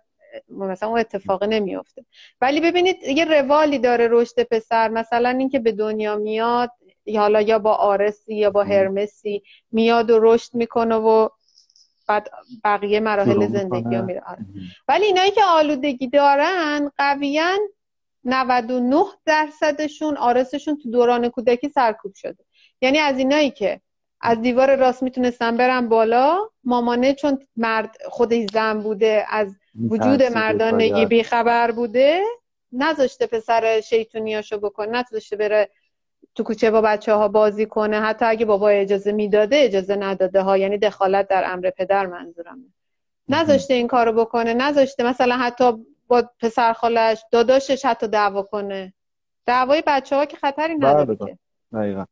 مثلا 0.50 0.90
اون 0.90 1.00
اتفاق 1.00 1.44
نمیفته 1.44 2.06
ولی 2.42 2.62
ببینید 2.62 3.04
یه 3.04 3.26
روالی 3.26 3.80
داره 3.80 4.08
رشد 4.12 4.44
پسر. 4.44 4.90
مثلا 4.90 5.30
اینکه 5.30 5.60
به 5.60 5.72
دنیا 5.72 6.16
میاد 6.16 6.72
حالا 7.16 7.42
یا 7.42 7.60
با 7.60 7.74
آرسی 7.74 8.36
یا 8.36 8.50
با 8.50 8.64
هرمسی 8.64 9.44
میاد 9.72 10.12
و 10.12 10.20
رشد 10.22 10.56
می‌کنه 10.56 10.96
و 10.96 11.30
بعد 12.08 12.30
بقیه 12.64 13.00
مراحل 13.00 13.48
زندگی 13.48 13.96
ها 13.96 14.02
میره. 14.02 14.22
آره. 14.28 14.46
ولی 14.88 15.06
اینایی 15.06 15.32
که 15.32 15.42
آلودگی 15.44 16.08
دارن 16.08 16.92
قویا 16.98 17.58
99 18.24 19.06
درصدشون 19.26 20.18
آرسشون 20.18 20.78
تو 20.78 20.92
دوران 20.92 21.30
کودکی 21.30 21.70
سرکوب 21.70 22.14
شده. 22.14 22.44
یعنی 22.82 23.00
از 23.00 23.18
اینایی 23.18 23.52
که 23.52 23.82
از 24.22 24.42
دیوار 24.42 24.76
راست 24.76 25.04
می‌تونستن 25.04 25.58
برن 25.58 25.90
بالا 25.90 26.38
مامانه 26.64 27.14
چون 27.14 27.40
مرد 27.56 27.96
خودش 28.10 28.46
زن 28.54 28.80
بوده 28.82 29.26
از 29.30 29.56
وجود 29.90 30.24
مردانگی 30.24 31.06
بیخبر 31.06 31.72
بوده 31.72 32.22
نذاشته 32.72 33.28
پسر 33.28 33.82
شیطونیاشو 33.82 34.58
بکنه 34.58 34.88
نذاشته 34.88 35.36
بره 35.36 35.70
تو 36.36 36.44
کوچه 36.44 36.72
با 36.72 36.82
بچه 36.82 37.14
ها 37.14 37.28
بازی 37.28 37.66
کنه. 37.66 38.02
حتی 38.02 38.26
اگه 38.26 38.46
بابا 38.46 38.70
اجازه 38.70 39.12
می‌داده 39.12 39.56
اجازه 39.60 39.96
نداده 39.96 40.42
ها. 40.42 40.58
یعنی 40.58 40.78
دخالت 40.78 41.28
در 41.28 41.44
امر 41.54 41.70
پدر 41.70 42.06
منظورم 42.06 42.58
نذاشته 43.30 43.74
این 43.74 43.88
کارو 43.88 44.14
بکنه. 44.14 44.54
نذاشته 44.54 45.04
مثلا 45.04 45.38
حتی 45.38 45.74
با 46.08 46.30
پسر 46.40 46.74
خالش 46.74 47.24
داداشش 47.32 47.86
حتی 47.86 48.08
دعوا 48.08 48.42
کنه. 48.42 48.94
دعوای 49.46 49.84
بچه 49.88 50.16
ها 50.16 50.26
که 50.26 50.38
خطری 50.38 50.76
بله، 50.76 50.90
نداره 50.90 51.16
که. 51.16 51.38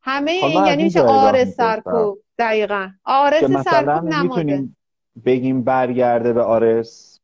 همه 0.01 0.31
این 0.31 0.65
یعنی 0.65 0.83
میشه 0.83 1.01
آرس 1.01 1.55
سرکوب. 1.55 2.19
دقیقا. 2.37 2.89
آرس 3.05 3.43
سرکوب 3.43 4.13
نماده. 4.13 4.63
بگیم 5.25 5.63
برگرده 5.63 6.33
به 6.33 6.41
آرس. 6.41 7.19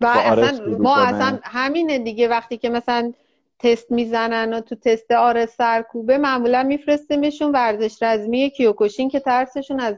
و 0.00 0.06
اصلا 0.06 0.76
ما 0.78 0.96
اصلا 0.96 1.38
همینه 1.42 1.98
دیگه. 1.98 2.28
وقتی 2.28 2.56
که 2.56 2.68
مثلا 2.68 3.12
تست 3.58 3.90
می‌زنن 3.90 4.52
و 4.52 4.60
تو 4.60 4.74
تست 4.74 5.10
آر 5.10 5.46
سرکوبه 5.46 6.18
معمولا 6.18 6.62
میفرستیمشون 6.62 7.52
ورزش 7.52 8.02
رزمی 8.02 8.50
کیوکوشین 8.50 9.08
که 9.08 9.20
ترسشون 9.20 9.80
از 9.80 9.94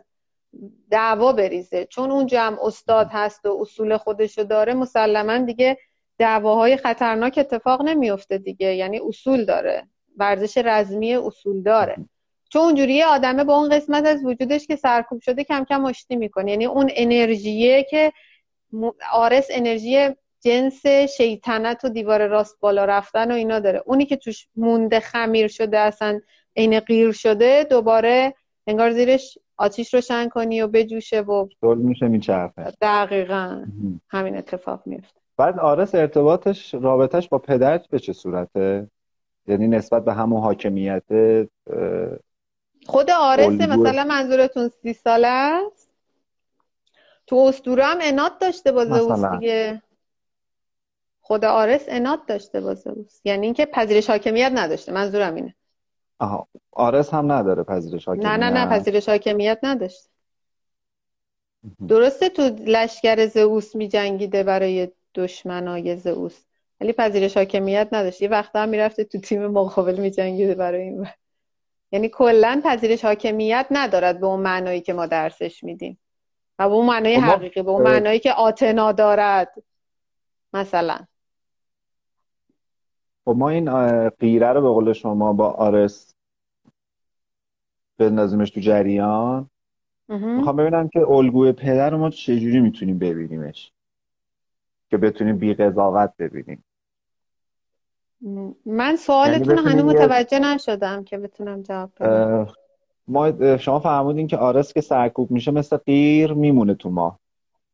دعوا 0.90 1.32
بریزه. 1.32 1.86
چون 1.86 2.10
اون 2.10 2.26
جمع 2.26 2.58
استاد 2.62 3.08
هست 3.10 3.46
و 3.46 3.58
اصول 3.60 3.96
خودشو 3.96 4.42
داره 4.42 4.74
مسلما 4.74 5.38
دیگه 5.38 5.78
دعواهای 6.18 6.76
خطرناک 6.76 7.34
اتفاق 7.38 7.82
نمیفته 7.82 8.38
دیگه. 8.38 8.74
یعنی 8.74 9.00
اصول 9.08 9.44
داره. 9.44 9.88
ورزش 10.16 10.58
رزمی 10.58 11.14
اصول 11.14 11.62
داره. 11.62 11.96
چون 12.48 12.62
اونجوری 12.62 13.02
آدمه 13.02 13.44
با 13.44 13.56
اون 13.56 13.68
قسمت 13.68 14.06
از 14.06 14.24
وجودش 14.24 14.66
که 14.66 14.76
سرکوب 14.76 15.20
شده 15.20 15.44
کم 15.44 15.64
کم 15.64 15.86
آشتی 15.86 16.16
می‌کنه. 16.16 16.50
یعنی 16.50 16.66
اون 16.66 16.90
انرژیه 16.94 17.86
که 17.90 18.12
آرس 19.12 19.46
انرژی 19.50 20.08
جنس 20.40 20.86
شیطنت 21.16 21.84
و 21.84 21.88
دیوار 21.88 22.26
راست 22.26 22.60
بالا 22.60 22.84
رفتن 22.84 23.30
و 23.30 23.34
اینا 23.34 23.58
داره. 23.58 23.82
اونی 23.86 24.06
که 24.06 24.16
توش 24.16 24.48
مونده 24.56 25.00
خمیر 25.00 25.48
شده 25.48 25.78
اصلا 25.78 26.20
عین 26.56 26.80
غیر 26.80 27.12
شده 27.12 27.66
دوباره 27.70 28.34
انگار 28.66 28.90
زیرش 28.90 29.38
آتیش 29.56 29.94
روشن 29.94 30.28
کنی 30.28 30.62
و 30.62 30.68
بجوشه 30.68 31.20
و 31.20 31.48
دل 31.62 31.78
میشه 31.78 32.08
میچرخه 32.08 32.72
دقیقا 32.80 33.64
همین 34.08 34.36
اتفاق 34.36 34.82
میفته 34.86 35.20
بعد 35.36 35.58
آرس 35.58 35.94
ارتباطش 35.94 36.74
رابطش 36.74 37.28
با 37.28 37.38
پدرت 37.38 37.88
به 37.88 37.98
چه 37.98 38.12
صورته؟ 38.12 38.90
یعنی 39.46 39.68
نسبت 39.68 40.04
به 40.04 40.12
همون 40.12 40.40
حاکمیت 40.40 41.02
خود 42.86 43.10
آرسه 43.10 43.66
مثلا 43.66 44.04
منظورتون 44.04 44.68
سی 44.68 44.92
ساله 44.92 45.28
است؟ 45.28 45.90
تو 47.26 47.36
اسطوره 47.36 47.84
هم 47.84 47.98
انات 48.00 48.32
داشته 48.40 48.72
با 48.72 48.84
زئوس 48.84 49.24
دیگه. 49.24 49.82
خود 51.30 51.44
آرس 51.44 51.84
انات 51.88 52.20
داشته 52.26 52.60
با 52.60 52.74
زئوس 52.74 53.20
یعنی 53.24 53.46
اینکه 53.46 53.66
پذیرش 53.66 54.10
حاکمیت 54.10 54.52
نداشته. 54.54 54.92
منظورم 54.92 55.34
اینه. 55.34 55.54
آها. 56.18 56.48
آرس 56.72 57.14
هم 57.14 57.32
نداره 57.32 57.62
پذیرش 57.62 58.08
حاکمیت. 58.08 58.26
نه 58.26 58.36
نه 58.36 58.50
نه 58.50 58.66
پذیرش 58.66 59.08
حاکمیت 59.08 59.58
نداشته. 59.62 60.10
درسته 61.88 62.28
تو 62.28 62.42
لشکر 62.66 63.26
زئوس 63.26 63.76
می 63.76 63.88
جنگیده 63.88 64.42
برای 64.42 64.88
دشمنای 65.14 65.96
زئوس. 65.96 66.44
ولی 66.80 66.92
پذیرش 66.92 67.36
حاکمیت 67.36 67.88
نداشته. 67.92 68.24
یه 68.24 68.30
وقتا 68.30 68.62
هم 68.62 68.68
می‌رفته 68.68 69.04
تو 69.04 69.18
تیم 69.18 69.46
مقابل 69.46 70.00
می 70.00 70.10
جنگیده 70.10 70.54
برای 70.54 70.82
این 70.82 71.06
یعنی 71.92 72.08
کلا 72.08 72.60
پذیرش 72.64 73.04
حاکمیت 73.04 73.66
ندارد 73.70 74.20
به 74.20 74.26
اون 74.26 74.40
معنایی 74.40 74.80
که 74.80 74.92
ما 74.92 75.06
درسش 75.06 75.64
میدیم. 75.64 75.98
و 76.58 76.68
به 76.68 76.74
اون 76.74 76.86
معنای 76.86 77.16
خب 77.16 77.22
حقیقی 77.22 77.62
به 77.62 77.70
اون 77.70 77.82
معنایی 77.82 78.18
که 78.18 78.32
آتنا 78.32 78.92
دارد. 78.92 79.54
مثلا. 80.52 80.98
خب 83.30 83.36
ما 83.36 83.48
این 83.48 84.08
قیره 84.08 84.52
رو 84.52 84.60
به 84.62 84.68
قول 84.68 84.92
شما 84.92 85.32
با 85.32 85.50
آرس 85.50 86.14
بندازیمش 87.98 88.50
تو 88.50 88.60
جریان. 88.60 89.50
می‌خوام 90.08 90.56
ببینم 90.56 90.88
که 90.88 91.08
الگوی 91.08 91.52
پدر 91.52 91.90
رو 91.90 91.98
ما 91.98 92.10
چجوری 92.10 92.60
می‌تونیم 92.60 92.98
ببینیمش 92.98 93.72
که 94.90 94.96
بتونیم 94.96 95.38
بی 95.38 95.54
قضاوت 95.54 96.12
ببینیم. 96.18 96.64
من 98.66 98.96
سوالتون 98.96 99.56
یعنی 99.56 99.68
هنوز 99.68 99.94
متوجه 99.94 100.38
نشدم 100.38 101.04
که 101.04 101.18
بتونم 101.18 101.62
جواب 101.62 101.90
بدم. 102.00 102.48
ما 103.08 103.56
شما 103.56 103.80
فرمودین 103.80 104.26
که 104.26 104.36
آرس 104.36 104.72
که 104.72 104.80
سرکوب 104.80 105.30
میشه 105.30 105.50
مثل 105.50 105.76
قیر 105.76 106.32
میمونه 106.32 106.74
تو 106.74 106.90
ما 106.90 107.18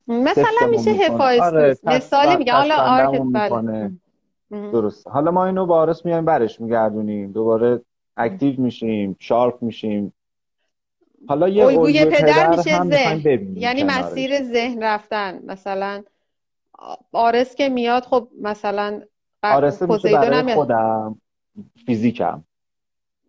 مثلا 0.08 0.66
میشه 0.70 0.90
حفایز 0.90 1.42
آره، 1.42 1.76
مثالی 1.82 2.36
میگه 2.36 2.52
حالا 2.52 2.74
آرک 2.76 3.50
بله. 3.50 3.92
درست. 4.50 5.08
حالا 5.08 5.30
ما 5.30 5.46
اینو 5.46 5.66
بارس 5.66 6.04
میایم 6.04 6.24
برش 6.24 6.60
میگردونیم. 6.60 7.32
دوباره 7.32 7.80
اکتیو 8.16 8.60
میشیم 8.60 9.16
شارپ 9.18 9.62
میشیم. 9.62 10.12
حالا 11.28 11.48
یه 11.48 11.66
الگوی 11.66 12.04
پدر 12.04 12.50
میشه 12.50 12.84
ذهن. 12.84 13.56
یعنی 13.56 13.84
مسیر 13.84 14.42
ذهن 14.42 14.82
رفتن. 14.82 15.40
مثلا 15.46 16.02
آرس 17.12 17.54
که 17.54 17.68
میاد 17.68 18.02
خب 18.02 18.28
مثلا 18.42 19.00
آرس 19.42 19.82
میشه 19.82 20.12
برای 20.12 20.54
خودم 20.54 21.20
فیزیکم. 21.86 22.44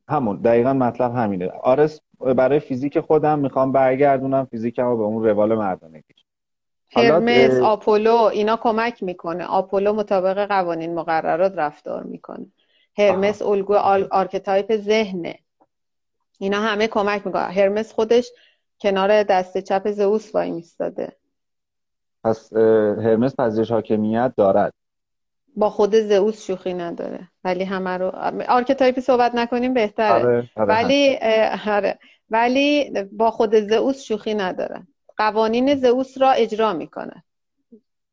همون. 0.10 0.38
دقیقا 0.38 0.74
مطلب 0.74 1.16
همینه. 1.16 1.48
آرس 1.48 2.02
برای 2.20 2.60
فیزیک 2.60 3.00
خودم 3.00 3.40
می‌خوام 3.40 3.72
برگردونم 3.72 4.46
فیزیکم 4.46 4.86
رو 4.86 4.98
به 4.98 5.04
اون 5.04 5.24
روال 5.24 5.56
مردانگی. 5.56 6.17
هرمس 6.96 7.60
آپولو 7.60 8.16
اینا 8.16 8.58
کمک 8.58 9.04
می‌کنه. 9.04 9.46
آپولو 9.46 9.94
مطابق 9.94 10.48
قوانین 10.48 10.96
مقررات 10.96 11.54
رفتار 11.56 12.04
می‌کنه. 12.04 12.46
هرمس 12.98 13.42
الگو 13.42 13.76
archetype 14.12 14.76
ذهنه. 14.76 15.40
اینا 16.40 16.60
همه 16.60 16.88
کمک 16.88 17.28
می‌کنه. 17.28 17.42
هرمس 17.42 17.94
خودش 17.94 18.32
کنار 18.82 19.24
دست 19.24 19.58
چپ 19.58 19.92
زئوس 19.92 20.36
وای 20.36 20.52
میستاده. 20.52 21.12
پس 22.24 22.54
هرمس 22.54 23.36
پذیرش 23.36 23.72
حاکمیت 23.72 24.34
دارد. 24.38 24.74
با 25.56 25.70
خود 25.70 25.96
زئوس 25.96 26.46
شوخی 26.46 26.74
نداره. 26.74 27.28
ولی 27.44 27.64
همه 27.64 27.98
رو 27.98 28.12
archetype 28.48 28.96
ی 28.96 29.02
صحبت 29.02 29.36
نکنیم 29.36 29.74
بهتره. 29.74 30.26
آره، 30.26 30.50
آره، 30.56 30.68
ولی 30.68 31.18
آره. 31.68 32.00
ولی 32.30 32.92
با 33.12 33.32
خود 33.32 33.56
زئوس 33.56 34.02
شوخی 34.02 34.34
نداره. 34.34 34.88
قوانین 35.18 35.76
زئوس 35.76 36.22
را 36.22 36.32
اجرا 36.32 36.74
می‌کنه. 36.74 37.24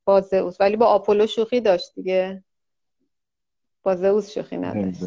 با 0.05 0.21
زئوس. 0.21 0.61
ولی 0.61 0.77
با 0.77 0.87
آپولو 0.87 1.27
شوخی 1.27 1.61
داشت 1.61 1.95
دیگه. 1.95 2.45
با 3.83 3.97
زئوس 3.97 4.31
شوخی 4.31 4.57
نداشت. 4.57 5.05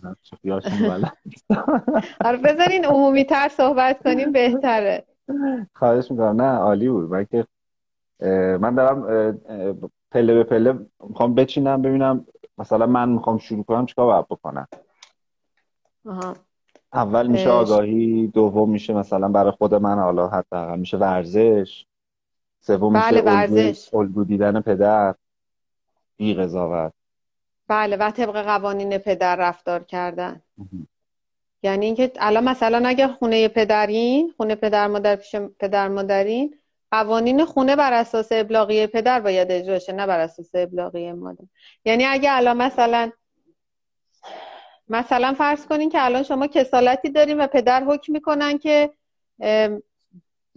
آره 2.26 2.38
بذارین 2.38 2.86
عمومی 2.86 3.24
تر 3.24 3.48
صحبت 3.48 4.04
کنیم 4.04 4.32
بهتره. 4.32 5.06
خواهش 5.76 6.12
می‌کنم. 6.12 6.42
نه 6.42 6.58
عالی 6.58 6.90
بود. 6.90 7.10
من 7.10 7.26
که 7.26 7.48
من 8.58 8.76
دارم 8.76 9.02
پله 10.12 10.34
به 10.34 10.44
پله 10.44 10.80
می‌خوام 11.10 11.36
بچینم 11.36 11.82
ببینم 11.82 12.28
مثلا 12.58 12.86
من 12.86 13.10
می‌خوام 13.10 13.38
شروع 13.38 13.64
کنم 13.64 13.86
چیکار 13.86 14.06
باید 14.06 14.26
بکنم. 14.26 14.68
آها. 16.06 16.36
اول 16.94 17.28
میشه 17.28 17.50
آگاهی 17.50 18.28
دوم 18.28 18.70
میشه 18.70 18.94
مثلا 18.94 19.28
برای 19.28 19.52
خود 19.52 19.76
من 19.76 20.00
حالا 20.00 20.28
حتی 20.28 20.78
میشه 20.78 20.98
ورزش. 20.98 21.86
سوم 22.60 22.94
بله 22.94 23.22
میشه 23.22 23.24
ورزش. 23.24 23.94
الگو 23.94 24.24
دیدن 24.24 24.62
پدر. 24.62 25.16
بی 26.18 26.34
قضاوت. 26.34 26.94
بله 27.68 27.98
و 27.98 28.12
طبق 28.12 28.42
قوانین 28.42 28.98
پدر 28.98 29.36
رفتار 29.36 29.84
کردن. 29.84 30.42
یعنی 31.64 31.86
اینکه 31.86 32.12
الان 32.20 32.44
مثلا 32.44 32.88
اگه 32.88 33.08
خونه 33.08 33.48
پدرین 33.48 34.34
خونه 34.38 34.56
پدر 34.56 34.88
مادر 34.88 35.16
پیش 35.16 35.36
پدر 35.36 35.88
مادرین 35.88 36.56
قوانین 36.92 37.46
خونه 37.46 37.76
بر 37.76 37.94
اساس 37.94 38.28
ابلاغی 38.32 38.88
پدر 38.88 39.20
باید 39.20 39.52
اجرا 39.52 39.80
شه 39.80 39.94
نه 39.94 40.08
بر 40.08 40.20
اساس 40.20 40.50
ابلاغی 40.54 41.12
مادر. 41.12 41.44
یعنی 41.86 42.06
اگه 42.06 42.30
الان 42.32 42.58
مثلا 42.58 43.12
مثلا 44.90 45.34
فرض 45.34 45.66
کنین 45.66 45.90
که 45.90 46.06
الان 46.06 46.24
شما 46.24 46.48
کسالتی 46.48 47.10
داریم 47.10 47.40
و 47.40 47.48
پدر 47.48 47.84
حکم 47.84 48.14
می‌کنن 48.14 48.58
که 48.58 48.90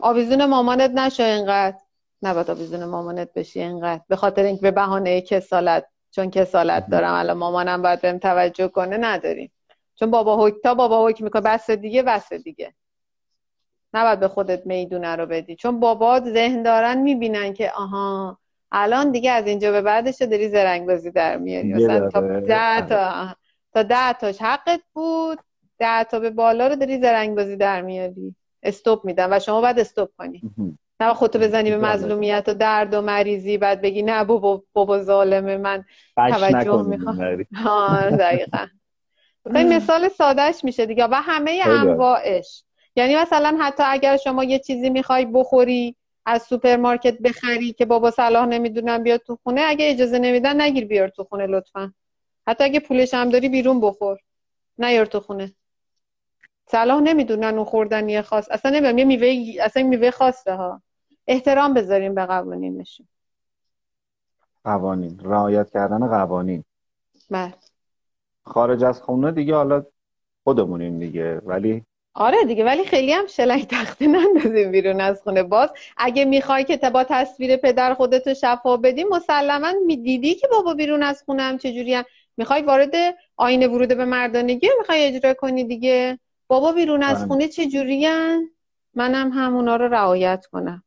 آویزون 0.00 0.44
مامانت 0.44 0.90
نشو 0.90 1.22
اینقدر. 1.22 1.76
نباید 2.22 2.50
آویزون 2.50 2.84
مامانت 2.84 3.32
بشی 3.32 3.60
اینقدر. 3.60 4.02
به 4.08 4.16
خاطر 4.16 4.42
اینکه 4.42 4.62
به 4.62 4.70
بهانه 4.70 5.20
کسالت 5.20 5.86
چون 6.10 6.30
کسالت 6.30 6.86
دارم 6.90 7.14
الان 7.14 7.36
مامانم 7.36 7.82
باید 7.82 8.00
بهم 8.00 8.18
توجه 8.18 8.68
کنه 8.68 8.96
نداریم. 8.96 9.52
چون 9.94 10.10
بابا 10.10 10.46
حکم 10.46 10.58
تا 10.62 10.74
بابا 10.74 11.08
حکم 11.08 11.24
می‌کنه 11.24 11.42
بس 11.42 11.70
دیگه 11.70 12.02
بس 12.02 12.32
دیگه. 12.32 12.74
نباید 13.94 14.20
به 14.20 14.28
خودت 14.28 14.66
می‌دونه 14.66 15.16
رو 15.16 15.26
بدی. 15.26 15.56
چون 15.56 15.80
بابات 15.80 16.24
ذهن 16.24 16.62
دارن 16.62 16.98
می‌بینن 16.98 17.52
که 17.52 17.72
آها 17.76 18.38
الان 18.72 19.10
دیگه 19.10 19.30
از 19.30 19.46
اینجا 19.46 19.72
به 19.72 19.82
بعدش 19.82 20.22
داری 20.22 20.48
زرنگ 20.48 20.86
بازی 20.86 21.10
در 21.10 21.36
میاری. 21.36 21.74
مثلا 21.74 22.08
تا 22.08 22.40
ده 22.40 22.86
تا 22.86 23.34
تا 23.74 23.82
ده 23.82 24.12
تاش 24.12 24.42
حقت 24.42 24.80
بود 24.92 25.38
ده 25.78 26.04
تا 26.04 26.20
به 26.20 26.30
بالا 26.30 26.66
رو 26.66 26.76
داری 26.76 26.98
زرنگ 26.98 27.36
بازی 27.36 27.56
در 27.56 27.82
میاری. 27.82 28.34
استوب 28.62 29.04
میدن 29.04 29.32
و 29.32 29.38
شما 29.38 29.60
باید 29.60 29.78
استوب 29.78 30.10
کنی. 30.18 30.42
نه 31.00 31.14
خودتو 31.14 31.38
بزنی 31.38 31.70
به 31.70 31.76
مظلومیت 31.76 32.44
و 32.48 32.54
درد 32.54 32.94
و 32.94 33.00
مریضی 33.00 33.58
بعد 33.58 33.80
بگی 33.82 34.02
نه 34.02 34.24
بابا 34.24 34.62
بابا 34.72 35.02
ظالمه 35.02 35.56
من. 35.56 35.84
توجه 36.16 36.82
می‌خوام. 36.82 37.36
دقیقا. 38.10 38.66
این 39.54 39.76
مثال 39.76 40.08
سادهش 40.08 40.64
میشه 40.64 40.86
دیگه. 40.86 41.04
و 41.04 41.14
همه 41.14 41.62
انواعش. 41.64 42.64
یعنی 42.96 43.16
مثلا 43.16 43.58
حتی 43.60 43.82
اگر 43.86 44.16
شما 44.16 44.44
یه 44.44 44.58
چیزی 44.58 44.90
می‌خوای 44.90 45.26
بخوری 45.26 45.96
از 46.26 46.42
سوپرمارکت 46.42 47.18
بخری 47.18 47.72
که 47.72 47.84
بابا 47.86 48.10
صلاح 48.10 48.46
نمی‌دونم 48.46 49.02
بیاد 49.02 49.20
تو 49.20 49.38
خونه 49.42 49.60
اگه 49.60 49.90
اجازه 49.90 50.18
نمیدن 50.18 50.60
نگیر 50.60 50.84
بیار 50.84 51.08
تو 51.08 51.24
خونه 51.24 51.46
لطفا. 51.46 51.92
حتی 52.46 52.64
اگه 52.64 52.80
پولش 52.80 53.14
هم 53.14 53.28
داری 53.28 53.48
بیرون 53.48 53.80
بخور. 53.80 54.18
نیار 54.78 55.06
تو 55.06 55.20
خونه. 55.20 55.52
صلاح 56.66 57.00
نمی‌دونن 57.00 57.54
اون 57.54 57.64
خوردنی 57.64 58.22
خاص. 58.22 58.50
اصلا 58.50 58.70
نمی‌دونم 58.70 58.98
یه 58.98 59.04
میوه 59.04 59.62
اصلا 59.64 59.82
میوه 59.82 60.10
خاصه 60.10 60.54
ها. 60.54 60.82
احترام 61.26 61.74
بذاریم 61.74 62.14
به 62.14 62.26
قوانینشون. 62.26 63.06
قوانین. 64.64 65.20
رعایت 65.24 65.70
کردن 65.70 66.08
قوانین. 66.08 66.64
بله. 67.30 67.54
خارج 68.44 68.84
از 68.84 69.02
خونه 69.02 69.32
دیگه 69.32 69.54
حالا 69.54 69.84
خودمونیم 70.44 70.98
دیگه. 70.98 71.40
ولی 71.44 71.84
آره 72.14 72.44
دیگه 72.44 72.64
ولی 72.64 72.84
خیلی 72.84 73.12
هم 73.12 73.26
شلنگ 73.26 73.66
تخته 73.66 74.06
نندازیم 74.06 74.70
بیرون 74.70 75.00
از 75.00 75.22
خونه. 75.22 75.42
باز 75.42 75.70
اگه 75.96 76.24
می‌خوای 76.24 76.64
که 76.64 76.90
با 76.90 77.04
تصویر 77.04 77.56
پدر 77.56 77.94
خودتو 77.94 78.34
شفا 78.34 78.76
بدی 78.76 79.04
مسلما 79.04 79.72
می‌دیدی 79.86 80.34
که 80.34 80.48
بابا 80.48 80.74
بیرون 80.74 81.02
از 81.02 81.22
خونه 81.22 81.42
هم 81.42 81.58
چجوری 81.58 81.94
هم؟ 81.94 82.04
می‌خوای 82.40 82.62
وارد 82.62 82.94
آینه 83.36 83.68
ورود 83.68 83.88
به 83.88 84.04
مردانگی 84.04 84.68
می‌خوای 84.78 85.04
اجرا 85.04 85.34
کنی 85.34 85.64
دیگه؟ 85.64 86.18
بابا 86.46 86.72
بیرون 86.72 87.02
از 87.02 87.18
بله. 87.18 87.26
خونه 87.26 87.48
چجوری 87.48 88.08
منم 88.94 89.32
همونا 89.32 89.76
رو 89.76 89.88
رعایت 89.88 90.46
کنم. 90.46 90.82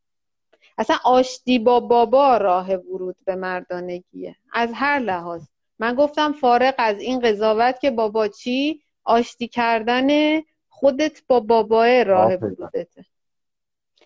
اصلا 0.78 0.96
آشتی 1.04 1.60
با 1.60 1.80
بابا 1.80 2.38
راه 2.38 2.76
ورود 2.76 3.16
به 3.26 3.36
مردانگیه. 3.36 4.36
از 4.54 4.70
هر 4.74 5.00
لحاظ. 5.00 5.42
من 5.80 5.96
گفتم 5.96 6.32
فارق 6.32 6.76
از 6.78 7.00
این 7.00 7.20
قضاوت 7.20 7.80
که 7.80 7.92
بابا 7.92 8.28
چی؟ 8.28 8.82
آشتی 9.04 9.48
کردن 9.48 10.40
خودت 10.70 11.22
با 11.28 11.40
بابای 11.40 12.04
راه 12.04 12.34
ورودته. 12.34 13.06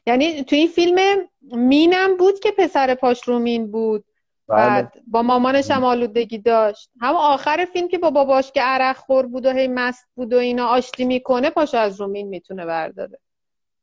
یعنی 0.08 0.44
تو 0.44 0.56
این 0.56 0.68
فیلم 0.68 1.28
مینم 1.42 2.18
بود 2.18 2.40
که 2.40 2.52
پسر 2.52 2.96
پاش 2.96 3.24
رو 3.28 3.40
مین 3.40 3.72
بود. 3.72 4.06
بله. 4.48 4.58
بعد 4.58 4.94
با 5.08 5.22
مامانش 5.22 5.72
هم 5.72 5.84
آلودگی 5.84 6.38
داشت. 6.38 6.90
هم 7.02 7.16
آخر 7.16 7.68
فیلم 7.74 7.88
که 7.88 7.98
با 7.98 8.10
باباش 8.10 8.52
که 8.52 8.62
عرق 8.62 8.98
خور 8.98 9.26
بود 9.26 9.46
و 9.46 9.52
هی 9.52 9.68
مست 9.68 10.08
بود 10.16 10.34
و 10.34 10.38
اینا 10.38 10.68
آشتی 10.68 11.06
می‌کنه 11.06 11.50
پاشو 11.50 11.78
از 11.78 12.02
رومین 12.02 12.28
می‌تونه 12.28 12.66
برداره. 12.66 13.20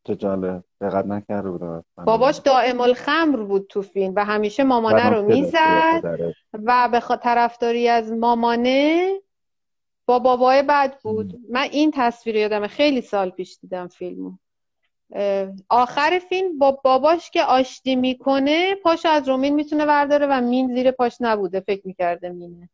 چه 0.06 0.16
جالب. 0.16 0.64
دقت 0.80 1.06
نکرده 1.06 1.50
بودم 1.50 1.84
باباش 2.04 2.36
دائم 2.36 2.80
الخمر 2.80 3.36
بود 3.36 3.66
تو 3.68 3.82
فیلم 3.82 4.12
و 4.16 4.24
همیشه 4.24 4.64
مامانه 4.64 5.10
رو 5.10 5.22
می‌زد 5.22 6.34
و 6.52 6.88
به 6.92 7.16
طرفداری 7.16 7.88
از 7.88 8.12
مامانه 8.12 9.12
با 10.06 10.18
بابای 10.18 10.62
بد 10.62 11.00
بود. 11.02 11.40
من 11.50 11.68
این 11.72 11.90
تصویر 11.94 12.36
یادم 12.36 12.66
خیلی 12.66 13.00
سال 13.00 13.30
پیش 13.30 13.58
دیدم 13.60 13.88
فیلمو. 13.88 14.32
آخر 15.68 16.20
فیلم 16.28 16.58
با 16.58 16.72
باباش 16.72 17.30
که 17.30 17.42
آشتی 17.42 17.96
می‌کنه 17.96 18.74
پاش 18.74 19.06
از 19.06 19.28
رومین 19.28 19.54
می‌تونه 19.54 19.84
ورداره 19.84 20.26
و 20.26 20.40
مین 20.40 20.74
زیر 20.74 20.90
پاش 20.90 21.16
نبوده. 21.20 21.60
فکر 21.60 21.86
می‌کرده 21.86 22.28
مینه. 22.28 22.68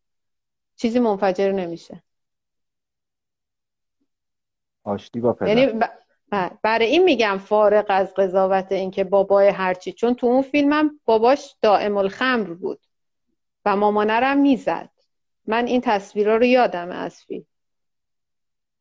چیزی 0.76 0.98
منفجر 0.98 1.52
نمیشه. 1.52 2.02
آشتی 4.84 5.20
با 5.20 5.32
پدر. 5.32 5.48
یعنی 5.48 5.80
برای 6.62 6.86
این 6.86 7.04
میگم 7.04 7.38
فارق 7.38 7.86
از 7.88 8.14
قضاوت 8.14 8.72
اینکه 8.72 9.04
بابای 9.04 9.48
هرچی 9.48 9.92
چون 9.92 10.14
تو 10.14 10.26
اون 10.26 10.42
فیلمم 10.42 11.00
باباش 11.04 11.56
دائم 11.62 11.96
الخمر 11.96 12.54
بود 12.54 12.80
و 13.64 13.76
مامانرم 13.76 14.38
می‌زد. 14.38 14.90
من 15.46 15.66
این 15.66 15.80
تصویرها 15.80 16.36
رو 16.36 16.44
یادم 16.44 16.90
از 16.90 17.22
فیلم. 17.22 17.46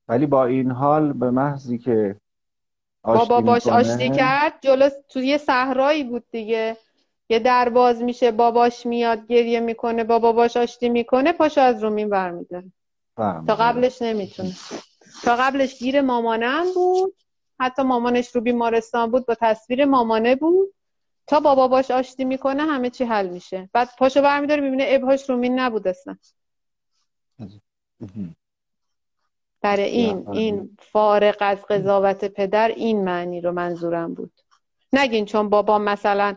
ولی 0.07 0.25
با 0.25 0.45
این 0.45 0.71
حال 0.71 1.13
به 1.13 1.31
محضی 1.31 1.77
که 1.77 2.15
با 3.03 3.25
باباش 3.25 3.67
آشتی 3.67 4.09
کرد 4.09 4.53
جلو 4.61 4.89
توی 5.09 5.37
صحرایی 5.37 6.03
بود 6.03 6.23
دیگه. 6.31 6.77
یه 7.29 7.39
در 7.39 7.69
باز 7.69 8.01
میشه 8.01 8.31
باباش 8.31 8.85
میاد 8.85 9.27
گریه 9.27 9.59
می‌کنه 9.59 10.03
با 10.03 10.19
باباش 10.19 10.57
آشتی 10.57 10.89
می‌کنه 10.89 11.31
پاشو 11.31 11.61
از 11.61 11.83
رومین 11.83 12.09
برمیداره 12.09 12.71
تا 13.47 13.55
قبلش 13.55 14.01
نمی‌تونه. 14.01 14.53
تا 15.23 15.35
قبلش 15.35 15.79
گیر 15.79 16.01
مامانم 16.01 16.65
بود. 16.75 17.15
حتی 17.59 17.83
مامانش 17.83 18.35
رو 18.35 18.41
بیمارستان 18.41 19.11
بود 19.11 19.25
با 19.25 19.35
تصویر 19.41 19.85
مامانه 19.85 20.35
بود. 20.35 20.73
تا 21.27 21.39
بابا 21.39 21.67
باش 21.67 21.91
آشتی 21.91 22.25
می‌کنه 22.25 22.63
همه 22.63 22.89
چی 22.89 23.03
حل 23.03 23.29
میشه. 23.29 23.69
بعد 23.73 23.89
پاشو 23.97 24.21
برمیداره 24.21 24.61
می‌بینه 24.61 24.85
ابهاش 24.87 25.29
رومین 25.29 25.59
نبود 25.59 25.87
اصلا. 25.87 26.17
برای 29.61 29.83
این 29.83 30.29
این 30.29 30.77
فارق 30.79 31.37
از 31.39 31.57
قضاوت 31.69 32.25
پدر 32.25 32.67
این 32.67 33.03
معنی 33.03 33.41
رو 33.41 33.51
منظورم 33.51 34.13
بود. 34.13 34.31
نگین 34.93 35.25
چون 35.25 35.49
بابا 35.49 35.79
مثلا 35.79 36.35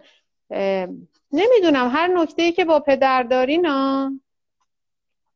نمی‌دونم 1.32 1.90
هر 1.92 2.06
نکته 2.06 2.42
ای 2.42 2.52
که 2.52 2.64
با 2.64 2.80
پدر 2.80 3.22
داری 3.22 3.62
ها 3.64 4.12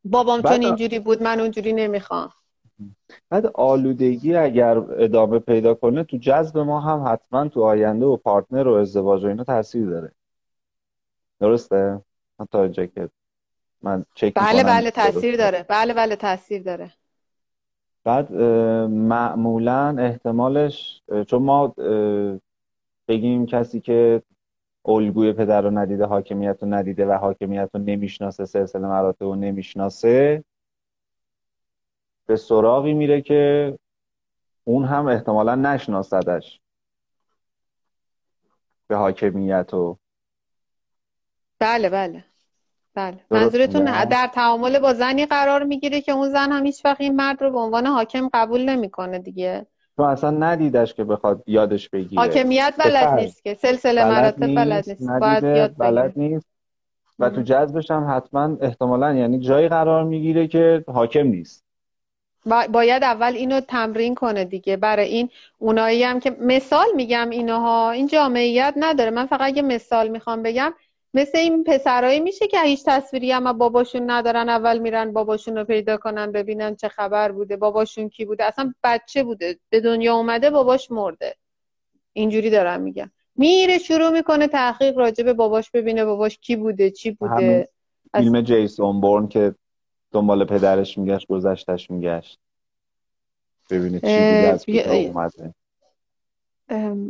بابام 0.05 0.43
چون 0.43 0.65
اینجوری 0.65 0.99
بود 0.99 1.23
من 1.23 1.41
اونجوری 1.41 1.73
نمی‌خوام. 1.73 2.33
بعد 3.29 3.47
آلودگی 3.47 4.35
اگر 4.35 4.79
ادامه 4.79 5.39
پیدا 5.39 5.75
کنه 5.75 6.05
تو 6.05 6.17
جذب 6.17 6.59
ما 6.59 6.81
هم 6.81 7.13
حتما 7.13 7.49
تو 7.49 7.63
آینده 7.63 8.07
و 8.07 8.17
پارتنر 8.17 8.69
و 8.69 8.75
ازدواج 8.75 9.25
و 9.25 9.29
اینا 9.29 9.45
تاثیر 9.45 9.87
داره. 9.87 10.13
درسته؟ 11.41 12.01
تا 12.51 12.63
اینجا 12.63 12.87
که 12.87 13.09
من 13.83 14.05
چک 14.15 14.35
بله 14.35 14.65
بله 14.65 14.91
تاثیر 14.91 15.37
داره. 15.37 15.67
بله 15.69 15.95
بله 15.95 16.17
تاثیر 16.17 16.63
داره. 16.63 16.93
بعد 18.07 18.33
معمولا 18.91 19.97
احتمالش 19.99 21.03
چون 21.27 21.43
ما 21.43 21.75
بگیم 23.09 23.47
کسی 23.47 23.81
که 23.81 24.23
الگوی 24.85 25.33
پدر 25.33 25.63
رو 25.63 25.71
ندیده 25.71 26.07
حاکمیت 26.07 26.59
رو 26.63 26.75
ندیده 26.75 27.07
و 27.07 27.13
حاکمیت 27.13 27.71
رو 27.75 27.81
نمی‌شناسه 27.81 28.45
سلسله 28.45 28.89
مراتب 28.89 29.23
رو 29.25 29.35
نمی‌شناسه 29.35 30.45
به 32.27 32.37
سراغی 32.37 32.95
میره 32.95 33.21
که 33.21 33.75
اون 34.65 34.85
هم 34.85 35.07
احتمالا 35.07 35.55
نشناسدش 35.55 36.61
به 38.89 38.97
حاکمیت 38.97 39.75
و 39.75 39.99
بله 41.59 41.89
بله. 41.89 42.25
بله. 42.97 43.19
منظورتون 43.31 43.85
در 44.05 44.31
تعامل 44.35 44.79
با 44.79 44.93
زنی 44.93 45.27
قرار 45.27 45.65
می‌گیره 45.65 46.01
که 46.01 46.13
اون 46.13 46.31
زن 46.31 46.53
هم 46.53 46.67
هیچ 46.67 46.85
وقت 46.85 47.01
این 47.01 47.17
مرد 47.17 47.43
رو 47.43 47.51
به 47.51 47.59
عنوان 47.59 47.87
حاکم 47.87 48.29
قبول 48.35 48.65
نمی‌کنه 48.65 49.19
دیگه. 49.19 49.67
تو 49.97 50.03
اصلا 50.03 50.31
ندیدش 50.31 50.95
که 50.95 51.05
بخواد 51.05 51.43
یادش 51.47 51.89
بگیره. 51.89 52.23
حاکمیت 52.23 52.75
بلد 52.79 53.21
نیست 53.21 53.45
که 53.45 53.55
سلسله 53.55 54.05
مراتب 54.05 54.55
بلد 54.55 54.89
نیست 54.89 55.11
باید 55.21 55.45
یاد 55.45 55.75
بلد 55.79 56.13
نیست. 56.17 56.47
و 57.19 57.31
تو 57.31 57.43
جذبش 57.43 57.91
هم 57.91 58.17
حتما 58.17 58.57
احتمالا 58.61 59.15
یعنی 59.15 59.39
جایی 59.39 59.69
قرار 59.69 60.05
می‌گیره 60.05 60.49
که 60.49 60.85
حاکم 60.89 61.27
نیست. 61.27 61.65
باید 62.73 63.05
اول 63.05 63.33
اینو 63.33 63.61
تمرین 63.61 64.15
کنه 64.15 64.45
دیگه. 64.45 64.77
برای 64.77 65.09
این 65.09 65.29
اونایی 65.59 66.03
هم 66.03 66.21
که 66.21 66.37
مثال 66.41 66.87
میگم 66.97 67.31
اینها 67.31 67.91
این 67.91 68.07
جامعیت 68.07 68.75
نداره. 68.77 69.11
من 69.11 69.27
فقط 69.27 69.57
یه 69.57 69.63
مثال 69.63 70.09
می‌خوام 70.09 70.43
بگم. 70.43 70.75
مثل 71.15 71.39
این 71.39 71.65
پسرایی 71.65 72.21
میشه 72.21 72.47
که 72.47 72.63
هیچ 72.63 72.83
تصویری 72.87 73.33
هم 73.33 73.53
باباشون 73.53 74.11
ندارن 74.11 74.49
اول 74.49 74.79
میرن 74.79 75.13
باباشون 75.13 75.57
رو 75.57 75.65
پیدا 75.65 75.97
کنن 75.97 76.33
ببینن 76.33 76.77
چه 76.77 76.89
خبر 76.89 77.33
بوده 77.33 77.57
باباشون 77.57 78.09
کی 78.09 78.25
بوده. 78.25 78.45
اصلا 78.45 78.75
بچه 78.85 79.25
بوده 79.25 79.59
به 79.69 79.81
دنیا 79.81 80.15
اومده 80.15 80.51
باباش 80.51 80.91
مرده. 80.91 81.35
اینجوری 82.13 82.51
دارم 82.51 82.81
میگم 82.81 83.11
میره 83.37 83.79
شروع 83.79 84.11
می‌کنه 84.11 84.49
تحقیق 84.49 84.99
راجع 84.99 85.25
به 85.25 85.33
باباش 85.33 85.71
ببینه 85.71 86.05
باباش 86.05 86.39
کی 86.39 86.57
بوده 86.57 86.91
چی 86.91 87.11
بوده. 87.11 87.69
فیلم 88.15 88.41
جیسون 88.41 89.01
بورن 89.01 89.29
که 89.29 89.55
دنبال 90.13 90.45
پدرش 90.45 90.99
میگشت 90.99 91.27
گذشتش 91.27 91.91
میگشت. 91.91 92.39
ببینید 93.71 94.01
چی 94.01 94.07
بوده 94.07 94.49
از 94.49 94.65
اومده. 94.89 95.55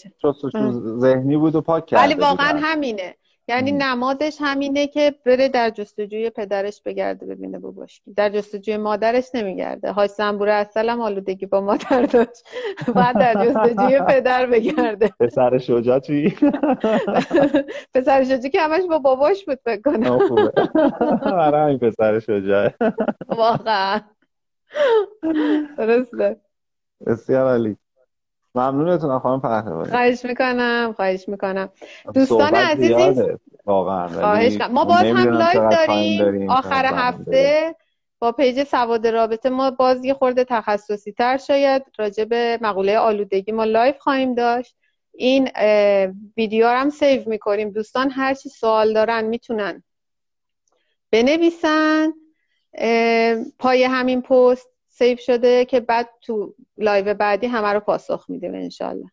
ذهنی 0.98 1.36
بود 1.36 1.54
و 1.54 1.60
پاک 1.60 1.86
کرده 1.86 2.04
ولی 2.04 2.14
واقعا 2.14 2.58
همینه. 2.62 3.14
یعنی 3.48 3.72
نمادش 3.72 4.36
همینه 4.40 4.86
که 4.86 5.14
بره 5.26 5.48
در 5.48 5.70
جستجوی 5.70 6.30
پدرش 6.30 6.82
بگرده 6.82 7.26
ببینه 7.26 7.58
باباش 7.58 8.02
در 8.16 8.30
جستجوی 8.30 8.76
مادرش 8.76 9.24
نمیگرده. 9.34 9.92
هاش 9.92 10.10
زنبور 10.10 10.48
اصلا 10.48 11.02
آلودگی 11.02 11.46
با 11.46 11.60
مادر 11.60 12.02
داشت 12.02 12.48
بعد 12.96 13.18
در 13.18 13.46
جستجوی 13.46 14.00
پدر 14.08 14.46
بگرده. 14.46 15.10
پسر 15.20 15.58
شجاع 15.58 15.98
توی 15.98 16.30
پسر 17.94 18.24
شجاع 18.24 18.50
که 18.50 18.60
همش 18.60 18.82
با 18.88 18.98
باباش 18.98 19.44
بود 19.44 19.58
فکر 19.64 19.82
کنم. 19.82 20.18
آره 21.22 21.58
همین 21.64 21.78
پسر 21.78 22.20
شجاع 22.20 22.70
واقعا. 23.28 24.00
درسته. 25.78 26.36
بسیار 27.06 27.46
عالی. 27.46 27.76
ممنونتون 28.54 29.18
خانم 29.18 29.40
پهلوانی. 29.40 29.90
خواهش 29.90 30.24
می‌کنم 30.24 30.92
خواهش 30.96 31.28
می‌کنم. 31.28 31.68
دوستان 32.14 32.54
عزیزی 32.54 33.22
واقعا 33.64 34.08
خواهش 34.08 34.60
ما 34.70 34.84
باز 34.84 35.02
هم 35.02 35.28
live 35.28 35.70
داریم. 35.70 36.50
آخر 36.50 36.86
هفته 36.94 37.74
با 38.18 38.32
page 38.32 38.62
سواد 38.62 39.06
رابطه 39.06 39.50
ما 39.50 39.70
باز 39.70 40.04
یه 40.04 40.14
خورده 40.14 40.44
تخصصی 40.44 41.12
تر 41.12 41.36
شاید 41.36 41.82
راجع 41.98 42.24
به 42.24 42.58
مقوله 42.62 42.98
آلودگی 42.98 43.52
ما 43.52 43.64
live 43.64 43.94
خواهیم 43.98 44.34
داشت. 44.34 44.76
این 45.14 45.50
ویدیو 46.36 46.68
هم 46.68 46.90
save 46.90 47.28
می‌کنیم. 47.28 47.70
دوستان 47.70 48.10
هر 48.10 48.34
چی 48.34 48.48
سوال 48.48 48.92
دارن 48.92 49.24
می‌تونن 49.24 49.82
بنویسن. 51.12 52.12
پای 53.58 53.84
همین 53.84 54.22
پست 54.22 54.73
save 54.98 55.20
شده 55.20 55.64
که 55.64 55.80
بعد 55.80 56.08
تو 56.20 56.54
live 56.78 57.14
بعدی 57.14 57.46
همه 57.46 57.68
رو 57.72 57.80
پاسخ 57.80 58.24
میدیم 58.28 58.54
انشالله 58.54 59.10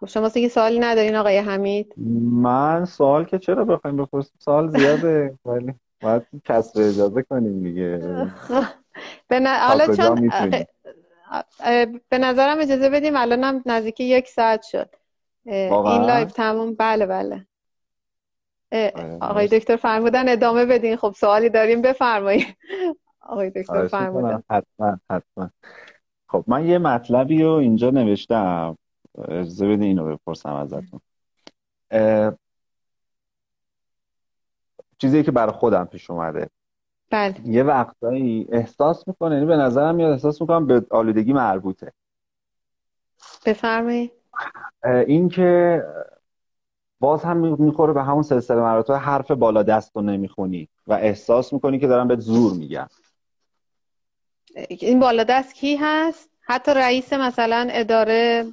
خب 0.00 0.06
شما 0.06 0.28
که 0.28 0.48
سوالی 0.48 0.78
ندارین 0.78 1.16
آقای 1.16 1.38
حمید؟ 1.38 1.94
من 2.42 2.84
سوال 2.84 3.24
که 3.24 3.38
چرا 3.38 3.64
بخوایم 3.64 3.96
بپرسیم؟ 3.96 4.32
سوال 4.38 4.70
زیاده 4.70 5.38
ولی 5.44 5.74
باید 6.02 6.22
کسب 6.44 6.80
اجازه 6.80 7.22
کنیم 7.22 7.62
دیگه. 7.62 7.98
به 9.28 9.40
حالا 9.40 9.96
چون 9.96 10.30
به 12.08 12.18
نظرم 12.18 12.58
اجازه 12.60 12.90
بدیم 12.90 13.16
الانم 13.16 13.62
نزدیک 13.66 14.00
یک 14.00 14.28
ساعت 14.28 14.62
شد. 14.62 14.88
این 15.46 16.02
لایو 16.02 16.28
تموم 16.28 16.74
بله 16.74 17.06
بله. 17.06 17.46
آقای 19.20 19.48
دکتر 19.48 19.76
فرمودن 19.76 20.28
ادامه 20.28 20.66
بدین. 20.66 20.96
خب 20.96 21.14
سوالی 21.16 21.48
داریم 21.48 21.82
بفرمایید. 21.82 22.56
آقای 23.20 23.50
دکتر 23.50 23.86
فرمودن. 23.86 24.42
حتما 24.50 24.98
حتما. 25.10 25.50
خب 26.28 26.44
من 26.46 26.66
یه 26.66 26.78
مطلبی 26.78 27.42
رو 27.42 27.50
اینجا 27.50 27.90
نوشتم. 27.90 28.78
اجازه 29.28 29.66
بدین 29.66 29.82
اینو 29.82 30.16
بپرسم 30.16 30.54
ازتون. 30.54 31.00
چیزی 34.98 35.22
که 35.22 35.30
برای 35.30 35.52
خودم 35.52 35.84
پیش 35.84 36.10
اومده. 36.10 36.50
بله. 37.10 37.34
یه 37.44 37.62
وقتایی 37.62 38.48
احساس 38.52 39.08
می‌کنه 39.08 39.34
یعنی 39.34 39.46
به 39.46 39.56
نظرم 39.56 39.94
میاد 39.94 40.12
احساس 40.12 40.40
می‌کنم 40.40 40.66
به 40.66 40.86
آلودگی 40.90 41.32
مربوطه. 41.32 41.92
بفرمایید. 43.46 44.12
این 44.84 45.28
که 45.28 45.82
باز 47.02 47.24
هم 47.24 47.36
می‌خوره 47.36 47.92
به 47.92 48.02
همون 48.02 48.22
سلسله 48.22 48.60
مراتب 48.60 48.92
حرف 48.92 49.30
بالا 49.30 49.62
دست 49.62 49.96
رو 49.96 50.02
نمی‌خونی 50.02 50.68
و 50.86 50.92
احساس 50.92 51.52
می‌کنی 51.52 51.78
که 51.78 51.86
دارم 51.86 52.08
به 52.08 52.16
زور 52.16 52.52
میگم 52.52 52.86
این 54.68 55.00
بالا 55.00 55.24
دست 55.24 55.54
کی 55.54 55.76
هست؟ 55.76 56.30
حتی 56.40 56.74
رئیس 56.74 57.12
مثلا 57.12 57.68
اداره 57.70 58.46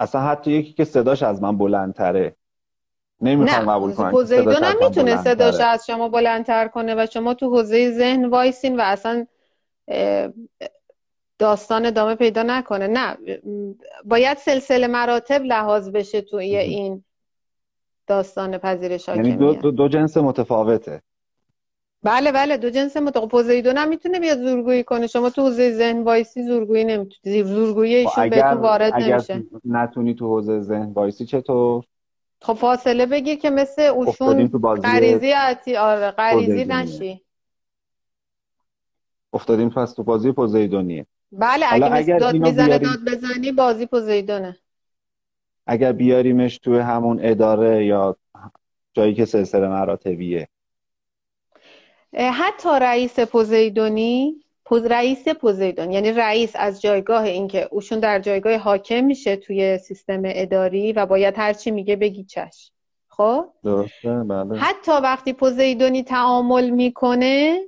اصلا 0.00 0.20
حتی 0.20 0.50
یکی 0.50 0.72
که 0.72 0.84
صداش 0.84 1.22
از 1.22 1.42
من 1.42 1.58
بلندتره. 1.58 2.36
نمی‌خوام 3.20 3.70
قبول 3.70 3.94
کنم 3.94 4.10
پوزیدون 4.10 4.54
هم 4.54 4.76
می‌تونه 4.80 5.16
صداش 5.16 5.60
از 5.60 5.86
شما 5.86 6.08
بلندتر 6.08 6.68
کنه 6.68 6.94
و 6.94 7.06
شما 7.06 7.34
تو 7.34 7.50
حوزه 7.56 7.90
ذهن 7.90 8.24
وایسین 8.24 8.76
و 8.76 8.82
اصلا 8.84 9.26
داستان 11.38 11.86
ادامه 11.86 12.14
پیدا 12.14 12.42
نکنه. 12.42 12.86
نه 12.86 13.16
باید 14.04 14.38
سلسله 14.38 14.86
مراتب 14.86 15.44
لحاظ 15.44 15.90
بشه 15.90 16.20
توی 16.20 16.56
این 16.56 17.04
داستان 18.06 18.58
پذیرش 18.58 19.08
یعنی 19.08 19.32
دو, 19.32 19.54
دو, 19.54 19.70
دو 19.70 19.88
جنس 19.88 20.16
متفاوته. 20.16 21.02
بله 22.02 22.32
بله 22.32 22.56
دو 22.56 22.70
جنس 22.70 22.96
متفاوت 22.96 23.30
پوزیدون 23.30 23.76
هم 23.76 23.88
می‌تونه 23.88 24.20
بیاد 24.20 24.38
زورگویی 24.38 24.84
کنه. 24.84 25.06
شما 25.06 25.30
تو 25.30 25.42
حوزه 25.42 25.72
ذهن 25.72 26.02
وایسی 26.02 26.42
زورگویی 26.42 26.84
نمی‌تونی 26.84 27.42
زورگویی 27.42 27.94
ایشون 27.94 28.28
بهتون 28.28 28.60
وارد 28.60 28.92
اگر 28.94 29.14
نمیشه. 29.14 29.42
نتونی 29.64 30.14
تو 30.14 30.26
حوزه 30.26 30.60
ذهن 30.60 30.92
وایسی 30.92 31.26
چطور؟ 31.26 31.84
خب 32.40 32.52
فاصله 32.52 33.06
بگیر 33.06 33.38
که 33.38 33.50
مثل 33.50 33.82
اوشون 33.82 34.48
غریزی 34.84 35.30
عتی 35.30 35.76
آره 35.76 36.10
غریزی 36.10 36.64
نشی 36.64 37.24
افتادیم 39.32 39.70
پس 39.70 39.92
تو 39.92 40.02
بازی 40.02 40.32
پوزیدونیه. 40.32 41.06
بله 41.32 41.66
اگه, 41.70 41.94
اگر 41.94 42.18
داد 42.18 42.36
می‌زنه 42.36 42.78
داد 42.78 42.98
بزنی 43.06 43.52
بازی 43.52 43.86
پوزیدونه 43.86 44.56
اگر 45.66 45.92
بیاریمش 45.92 46.58
توی 46.58 46.78
همون 46.78 47.20
اداره 47.22 47.86
یا 47.86 48.16
جایی 48.92 49.14
که 49.14 49.24
سلسله 49.24 49.68
مراتبیه. 49.68 50.48
حتی 52.14 52.68
رئیس 52.80 53.20
پوزیدونی 53.20 54.36
پوز 54.64 54.86
رئیس 54.86 55.28
پوزیدون 55.28 55.92
یعنی 55.92 56.12
رئیس 56.12 56.52
از 56.54 56.82
جایگاه 56.82 57.24
اینکه 57.24 57.68
اوشون 57.70 58.00
در 58.00 58.18
جایگاه 58.18 58.56
حاکم 58.56 59.04
میشه 59.04 59.36
توی 59.36 59.78
سیستم 59.78 60.22
اداری 60.24 60.92
و 60.92 61.06
باید 61.06 61.34
هرچی 61.36 61.70
میگه 61.70 61.96
بگی 61.96 62.24
چش. 62.24 62.70
خب؟ 63.08 63.44
درسته؟ 63.64 64.14
بله. 64.14 64.58
حتی 64.58 64.92
وقتی 64.92 65.32
پوزیدونی 65.32 66.02
تعامل 66.02 66.70
می‌کنه 66.70 67.60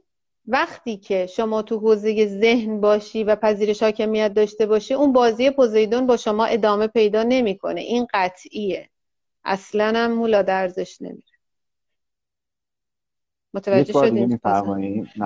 وقتی 0.46 0.96
که 0.96 1.26
شما 1.26 1.62
تو 1.62 1.78
حوزه 1.78 2.26
ذهن 2.26 2.80
باشی 2.80 3.24
و 3.24 3.36
پذیرش 3.36 3.82
حاکمیت 3.82 4.34
داشته 4.34 4.66
باشی 4.66 4.94
اون 4.94 5.12
بازی 5.12 5.50
پوزیدون 5.50 6.06
با 6.06 6.16
شما 6.16 6.44
ادامه 6.44 6.86
پیدا 6.86 7.22
نمی‌کنه. 7.22 7.80
این 7.80 8.06
قطعیه. 8.14 8.88
اصلا 9.44 9.92
هم 9.96 10.12
مولا 10.12 10.42
درزش 10.42 11.02
نمیره. 11.02 11.34
متوجه 13.54 13.92
شدید 13.92 14.40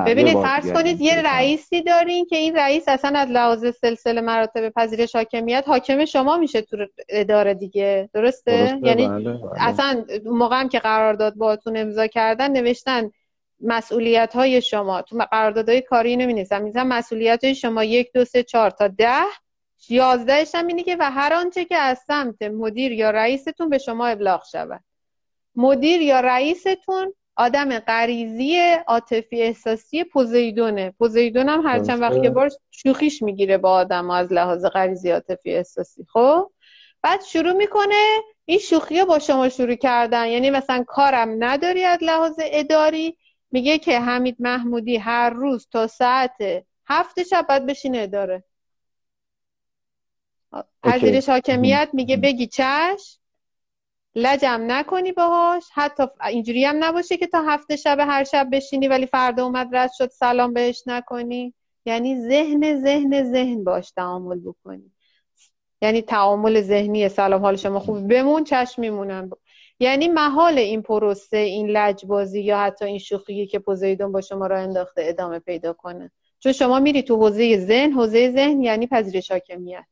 ببینید 0.06 0.42
فرض 0.42 0.72
کنید 0.72 1.00
یه 1.00 1.22
رئیسی 1.22 1.82
دارین 1.82 2.26
که 2.26 2.36
این 2.36 2.56
رئیس 2.56 2.88
اصلا 2.88 3.18
از 3.18 3.28
لحاظ 3.28 3.66
سلسله 3.80 4.20
مراتب 4.20 4.68
پذیرش 4.68 5.16
حاکمیت 5.16 5.64
حاکم 5.66 6.04
شما 6.04 6.36
میشه 6.36 6.62
تو 6.62 6.76
اداره 7.08 7.54
دیگه. 7.54 8.10
درسته, 8.12 8.56
درسته 8.56 8.86
یعنی 8.86 9.08
بله، 9.08 9.32
بله. 9.32 9.50
اصلا 9.56 10.04
موقع 10.24 10.60
هم 10.60 10.68
که 10.68 10.78
قرارداد 10.78 11.34
باهاتون 11.34 11.76
امضا 11.76 12.06
کردن 12.06 12.52
نوشتن 12.52 13.10
مسئولیت 13.60 14.32
های 14.34 14.62
شما. 14.62 15.02
تو 15.02 15.26
قراردادهای 15.30 15.80
کاری 15.80 16.16
نمی 16.16 16.34
نویسن 16.34 16.82
مسئولیت 16.82 17.44
های 17.44 17.54
شما 17.54 17.84
یک 17.84 18.12
دو 18.12 18.24
سه 18.24 18.42
چهار 18.42 18.70
تا 18.70 18.88
ده. 18.88 19.22
یازدهش 19.88 20.54
هم 20.54 20.66
اینه 20.66 20.82
که 20.82 20.96
و 21.00 21.10
هر 21.10 21.34
آنچه 21.34 21.64
که 21.64 21.76
از 21.76 21.98
سمت 22.06 22.42
مدیر 22.42 22.92
یا 22.92 23.10
رئیستون 23.10 23.68
به 23.68 23.78
شما 23.78 24.06
ابلاغ 24.06 24.44
شود. 24.44 24.80
مدیر 25.56 26.02
یا 26.02 26.20
رئیستون 26.20 27.14
آدم 27.36 27.78
غریزی 27.78 28.58
عاطفی 28.86 29.42
احساسی 29.42 30.04
پوزیدونه. 30.04 30.94
پوزیدون 30.98 31.48
هم 31.48 31.66
هر 31.66 31.84
چند 31.84 32.00
وقت 32.00 32.26
بار 32.26 32.50
شوخیش 32.70 33.22
می‌گیره 33.22 33.58
با 33.58 33.70
آدم 33.70 34.10
از 34.10 34.32
لحاظ 34.32 34.64
غریزی 34.64 35.10
عاطفی 35.10 35.54
احساسی. 35.54 36.06
خب؟ 36.12 36.50
بعد 37.02 37.22
شروع 37.22 37.52
می‌کنه 37.52 38.16
این 38.44 38.58
شوخی 38.58 39.04
با 39.04 39.18
شما 39.18 39.48
شروع 39.48 39.74
کردن. 39.74 40.26
یعنی 40.26 40.50
مثلا 40.50 40.84
کارم 40.86 41.44
نداری 41.44 41.84
از 41.84 41.98
لحاظ 42.02 42.34
اداری. 42.38 43.18
میگه 43.50 43.78
که 43.78 44.00
حمید 44.00 44.36
محمودی 44.38 44.96
هر 44.96 45.30
روز 45.30 45.68
تا 45.72 45.86
ساعت 45.86 46.36
هفت 46.86 47.22
شب 47.22 47.46
باید 47.48 47.66
بشینه 47.66 47.98
اداره. 47.98 48.44
پذیرش 50.82 51.28
حاکمیت 51.28 51.88
میگه 51.92 52.16
بگی 52.16 52.46
چش 52.46 53.18
لجم 54.14 54.60
نکنی 54.66 55.12
باهاش 55.12 55.64
حتی 55.72 56.02
اینجوری 56.28 56.64
هم 56.64 56.84
نباشه 56.84 57.16
که 57.16 57.26
تا 57.26 57.42
هفته 57.42 57.76
شب 57.76 57.98
هر 58.00 58.24
شب 58.24 58.48
بشینی 58.52 58.88
ولی 58.88 59.06
فردا 59.06 59.44
اومد 59.44 59.76
رد 59.76 59.90
شد 59.92 60.10
سلام 60.10 60.52
بهش 60.52 60.82
نکنی. 60.86 61.54
یعنی 61.86 62.20
ذهن 62.20 62.80
ذهن 62.82 63.24
ذهن 63.32 63.64
باش 63.64 63.90
تعامل 63.90 64.40
بکنی. 64.40 64.92
یعنی 65.82 66.02
تعامل 66.02 66.60
ذهنی 66.60 67.08
سلام 67.08 67.42
حال 67.42 67.56
شما 67.56 67.80
خوب. 67.80 68.08
بمون 68.08 68.44
چشم 68.44 68.82
میمونن 68.82 69.30
یعنی 69.80 70.08
محال 70.08 70.58
این 70.58 70.82
پروسه 70.82 71.36
این 71.36 71.70
لجبازی 71.70 72.40
یا 72.40 72.58
حتی 72.58 72.84
این 72.84 72.98
شوخی 72.98 73.46
که 73.46 73.58
پوزیدون 73.58 74.12
با 74.12 74.20
شما 74.20 74.46
را 74.46 74.58
انداخته 74.58 75.02
ادامه 75.04 75.38
پیدا 75.38 75.72
کنه. 75.72 76.10
چون 76.38 76.52
شما 76.52 76.80
میری 76.80 77.02
تو 77.02 77.16
حوزه 77.16 77.58
ذهن 77.58 77.92
حوزه 77.92 78.30
ذهن 78.30 78.62
یعنی 78.62 78.86
پذیرش 78.86 79.30
حاکمیت. 79.30 79.84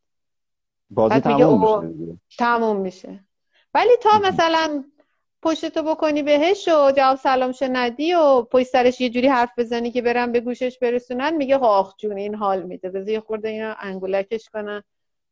بازی 0.90 1.20
تموم 1.20 1.84
میشه 1.84 2.18
تموم 2.38 2.76
میشه. 2.76 3.24
ولی 3.74 3.96
تا 4.02 4.18
مثلا 4.18 4.84
پشتتو 5.42 5.82
بکنی 5.82 6.22
بهش 6.22 6.68
و 6.68 6.92
جواب 6.96 7.16
سلامش 7.16 7.62
ندی 7.62 8.14
و 8.14 8.42
پشت 8.42 8.66
سرش 8.66 9.00
یه 9.00 9.08
جوری 9.08 9.28
حرف 9.28 9.50
بزنی 9.58 9.90
که 9.90 10.02
برم 10.02 10.32
به 10.32 10.40
گوشش 10.40 10.78
برسونن 10.78 11.36
میگه 11.36 11.56
آخ 11.56 11.96
جون 11.96 12.16
این 12.16 12.34
حال 12.34 12.62
میده. 12.62 12.90
بذار 12.90 13.08
یه 13.08 13.20
خورده 13.20 13.48
اینا 13.48 13.74
انگولکش 13.80 14.48
کنن. 14.48 14.82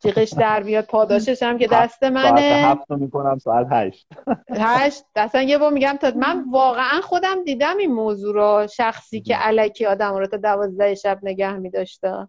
جیغش 0.04 0.32
در 0.32 0.62
بیاد 0.62 0.84
پاداشش 0.84 1.42
هم 1.42 1.58
که 1.58 1.66
دست 1.66 2.02
منه. 2.02 2.22
ساعت 2.22 2.78
هفت 2.78 2.90
می‌کنم 2.90 3.38
ساعت 3.38 3.66
هشت. 3.70 4.06
هشت. 4.50 5.04
اصلا 5.16 5.42
یه 5.42 5.58
بار 5.58 5.72
میگم 5.72 5.98
تا 6.00 6.12
من 6.16 6.44
واقعا 6.50 7.00
خودم 7.00 7.44
دیدم 7.44 7.76
این 7.76 7.92
موضوع 7.92 8.34
رو 8.34 8.66
شخصی 8.66 9.20
که 9.20 9.36
علکی 9.36 9.86
آدم 9.86 10.14
رو 10.14 10.26
تا 10.26 10.36
دوازده 10.36 10.94
شب 10.94 11.18
نگه 11.22 11.56
میداشته. 11.56 12.28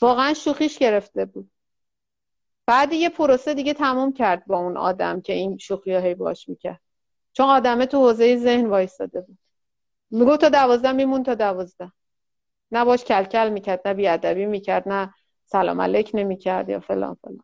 واقعا 0.00 0.34
شوخیش 0.34 0.78
گرفته 0.78 1.24
بود. 1.24 1.50
بعد 2.66 2.92
یه 2.92 3.08
پروسه 3.08 3.54
دیگه 3.54 3.74
تموم 3.74 4.12
کرد 4.12 4.46
با 4.46 4.58
اون 4.58 4.76
آدم 4.76 5.20
که 5.20 5.32
این 5.32 5.58
شوخی 5.58 5.96
هی 5.96 6.14
باش 6.14 6.48
می‌کرد. 6.48 6.80
چون 7.32 7.46
آدمه 7.46 7.86
تو 7.86 7.98
حوزه 7.98 8.36
ذهن 8.36 8.66
وایستاده 8.66 9.20
بود. 9.20 9.38
میگو 10.10 10.36
تا 10.36 10.48
دوازده 10.48 10.92
میمون 10.92 11.22
تا 11.22 11.34
دوازده. 11.34 11.92
نه 12.72 12.84
باش 12.84 13.04
کلکل 13.04 13.48
می‌کرد 13.48 13.88
نه 13.88 13.94
بیادبی 13.94 14.46
می‌کرد 14.46 14.88
نه 14.88 15.14
سلام 15.52 15.80
علیک 15.80 16.10
نمی‌کرد 16.14 16.68
یا 16.68 16.80
فلان 16.80 17.16
فلان. 17.22 17.40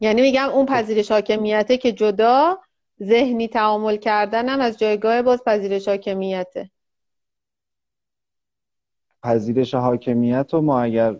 یعنی 0.00 0.22
میگم 0.22 0.48
اون 0.48 0.66
پذیرش 0.66 1.10
حاکمیته 1.10 1.76
که 1.76 1.92
جدا 1.92 2.58
ذهنی 3.02 3.48
تعامل 3.48 3.96
کردنم 3.96 4.60
از 4.60 4.78
جایگاه 4.78 5.22
باز 5.22 5.44
پذیرش 5.44 5.88
حاکمیته. 5.88 6.70
پذیرش 9.22 9.74
حاکمیت 9.74 10.54
رو 10.54 10.60
ما 10.60 10.80
اگر 10.80 11.16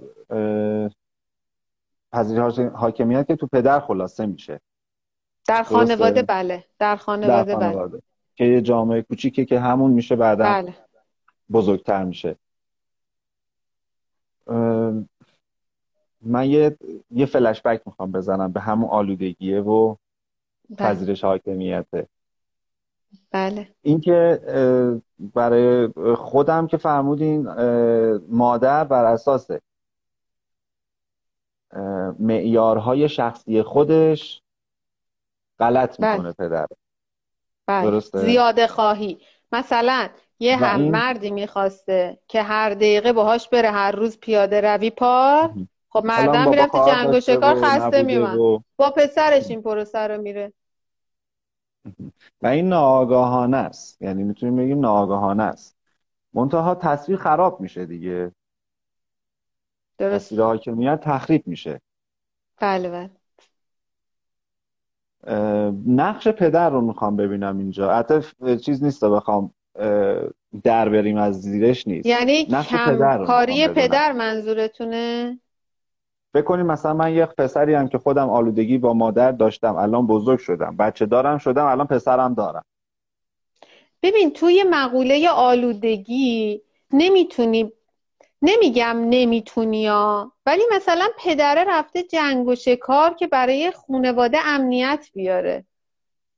پذیرش 2.12 2.58
حاکمیت 2.58 3.26
که 3.26 3.36
تو 3.36 3.46
پدر 3.46 3.80
خلاصه 3.80 4.26
میشه. 4.26 4.60
در 5.48 5.62
خانواده 5.62 6.22
بله. 6.22 6.64
در 6.78 6.96
خانواده, 6.96 7.54
در 7.54 7.60
خانواده. 7.60 7.92
بله 7.92 8.02
که 8.34 8.44
یه 8.44 8.60
جامعه 8.60 9.02
کوچیکه 9.02 9.44
که 9.44 9.60
همون 9.60 9.90
میشه 9.90 10.16
بعدا 10.16 10.44
بله. 10.44 10.74
بزرگتر 11.50 12.04
میشه. 12.04 12.36
من 16.22 16.50
یه 16.50 16.76
یه 17.10 17.26
فلش 17.26 17.62
بک 17.62 17.82
می‌خوام 17.86 18.12
بزنم 18.12 18.52
به 18.52 18.60
همون 18.60 18.90
آلودگیه 18.90 19.60
و 19.60 19.94
بله. 20.70 20.88
پذیرش 20.88 21.24
حاکمیته 21.24 22.06
بله 23.30 23.68
اینکه 23.82 24.40
برای 25.18 25.88
خودم 26.16 26.66
که 26.66 26.76
فرمودین 26.76 27.48
مادر 28.28 28.84
بر 28.84 29.04
اساس 29.04 29.50
معیارهای 32.18 33.08
شخصی 33.08 33.62
خودش 33.62 34.42
غلط 35.58 36.00
بله. 36.00 36.16
می‌کنه 36.16 36.32
پدر 36.32 36.66
بله. 37.66 37.90
درسته 37.90 38.18
زیاده 38.18 38.66
خواهی 38.66 39.18
مثلا 39.52 40.08
یه 40.38 40.56
هم 40.56 40.80
مردی 40.80 41.30
می‌خواسته 41.30 42.18
که 42.28 42.42
هر 42.42 42.74
دقیقه 42.74 43.12
باهاش 43.12 43.48
بره 43.48 43.70
هر 43.70 43.92
روز 43.92 44.18
پیاده 44.18 44.60
روی 44.60 44.90
پار 44.90 45.54
خب 45.90 46.04
مردم 46.04 46.50
می‌رفت 46.50 46.76
جنگ 46.88 47.14
و 47.14 47.20
شکار 47.20 47.54
خسته 47.54 48.02
میمن 48.02 48.36
با 48.76 48.90
پسرش 48.96 49.50
این 49.50 49.62
پروسه 49.62 49.98
رو 49.98 50.22
میره. 50.22 50.52
و 52.42 52.46
این 52.46 52.68
ناآگاهانه 52.68 53.56
است. 53.56 54.02
یعنی 54.02 54.22
می‌تونیم 54.22 54.56
بگیم 54.56 54.80
ناآگاهانه 54.80 55.42
است. 55.42 55.76
منتها 56.34 56.74
تصویر 56.74 57.18
خراب 57.18 57.60
میشه 57.60 57.86
دیگه. 57.86 58.32
درست. 59.98 60.26
تصویر 60.26 60.42
حاکمیت 60.42 61.00
تخریب 61.00 61.46
میشه. 61.46 61.80
بله 62.60 62.90
بله. 62.90 63.10
نقش 65.86 66.28
پدر 66.28 66.70
رو 66.70 66.80
می‌خوام 66.80 67.16
ببینم 67.16 67.58
اینجا. 67.58 67.94
حتی 67.94 68.20
چیز 68.56 68.84
نیست 68.84 69.04
بخوام 69.04 69.54
در 70.62 70.88
بریم 70.88 71.16
از 71.16 71.40
زیرش 71.40 71.86
نیست. 71.86 72.06
یعنی 72.06 72.44
کم 72.44 73.24
کاری 73.26 73.68
پدر 73.68 74.12
منظورتونه؟ 74.12 75.38
بکنیم 76.34 76.66
مثلا 76.66 76.94
من 76.94 77.12
یک 77.12 77.28
پسری 77.38 77.74
هم 77.74 77.88
که 77.88 77.98
خودم 77.98 78.30
آلودگی 78.30 78.78
با 78.78 78.94
مادر 78.94 79.32
داشتم 79.32 79.76
الان 79.76 80.06
بزرگ 80.06 80.38
شدم. 80.38 80.76
بچه 80.76 81.06
دارم 81.06 81.38
شدم 81.38 81.66
الان 81.66 81.86
پسرم 81.86 82.34
دارم. 82.34 82.64
ببین 84.02 84.32
توی 84.32 84.64
مقوله 84.70 85.30
آلودگی 85.30 86.62
نمی‌تونی 86.92 87.72
نمیگم 88.42 88.96
نمی‌تونی 89.10 89.86
ها 89.86 90.32
ولی 90.46 90.62
مثلا 90.72 91.08
پدره 91.18 91.64
رفته 91.68 92.02
جنگ 92.02 92.48
و 92.48 92.54
شکار 92.54 93.14
که 93.14 93.26
برای 93.26 93.70
خونواده 93.70 94.38
امنیت 94.44 95.08
بیاره. 95.14 95.64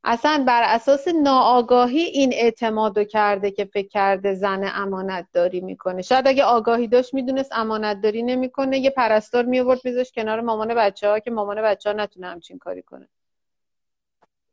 اصلا 0.05 0.45
بر 0.47 0.63
اساس 0.63 1.09
ناآگاهی 1.09 1.99
این 1.99 2.33
اعتمادو 2.33 3.05
کرده 3.05 3.51
که 3.51 3.65
فکر 3.65 3.89
کرده 3.89 4.35
زن 4.35 4.71
امانت 4.75 5.27
داری 5.33 5.61
می‌کنه. 5.61 6.03
شاید 6.03 6.29
اگه 6.29 6.45
آگاهی 6.45 6.87
داشت 6.87 7.15
می‌دونست 7.15 7.53
امانت 7.53 8.01
داری 8.01 8.23
نمی‌کنه. 8.23 8.79
یه 8.79 8.91
پرستار 8.91 9.45
میورد 9.45 9.81
میذاش 9.85 10.13
کنار 10.13 10.41
مامان 10.41 10.75
بچه 10.75 11.09
ها 11.09 11.19
که 11.19 11.31
مامان 11.31 11.63
بچه 11.63 11.91
ها 11.91 11.97
نتونه 11.97 12.27
همچین 12.27 12.59
کاری 12.59 12.83
کنه. 12.83 13.09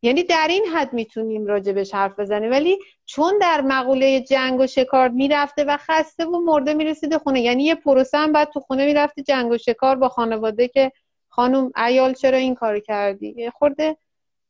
یعنی 0.01 0.23
در 0.23 0.47
این 0.49 0.65
حد 0.65 0.93
می‌تونیم 0.93 1.45
راجبش 1.45 1.93
حرف 1.93 2.19
بزنیم. 2.19 2.51
ولی 2.51 2.77
چون 3.05 3.37
در 3.41 3.61
مقوله 3.61 4.21
جنگ 4.21 4.59
و 4.59 4.67
شکار 4.67 5.09
می‌رفته 5.09 5.63
و 5.63 5.77
خسته 5.77 6.25
و 6.25 6.39
مرده 6.39 6.73
می‌رسیده 6.73 7.17
خونه 7.17 7.41
یعنی 7.41 7.63
یه 7.63 7.75
پروسه 7.75 8.17
هم 8.17 8.31
بعد 8.31 8.49
تو 8.49 8.59
خونه 8.59 8.85
می‌رفته 8.85 9.23
جنگ 9.23 9.51
و 9.51 9.57
شکار 9.57 9.95
با 9.95 10.09
خانواده 10.09 10.67
که 10.67 10.91
خانم 11.29 11.71
ایال 11.87 12.13
چرا 12.13 12.37
این 12.37 12.55
کار 12.55 12.79
کردی؟ 12.79 13.49
خورده 13.49 13.97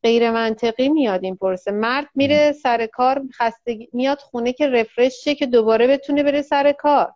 غیر 0.03 0.31
منطقی 0.31 0.89
میاد 0.89 1.23
این 1.23 1.35
پروسه. 1.35 1.71
مرد 1.71 2.07
میره 2.15 2.51
سر 2.51 2.85
کار 2.85 3.21
خستگی 3.33 3.89
میاد 3.93 4.19
خونه 4.19 4.53
که 4.53 4.67
رفرش 4.67 5.13
شه 5.23 5.35
که 5.35 5.45
دوباره 5.45 5.87
بتونه 5.87 6.23
بره 6.23 6.41
سر 6.41 6.71
کار. 6.71 7.13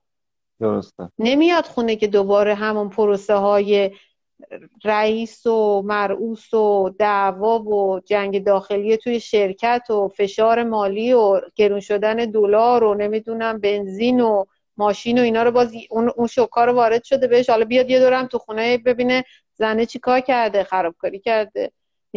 درسته. 0.59 1.09
نمیاد 1.19 1.65
خونه 1.65 1.95
که 1.95 2.07
دوباره 2.07 2.55
همون 2.55 2.89
پروسه 2.89 3.33
های 3.33 3.91
رئیس 4.83 5.45
و 5.45 5.81
مرعوس 5.81 6.53
و 6.53 6.89
دعوا 6.99 7.59
و 7.59 7.99
جنگ 7.99 8.43
داخلی 8.43 8.97
توی 8.97 9.19
شرکت 9.19 9.89
و 9.89 10.07
فشار 10.07 10.63
مالی 10.63 11.13
و 11.13 11.41
گرون 11.55 11.79
شدن 11.79 12.15
دلار 12.15 12.83
و 12.83 12.93
نمی‌دونم 12.93 13.59
بنزین 13.59 14.21
و 14.21 14.45
ماشین 14.77 15.19
و 15.19 15.21
اینا 15.21 15.43
رو 15.43 15.51
باز 15.51 15.73
اون, 15.89 16.11
اون 16.15 16.27
شوکا 16.27 16.65
رو 16.65 16.73
وارد 16.73 17.03
شده 17.03 17.27
بهش. 17.27 17.49
حالا 17.49 17.65
بیاد 17.65 17.89
یه 17.89 17.99
دورم 17.99 18.27
تو 18.27 18.37
خونه 18.37 18.77
ببینه 18.77 19.23
زنه 19.53 19.85
چی 19.85 19.99
کار 19.99 20.19
کرده 20.19 20.63
خرابکاری 20.63 21.19
کرده. 21.19 21.71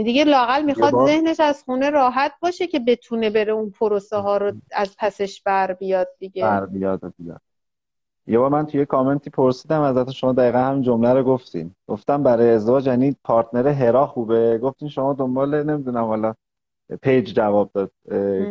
دیگه 0.04 0.24
لاقل 0.24 0.62
می‌خواد 0.64 0.94
ذهنش 1.06 1.40
از 1.40 1.64
خونه 1.64 1.90
راحت 1.90 2.32
باشه 2.42 2.66
که 2.66 2.78
بتونه 2.80 3.30
بره 3.30 3.52
اون 3.52 3.70
پروسه 3.70 4.16
ها 4.16 4.36
رو 4.36 4.52
از 4.72 4.96
پسش 4.98 5.42
بر 5.42 5.72
بیاد 5.72 6.08
دیگه. 6.18 6.42
بر 6.42 6.66
بیاد 6.66 7.14
بیاد. 7.18 7.40
یه 8.26 8.38
بار 8.38 8.50
من 8.50 8.66
توی 8.66 8.86
کامنتی 8.86 9.30
پرسیدم 9.30 9.80
ازت 9.80 10.10
شما 10.10 10.32
دقیقا 10.32 10.58
همین 10.58 10.82
جمله 10.82 11.12
رو 11.12 11.22
گفتین. 11.22 11.74
گفتم 11.88 12.22
برای 12.22 12.50
ازدواج 12.50 12.86
یعنی 12.86 13.16
partner 13.24 13.68
هرا 13.68 14.06
خوبه؟ 14.06 14.58
گفتین 14.58 14.88
شما 14.88 15.12
دنبال 15.12 15.62
نمی‌دونم 15.62 16.04
حالا 16.04 16.34
page 17.02 17.34
جواب 17.34 17.70
داد. 17.74 17.90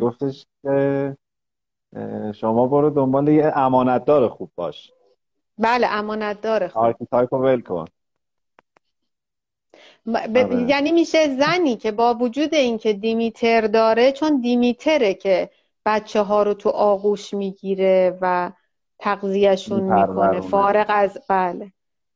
گفتش 0.01 0.45
که 0.63 1.17
شما 2.35 2.67
برو 2.67 2.89
دنبال 2.89 3.27
یه 3.27 3.51
امانتدار 3.55 4.29
خوب 4.29 4.51
باش. 4.55 4.91
بله 5.57 5.87
امانتدار 5.87 6.67
خوب. 6.67 6.83
archetype 6.83 7.33
ول 7.33 7.61
کن. 7.61 7.85
ب... 10.05 10.37
آره. 10.37 10.69
یعنی 10.69 10.91
میشه 10.91 11.35
زنی 11.35 11.75
که 11.75 11.91
با 11.91 12.13
وجود 12.13 12.53
اینکه 12.53 12.93
دیمیتر 12.93 13.61
داره 13.61 14.11
چون 14.11 14.41
دیمیتره 14.41 15.13
که 15.13 15.49
بچه 15.85 16.21
ها 16.21 16.43
رو 16.43 16.53
تو 16.53 16.69
آغوش 16.69 17.33
می‌گیره 17.33 18.17
و 18.21 18.51
تغذیهشون 18.99 19.83
می‌کنه. 19.83 20.41
فارغ 20.41 20.85
از 20.89 21.17
بله. 21.29 21.71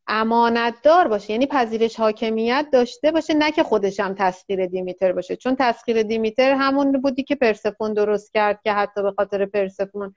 امانتدار 0.07 1.07
باشه 1.07 1.31
یعنی 1.31 1.45
پذیرش 1.45 1.95
حاکمیت 1.95 2.65
داشته 2.71 3.11
باشه 3.11 3.33
نه 3.33 3.51
که 3.51 3.63
خودش 3.63 3.99
هم 3.99 4.15
تسخیر 4.17 4.65
دیمیتر 4.65 5.11
باشه. 5.11 5.35
چون 5.35 5.55
تسخیر 5.59 6.03
دیمیتر 6.03 6.53
همون 6.53 6.91
بودی 6.91 7.23
که 7.23 7.35
پرسفون 7.35 7.93
درست 7.93 8.33
کرد 8.33 8.59
که 8.63 8.71
حتی 8.71 9.03
به 9.03 9.11
خاطر 9.11 9.45
پرسفون 9.45 10.13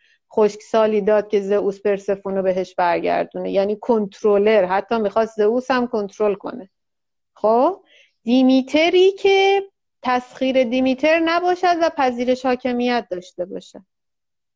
سالی 0.71 1.01
داد 1.01 1.29
که 1.29 1.41
زئوس 1.41 1.83
پرسفون 1.83 2.37
رو 2.37 2.43
بهش 2.43 2.75
برگردونه. 2.75 3.51
یعنی 3.51 3.77
کنترلر. 3.77 4.65
حتی 4.65 4.99
می‌خواست 4.99 5.37
زئوس 5.37 5.71
هم 5.71 5.87
کنترل 5.87 6.35
کنه. 6.35 6.71
خب 7.43 7.81
دیمیتری 8.23 9.13
که 9.13 9.63
تسخیر 10.03 10.65
دیمیتر 10.65 11.21
نباشد 11.25 11.77
و 11.83 11.91
پذیرش 11.97 12.47
حاکمیت 12.47 13.07
داشته 13.11 13.45
باشه 13.45 13.85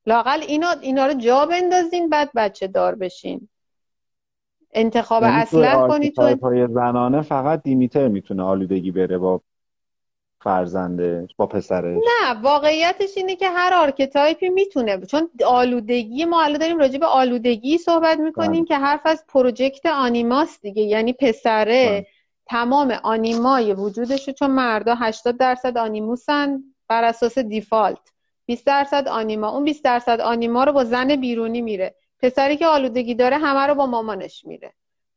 لاقل 0.06 0.42
اینا, 0.42 0.70
اینا 0.70 1.06
رو 1.06 1.14
جا 1.14 1.46
بندازین 1.46 2.08
بعد 2.08 2.30
بچه 2.36 2.66
دار 2.66 2.94
بشین. 2.94 3.48
انتخاب 4.72 5.22
یعنی 5.22 5.34
اصلا 5.36 5.88
کنی 5.88 6.10
تو 6.10 6.36
های 6.42 6.66
زنانه 6.70 7.22
فقط 7.22 7.62
دیمیتر 7.62 8.08
می‌تونه 8.08 8.42
آلودگی 8.42 8.90
بره 8.90 9.18
با 9.18 9.40
فرزنده 10.40 11.28
با 11.36 11.46
پسرش؟ 11.46 12.02
نه 12.22 12.40
واقعیتش 12.42 13.16
اینه 13.16 13.36
که 13.36 13.48
هر 13.48 13.74
archetype 13.74 14.41
ی 14.41 14.48
می‌تونه. 14.48 15.06
چون 15.06 15.30
آلودگی 15.46 16.24
ما 16.24 16.42
الان 16.42 16.58
داریم 16.58 16.78
راجع 16.78 16.98
به 16.98 17.06
آلودگی 17.06 17.78
صحبت 17.78 18.18
می‌کنیم 18.18 18.50
بله. 18.50 18.64
که 18.64 18.76
حرف 18.76 19.00
از 19.04 19.24
project 19.28 19.86
آنیماس 19.86 20.60
دیگه. 20.60 20.82
یعنی 20.82 21.12
پسره 21.12 21.86
بله. 21.86 22.06
تمام 22.46 22.90
آنیمای 23.02 23.72
وجودشو 23.72 24.32
چون 24.32 24.50
مردا 24.50 24.94
80 24.94 25.36
درصد 25.36 25.78
آنیموسن 25.78 26.62
بر 26.88 27.04
اساس 27.04 27.38
default. 27.38 28.12
20 28.46 28.66
درصد 28.66 29.08
آنیما. 29.08 29.48
اون 29.48 29.64
20 29.64 29.84
درصد 29.84 30.20
آنیما 30.20 30.64
رو 30.64 30.72
با 30.72 30.84
زن 30.84 31.16
بیرونی 31.16 31.60
میره. 31.60 31.94
پسری 32.22 32.56
که 32.56 32.66
آلودگی 32.66 33.14
داره 33.14 33.38
همه 33.38 33.66
رو 33.66 33.74
با 33.74 33.86
مامانش 33.86 34.44
میره. 34.44 34.72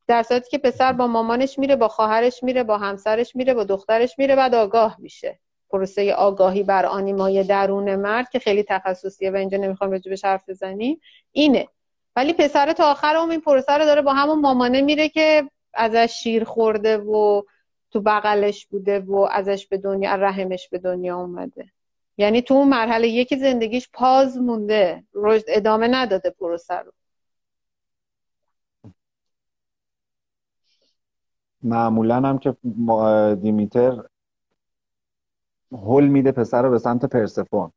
در 0.08 0.24
صورتی 0.24 0.50
که 0.50 0.58
پسر 0.58 0.94
با 0.94 1.08
مامانش 1.08 1.60
میره 1.60 1.76
با 1.76 1.88
خواهرش 1.88 2.44
میره 2.44 2.64
با 2.64 2.78
همسرش 2.78 3.36
میره 3.36 3.54
با 3.54 3.64
دخترش 3.64 4.20
میره 4.20 4.36
بعد 4.36 4.56
آگاه 4.56 4.96
میشه. 5.00 5.40
پروسه 5.70 6.14
آگاهی 6.14 6.64
بر 6.64 6.86
آنیمای 6.86 7.44
درون 7.44 7.96
مرد 7.96 8.30
که 8.30 8.40
خیلی 8.40 8.64
تخصصیه 8.64 9.32
و 9.32 9.36
اینجا 9.36 9.58
نمی‌خوام 9.58 9.92
راجبش 9.92 10.26
حرف 10.26 10.50
بزنیم 10.50 11.02
اینه. 11.32 11.68
ولی 12.16 12.34
پسر 12.34 12.74
تا 12.74 12.92
آخر 12.92 13.16
اون 13.16 13.32
این 13.32 13.42
پروسه 13.42 13.74
رو 13.74 13.86
داره 13.86 14.02
با 14.02 14.14
همون 14.14 14.40
مامانه 14.40 14.82
میره 14.82 15.10
که 15.10 15.50
ازش 15.74 16.20
شیر 16.24 16.44
خورده 16.44 16.98
و 16.98 17.42
تو 17.92 18.02
بغلش 18.02 18.68
بوده 18.68 19.00
و 19.00 19.16
ازش 19.32 19.68
به 19.68 19.78
دنیا 19.78 20.16
رحمش 20.16 20.70
به 20.70 20.78
دنیا 20.80 21.18
اومده. 21.18 21.72
یعنی 22.18 22.42
تو 22.42 22.54
اون 22.54 22.70
مرحله 22.70 23.08
یکی 23.08 23.38
زندگیش 23.38 23.90
پاز 23.94 24.38
مونده. 24.38 25.04
رشد 25.14 25.46
ادامه 25.48 25.88
نداده 25.88 26.30
پروسه 26.30 26.76
رو. 26.76 26.92
معمولا 31.64 32.16
هم 32.16 32.38
که 32.38 32.56
دیمیتر 33.42 34.04
هل 35.72 36.08
میده 36.08 36.32
پسر 36.32 36.62
رو 36.62 36.70
به 36.70 36.78
سمت 36.80 37.06
پرسفون. 37.06 37.72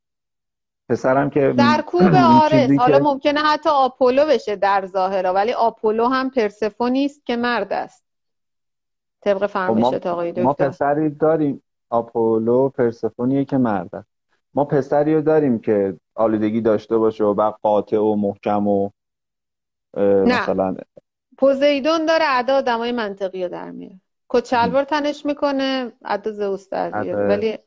پسرم 0.93 1.31
که 1.31 1.55
در 1.59 1.83
کوب 1.87 2.15
آرس 2.45 2.71
حالا 2.79 2.99
ممکنه 2.99 3.41
حتی 3.41 3.69
آپولو 3.71 4.27
بشه 4.27 4.57
در 4.57 4.87
ظاهرا 4.87 5.35
ولی 5.35 5.53
آپولو 5.53 6.07
هم 6.07 6.31
پرسفونی 6.31 7.05
است 7.05 7.27
که 7.27 7.37
مرد 7.37 7.73
است. 7.73 8.05
طبق 9.21 9.39
خب 9.39 9.47
فرمایشات 9.47 10.07
آقای 10.07 10.33
دکتر. 10.33 10.43
ما 10.43 10.53
پسری 10.53 11.11
داریم. 11.11 11.63
آپولو 11.91 12.69
پرسفونیه 12.69 13.45
که 13.45 13.59
مرد 13.59 13.95
است. 13.95 14.09
ما 14.55 14.65
پسری 14.65 15.15
رو 15.15 15.21
داریم 15.21 15.59
که 15.59 15.97
آلودگی 16.15 16.61
داشته 16.61 16.99
باشه 16.99 17.25
و 17.25 17.35
بعد 17.35 17.55
قاطع 17.63 17.99
و 17.99 18.15
محکم 18.17 18.69
و 18.69 18.91
مثلا 19.97 20.77
پوزیدون 21.39 22.07
داره 22.07 22.25
ادا 22.29 22.57
آدمای 22.57 22.93
منطقی 22.93 23.43
رو 23.43 23.49
در 23.49 23.71
میاره. 23.71 24.01
کچلوار 24.29 24.85
تنش 24.85 25.27
می‌کنه 25.27 25.93
ادا 26.05 26.33
زئوس 26.33 26.69
در 26.69 27.03
میاره 27.03 27.29
ولی 27.29 27.59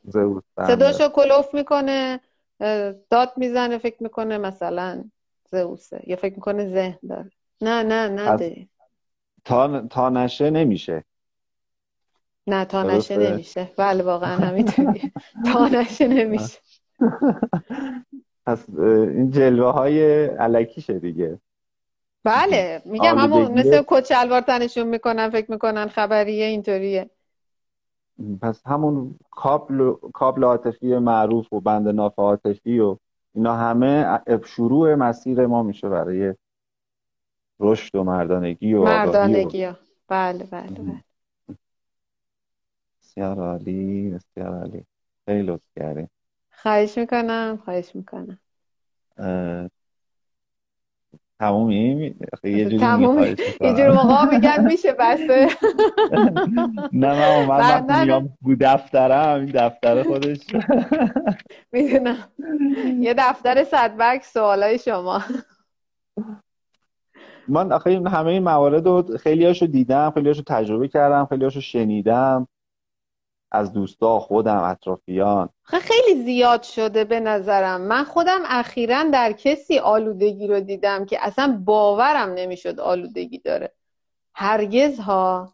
صداشو 0.68 1.10
کلوف 1.10 1.54
می‌کنه. 1.54 2.20
داد 3.10 3.34
می‌زنه 3.38 3.78
فکر 3.78 4.03
می‌کنه 4.03 4.38
مثلا 4.38 5.03
زئوسه 5.45 6.01
یا 6.08 6.16
فکر 6.16 6.36
می‌کنه 6.36 6.70
ذهن 6.70 6.99
داره. 7.10 7.32
نه 7.62 7.84
نه 7.84 8.10
نه 8.10 8.68
تا 9.45 9.88
تا 9.88 10.10
نشه 10.10 10.49
نمیشه. 10.49 11.03
نه 12.47 12.66
تا 12.66 12.84
نشه 12.84 13.18
نمیشه. 13.18 13.72
بله 13.78 14.03
واقعا 14.03 14.36
همینطوری 14.38 15.12
تا 15.53 15.68
نشه 15.68 16.08
نمیشه. 16.08 16.60
پس 18.45 18.70
این 18.80 19.32
جلوه 19.32 19.72
های 19.72 20.26
علکیشه 20.26 20.99
دیگه. 20.99 21.39
بله 22.24 22.82
میگم 22.86 23.18
همون 23.18 23.51
مثل 23.51 23.84
کچلوار 23.88 24.41
تنشون 24.41 24.88
می‌کنن 24.88 25.30
فکر 25.30 25.51
می‌کنن 25.51 25.88
خبریه 25.88 26.45
اینطوریه. 26.45 27.10
پس 28.41 28.61
همون 28.68 29.16
کابل 29.32 29.93
کابل 30.13 30.43
عاطفی 30.43 30.97
معروف 30.97 31.53
و 31.53 31.59
بند 31.59 31.88
ناف 31.88 32.20
عاطفی 32.20 32.80
و 32.80 32.97
اینا 33.34 33.55
همه 33.55 34.20
شروع 34.45 34.95
مسیر 34.95 35.45
ما 35.45 35.63
میشه 35.63 35.89
برای 35.89 36.34
رشد 37.59 37.95
و 37.95 38.03
مردانگی 38.03 38.74
و 38.74 38.84
مردانگی 38.84 39.66
و... 39.66 39.74
بله 40.07 40.43
بله 40.43 40.82
بله. 40.82 41.03
بسیار 43.01 43.39
عالی 43.39 44.09
بسیار 44.09 44.59
عالی. 44.59 44.86
خیلی 45.26 45.41
لطف 45.41 45.63
کردیم 45.76 46.09
خواهش 46.51 46.97
می‌کنم 46.97 47.59
خواهش 47.66 47.95
می‌کنم. 47.95 48.39
تمومی 51.40 52.16
یه 52.44 52.66
جوری 52.66 52.80
تمومی 52.80 53.36
یه 53.62 53.74
جور 53.74 53.92
موقع 53.92 54.26
میگن 54.36 54.66
میشه 54.66 54.94
بسه؟ 55.00 55.48
نه 56.92 57.16
من 57.48 57.84
من 57.84 58.04
میام 58.04 58.38
بو 58.42 58.56
دفترم 58.60 59.40
این 59.40 59.52
دفتر 59.54 60.04
خودش 60.04 60.40
می‌دونم. 61.72 62.18
یه 63.00 63.14
دفتر 63.18 63.64
صدبک 63.64 64.24
سوالای 64.24 64.78
شما. 64.78 65.22
من 67.48 67.72
آخه 67.72 68.02
همه 68.08 68.28
این 68.32 68.44
موارد 68.44 68.88
رو 68.88 69.18
خیلی 69.18 69.46
هاشو 69.46 69.66
دیدم 69.66 70.12
خیلی 70.12 70.28
هاشو 70.28 70.44
تجربه 70.48 70.88
کردم 70.88 71.26
خیلی 71.26 71.44
هاشو 71.44 71.62
شنیدم. 71.62 72.48
از 73.52 73.74
دوستا 73.74 74.20
خودم 74.20 74.58
اطرافیان. 74.64 75.50
خیلی 75.64 76.05
زیاد 76.26 76.64
شده 76.64 77.04
به 77.04 77.20
نظرم. 77.20 77.82
من 77.82 78.04
خودم 78.04 78.42
اخیرا 78.46 79.04
در 79.04 79.32
کسی 79.32 79.80
آلودگی 79.80 80.48
رو 80.48 80.60
دیدم 80.60 81.06
که 81.06 81.26
اصلا 81.26 81.62
باورم 81.66 82.34
نمی‌شد 82.34 82.80
آلودگی 82.80 83.38
داره. 83.38 83.72
هرگز 84.34 85.00
ها 85.00 85.54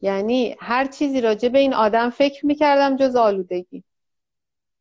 یعنی 0.00 0.56
هر 0.60 0.86
چیزی 0.86 1.20
راجع 1.20 1.48
به 1.48 1.58
این 1.58 1.74
آدم 1.74 2.10
فکر 2.10 2.46
می‌کردم 2.46 2.96
جز 2.96 3.16
آلودگی. 3.16 3.84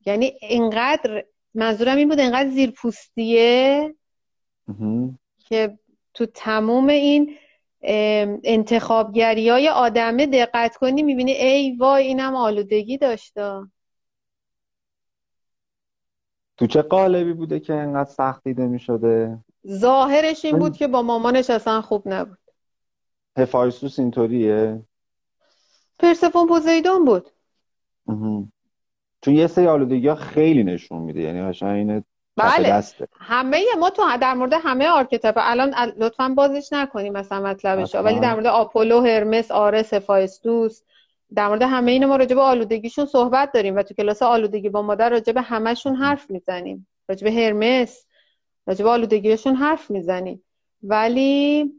یعنی 0.06 0.34
اینقدر 0.42 1.26
منظورم 1.54 1.98
این 1.98 2.10
بود 2.10 2.20
اینقدر 2.20 2.50
زیرپوستیه 2.50 3.96
که 5.40 5.80
تو 6.14 6.26
تموم 6.26 6.88
این 6.88 7.36
انتخابگری 8.44 9.50
های 9.50 9.70
آدمه 9.70 10.26
دقت 10.26 10.76
کنی 10.76 11.04
می‌بینی 11.04 11.32
ای 11.32 11.76
وای 11.76 12.08
اینم 12.08 12.36
آلودگی 12.36 12.98
داشته 12.98 13.62
تو 16.58 16.68
چه 16.68 16.82
قالبی 16.82 17.34
بوده 17.34 17.60
که 17.60 17.74
انقدر 17.74 18.10
سخت 18.10 18.43
دیده 18.43 18.68
می‌شده؟ 18.68 19.38
ظاهرش 19.68 20.45
این 20.45 20.60
بود 20.60 20.78
که 20.78 20.88
با 20.88 21.01
مامانش 21.01 21.49
اصلا 21.49 21.82
خوب 21.82 22.03
نبود. 22.05 22.38
هفایستوس 23.38 24.00
اینطوریه؟ 23.99 24.82
پرسفون 25.99 26.47
پوزیدون 26.47 27.05
بود. 27.05 27.30
چون 29.22 29.34
یه 29.34 29.47
سری 29.47 29.68
آلودگی 29.68 30.08
ها 30.08 30.16
خیلی 30.16 30.64
نشون 30.64 31.01
میده 31.01 31.22
یعنی 31.22 31.41
قشنگ 31.41 32.03
بله. 32.38 32.84
همه 33.20 33.64
ما 33.80 33.89
تو 33.89 34.03
در 34.22 34.34
مورد 34.34 34.53
همه 34.53 34.88
archetype 34.88 35.36
الان 35.38 35.74
لطفا 35.97 36.30
بازش 36.30 36.74
نکنیم 36.74 37.14
مثلا 37.14 37.41
مطلبش 37.41 37.95
ولی 37.95 38.20
در 38.20 38.34
مورد 38.34 38.45
آپولو 38.45 39.01
هرمس 39.01 39.51
آرس 39.51 39.93
هفایستوس 39.93 40.82
در 41.36 41.48
مورد 41.48 41.62
همه 41.62 41.92
اینا 41.92 42.08
ما 42.08 42.16
راجع 42.16 42.36
به 42.36 42.42
آلودگیشون 42.42 43.06
صحبت 43.06 43.52
داریم 43.52 43.76
و 43.76 43.84
تو 43.84 43.94
کلاس 43.94 44.22
آلودگی 44.22 44.70
با 44.70 44.82
مادر 44.82 45.10
راجع 45.10 45.34
به 45.34 45.42
همشون 45.42 45.96
حرف 45.96 46.32
می‌زنیم. 46.32 46.88
راجع 47.10 47.24
به 47.24 47.32
هرمس 47.32 48.06
راجع 48.68 48.84
به 48.84 48.90
آلودگیشون 48.90 49.56
حرف 49.56 49.92
می‌زنیم. 49.92 50.44
ولی 50.84 51.72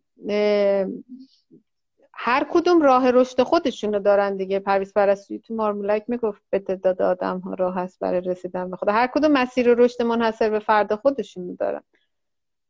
هر 2.13 2.47
کدوم 2.51 2.83
راه 2.83 3.11
رشد 3.11 3.43
خودشونو 3.43 3.99
دارن 3.99 4.37
دیگه. 4.37 4.59
پرویز 4.59 4.95
پرستویی 4.95 5.41
تو 5.41 5.55
مارمولک 5.55 6.05
می‌گفت 6.09 6.43
به 6.51 6.59
تعداد 6.59 7.03
آدم 7.03 7.39
ها 7.39 7.55
راه 7.55 7.75
هست 7.75 7.99
برای 7.99 8.21
رسیدن 8.21 8.71
به 8.71 8.77
خدا. 8.77 8.93
هر 8.93 9.07
کدوم 9.07 9.33
مسیر 9.33 9.75
رشد 9.75 10.03
منحصر 10.03 10.51
به 10.51 10.59
فرد 10.59 10.95
خودشونو 10.95 11.57
دارن. 11.57 11.83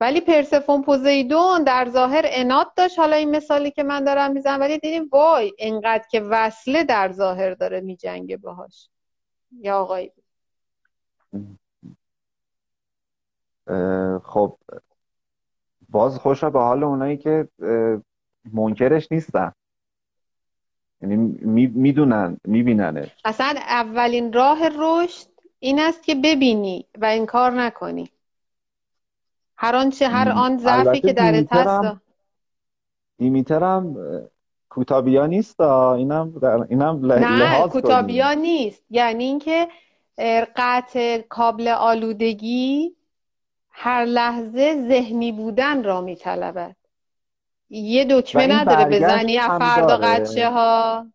ولی 0.01 0.20
پرسفون 0.20 0.82
پوزیدون 0.82 1.64
در 1.64 1.88
ظاهر 1.88 2.22
انات 2.24 2.66
داشت. 2.76 2.99
حالا 2.99 3.16
این 3.16 3.36
مثالی 3.36 3.70
که 3.70 3.82
من 3.82 4.05
دارم 4.05 4.32
می‌زنم 4.32 4.61
ولی 4.61 4.78
دیدیم 4.78 5.09
وای 5.12 5.53
انقدر 5.59 6.05
که 6.11 6.20
وصله 6.20 6.84
در 6.84 7.12
ظاهر 7.12 7.55
داره 7.55 7.80
میجنگه 7.80 8.36
باهاش. 8.36 8.88
یا 9.61 9.78
آقایی؟ 9.80 10.12
خب 14.24 14.59
باز 15.88 16.18
خوش 16.18 16.44
به 16.44 16.61
حال 16.61 16.84
اونایی 16.84 17.16
که 17.16 17.49
منکرش 18.53 19.12
نیستن. 19.12 19.53
یعنی 21.03 21.16
می‌دونن 21.74 22.36
میبیننه 22.44 23.12
اصلا 23.24 23.55
اولین 23.59 24.32
راه 24.32 24.68
رشد 24.68 25.26
این 25.59 25.80
است 25.80 26.03
که 26.03 26.14
ببینی 26.14 26.86
و 26.99 27.05
انکار 27.05 27.51
نکنی. 27.51 28.11
هر 29.61 29.76
آنچه 29.76 30.09
هر 30.09 30.28
آن 30.28 30.59
ضعفی 30.59 31.00
که 31.00 31.12
در 31.12 31.44
هست 31.50 32.00
دیمیترم 33.18 33.96
کوتابیا 34.68 35.26
نیست 35.26 35.61
اینم 35.61 36.30
در 36.42 36.66
اینم 36.68 37.12
نه 37.12 37.68
کوتابیا 37.68 38.32
نیست. 38.32 38.82
یعنی 38.90 39.24
اینکه 39.24 39.68
قطع 40.56 41.18
کابل 41.18 41.68
آلودگی 41.68 42.96
هر 43.70 44.04
لحظه 44.04 44.86
ذهنی 44.88 45.32
بودن 45.32 45.84
را 45.84 46.00
میطلبد. 46.00 46.76
یه 47.70 48.06
دکمه 48.11 48.46
نداره 48.46 48.84
بزنی 48.84 49.38
از 49.38 49.59
فردا 49.59 49.96
قچه 49.96 50.50
ها. 50.50 51.06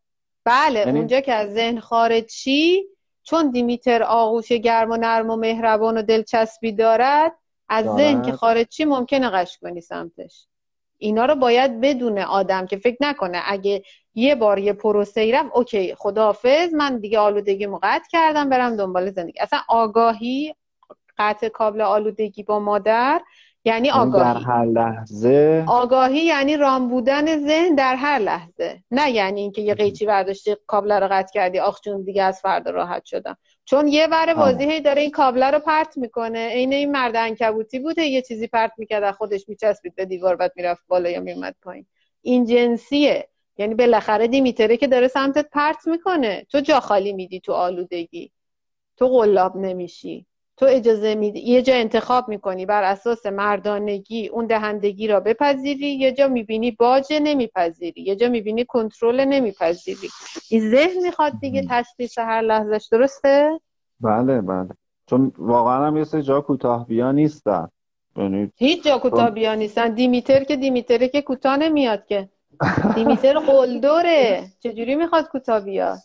بله 0.46 0.80
یعنی... 0.80 0.98
اونجا 0.98 1.20
که 1.20 1.34
از 1.34 1.54
ذهن 1.54 1.80
خارج 1.80 2.30
شی 2.30 2.84
چون 3.24 3.52
دیمیتر 3.52 4.04
آغوش 4.04 4.52
گرم 4.52 4.92
و 4.92 4.98
نرم 4.98 5.30
و 5.30 5.36
مهربان 5.36 5.98
و 5.98 6.02
دلچسبی 6.02 6.72
دارد 6.72 7.32
از 7.74 7.86
ذهن 7.86 8.22
که 8.22 8.32
خارج 8.32 8.68
چی 8.68 8.86
ممکنه 8.86 9.30
قش 9.30 9.58
کنی 9.58 9.82
سمتش. 9.82 10.48
اینا 10.98 11.26
رو 11.26 11.36
باید 11.36 11.82
بدونه 11.82 12.26
آدم 12.26 12.66
که 12.66 12.78
فکر 12.78 12.98
نکنه 13.02 13.42
اگه 13.46 13.84
یه 14.16 14.36
بار 14.36 14.60
یه 14.60 14.74
پروسه 14.74 15.22
ای 15.22 15.32
رفت 15.32 15.50
اوکی 15.54 15.96
خداحافظ 15.96 16.74
من 16.74 16.98
دیگه 16.98 17.20
آلودگی 17.20 17.68
قطع 17.84 18.10
کردم 18.12 18.50
برم 18.50 18.76
دنبال 18.76 19.12
زندگی. 19.12 19.40
اصلا 19.40 19.60
آگاهی 19.68 20.56
قطع 21.18 21.50
کابل 21.50 21.82
آلودگی 21.82 22.44
با 22.44 22.60
مادر 22.60 23.22
یعنی, 23.66 23.88
یعنی 23.88 24.00
آگاهی. 24.00 24.34
در 24.34 24.40
هر 24.40 24.66
لحظه. 24.66 25.66
آگاهی 25.68 26.26
یعنی 26.26 26.58
رام 26.58 26.90
بودن 26.90 27.48
ذهن 27.48 27.76
در 27.76 27.96
هر 27.96 28.20
لحظه. 28.20 28.84
نه 28.92 29.12
یعنی 29.12 29.42
اینکه 29.42 29.62
یه 29.62 29.74
قیچی 29.74 30.06
برداشتی 30.06 30.56
کابل 30.68 30.92
رو 30.92 31.08
قطع 31.12 31.34
کردی 31.34 31.60
آخ 31.60 31.82
جون 31.82 32.04
دیگه 32.04 32.24
از 32.24 32.42
فردا 32.42 32.72
راحت 32.72 33.06
شدم. 33.06 33.38
چون 33.66 33.88
یه 33.88 34.08
ور 34.12 34.34
بازی 34.34 34.80
داره 34.80 35.02
این 35.02 35.12
کابل 35.12 35.44
رو 35.44 35.60
پرت 35.60 35.98
می‌کنه. 35.98 36.50
عین 36.50 36.74
این 36.74 36.92
مرد 36.92 37.16
انکبوتی 37.16 37.80
بوده 37.80 38.04
یه 38.04 38.22
چیزی 38.22 38.48
پرت 38.48 38.72
می‌کرد 38.78 39.12
خودش 39.12 39.50
میچسبید 39.50 39.96
به 39.96 40.06
دیوار 40.06 40.36
بعد 40.36 40.52
می‌رفت 40.56 40.84
بالا 40.88 41.10
یا 41.10 41.20
میومد 41.20 41.56
پایین. 41.62 41.86
این 42.22 42.46
جنسیه. 42.46 43.30
یعنی 43.58 43.76
بالاخره 43.76 44.28
دیمیتره 44.28 44.78
که 44.78 44.88
داره 44.88 45.08
سمتت 45.08 45.50
پرت 45.50 45.88
می‌کنه. 45.88 46.46
تو 46.50 46.60
جا 46.60 46.80
خالی 46.80 47.14
میدی 47.14 47.40
تو 47.40 47.54
آلودگی. 47.54 48.32
تو 48.98 49.08
قلاب 49.08 49.58
نمیشی. 49.58 50.26
تو 50.58 50.66
اجازه 50.70 51.16
میدی 51.16 51.40
یه 51.40 51.62
جا 51.62 51.74
انتخاب 51.74 52.30
می‌کنی 52.30 52.66
بر 52.66 52.84
اساس 52.84 53.26
مردانگی 53.26 54.28
اون 54.28 54.46
دهندگی 54.46 55.08
را 55.08 55.20
بپذیری 55.20 55.88
یه 55.88 56.12
جا 56.12 56.28
می‌بینی 56.28 56.72
باج 56.72 57.14
نمیپذیری 57.22 58.02
یه 58.02 58.16
جا 58.16 58.30
می‌بینی 58.30 58.66
کنترل 58.66 59.26
نمیپذیری. 59.26 60.10
این 60.50 60.72
ذهن 60.72 61.04
می‌خواد 61.04 61.34
دیگه 61.42 61.66
تشخیص 61.70 62.18
هر 62.18 62.42
لحظهش 62.42 62.88
درسته؟ 62.92 63.60
بله 64.00 64.42
بله. 64.42 64.70
چون 65.06 65.32
واقعا 65.38 65.88
هم 65.88 65.98
یه 65.98 66.04
سری 66.04 66.22
جا 66.22 66.42
کوتاه 66.42 66.88
بیا 66.88 67.12
نیستن. 67.12 67.68
یعنی 68.18 68.52
هیچ 68.56 68.84
جا 68.84 68.98
کوتاه 68.98 69.30
بیا 69.30 69.56
نیستن. 69.56 69.94
دیمیتر 69.94 70.44
که 70.44 70.56
دیمیتره 70.56 71.08
که 71.08 71.22
کوتاه 71.22 71.58
نمیاد 71.58 72.06
که. 72.06 72.30
دیمیتر 72.96 73.40
قلدره. 73.40 74.44
چجوری 74.60 74.96
می‌خواد 74.96 75.28
کوتاه 75.28 75.60
بیاد؟ 75.60 76.00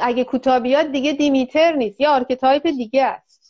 اگه 0.00 0.24
کوتاه 0.24 0.58
بیاد 0.60 0.92
دیگه 0.92 1.12
دیمیتر 1.12 1.72
نیست. 1.72 2.00
یه 2.00 2.08
archetype 2.08 2.66
دیگه 2.66 3.04
است. 3.04 3.43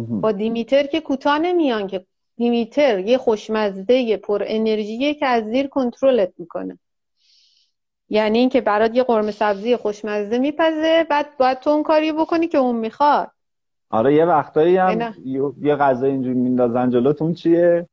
با 0.00 0.32
دیمیتر 0.32 0.86
که 0.86 1.00
کوتاه 1.00 1.38
نمیان 1.38 1.86
که 1.86 2.06
دیمیتر 2.36 2.98
یه 2.98 3.18
خوشمزده 3.18 4.16
پر 4.16 4.42
انرژیه 4.46 5.14
که 5.14 5.26
از 5.26 5.44
زیر 5.44 5.66
کنترلت 5.66 6.32
می‌کنه. 6.38 6.78
یعنی 8.08 8.38
اینکه 8.38 8.60
برات 8.60 8.94
یه 8.94 9.02
قرمه 9.02 9.30
سبزی 9.30 9.76
خوشمزه 9.76 10.38
میپزه 10.38 11.06
بعد 11.10 11.36
باید 11.38 11.60
تو 11.60 11.70
اون 11.70 11.82
کاری 11.82 12.12
بکنی 12.12 12.48
که 12.48 12.58
اون 12.58 12.76
می‌خواد. 12.76 13.30
آره 13.90 14.14
یه 14.14 14.24
وقتایی 14.24 14.76
هم 14.76 15.14
یه 15.62 15.76
غذا 15.76 16.06
اینجوری 16.06 16.34
میندازن 16.34 16.90
جلوتون 16.90 17.34
چیه؟ 17.34 17.88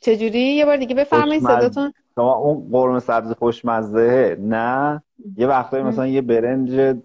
چجوری؟ 0.00 0.40
یه 0.40 0.64
بار 0.64 0.76
دیگه 0.76 0.94
بفرمایید 0.94 1.42
صداتون. 1.42 1.92
شما 2.14 2.34
اون 2.34 2.68
قرمه 2.72 2.98
سبزی 2.98 3.34
خوشمزه 3.34 4.36
نه؟ 4.40 5.02
یه 5.36 5.46
وقتایی 5.46 5.84
مثلا 5.84 6.06
یه 6.06 6.20
برنج 6.20 6.96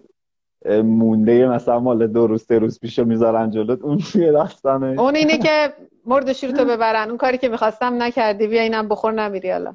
مونده 0.66 1.48
مثلا 1.48 1.80
مال 1.80 2.06
دو 2.06 2.26
روز 2.26 2.44
سه 2.44 2.58
روز 2.58 2.80
پیشو 2.80 3.04
می‌ذارن 3.04 3.50
جلوت 3.50 3.82
اون 3.82 3.98
چیه 3.98 4.32
داستانه 4.32 5.00
اون 5.00 5.14
اینه 5.14 5.38
که 5.38 5.74
مرد 6.06 6.32
تو 6.32 6.64
ببرن. 6.64 7.08
اون 7.08 7.18
کاری 7.18 7.38
که 7.38 7.48
می‌خواستم 7.48 8.02
نکردی. 8.02 8.46
بیا 8.46 8.62
اینم 8.62 8.88
بخور 8.88 9.12
نمیری 9.12 9.50
حالا. 9.50 9.74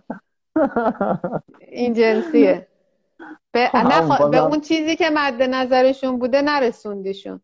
این 1.60 1.94
جنسیه. 1.94 2.68
به, 3.52 3.68
خب، 3.68 4.32
به 4.32 4.38
اون 4.38 4.62
چیزی 4.62 4.96
که 4.96 5.10
مد 5.10 5.42
نظرشون 5.42 6.20
بوده 6.20 6.42
نرسوندیشون. 6.42 7.42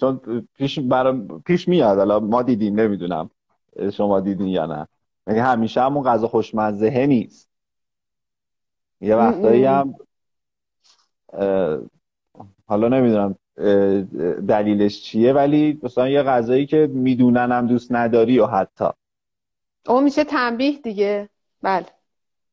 چون 0.00 0.20
پیش 0.54 0.80
پیش 1.44 1.68
میاد. 1.68 1.98
حالا 1.98 2.20
ما 2.20 2.42
دیدیم 2.42 2.80
نمی‌دونم. 2.80 3.30
شما 3.92 4.20
دیدین 4.20 4.48
یا 4.48 4.66
نه. 4.66 4.88
یعنی 5.26 5.40
همیشه 5.40 5.80
همون 5.80 6.04
غذا 6.04 6.28
خوشمزه 6.28 7.06
نیست؟ 7.06 7.48
یه 9.00 9.16
وقتایی 9.16 9.64
هم 9.64 9.94
حالا 12.66 12.88
نمی‌دونم 12.88 13.36
دلیلش 14.48 15.02
چیه 15.02 15.32
ولی 15.32 15.80
مثلا 15.82 16.08
یه 16.08 16.22
غذایی 16.22 16.66
که 16.66 16.90
می‌دونن 16.92 17.52
هم 17.52 17.66
دوست 17.66 17.92
نداری 17.92 18.38
و 18.38 18.46
حتی. 18.46 18.84
اون 19.88 20.04
میشه 20.04 20.24
تنبیه 20.24 20.78
دیگه. 20.78 21.28
بله. 21.62 21.86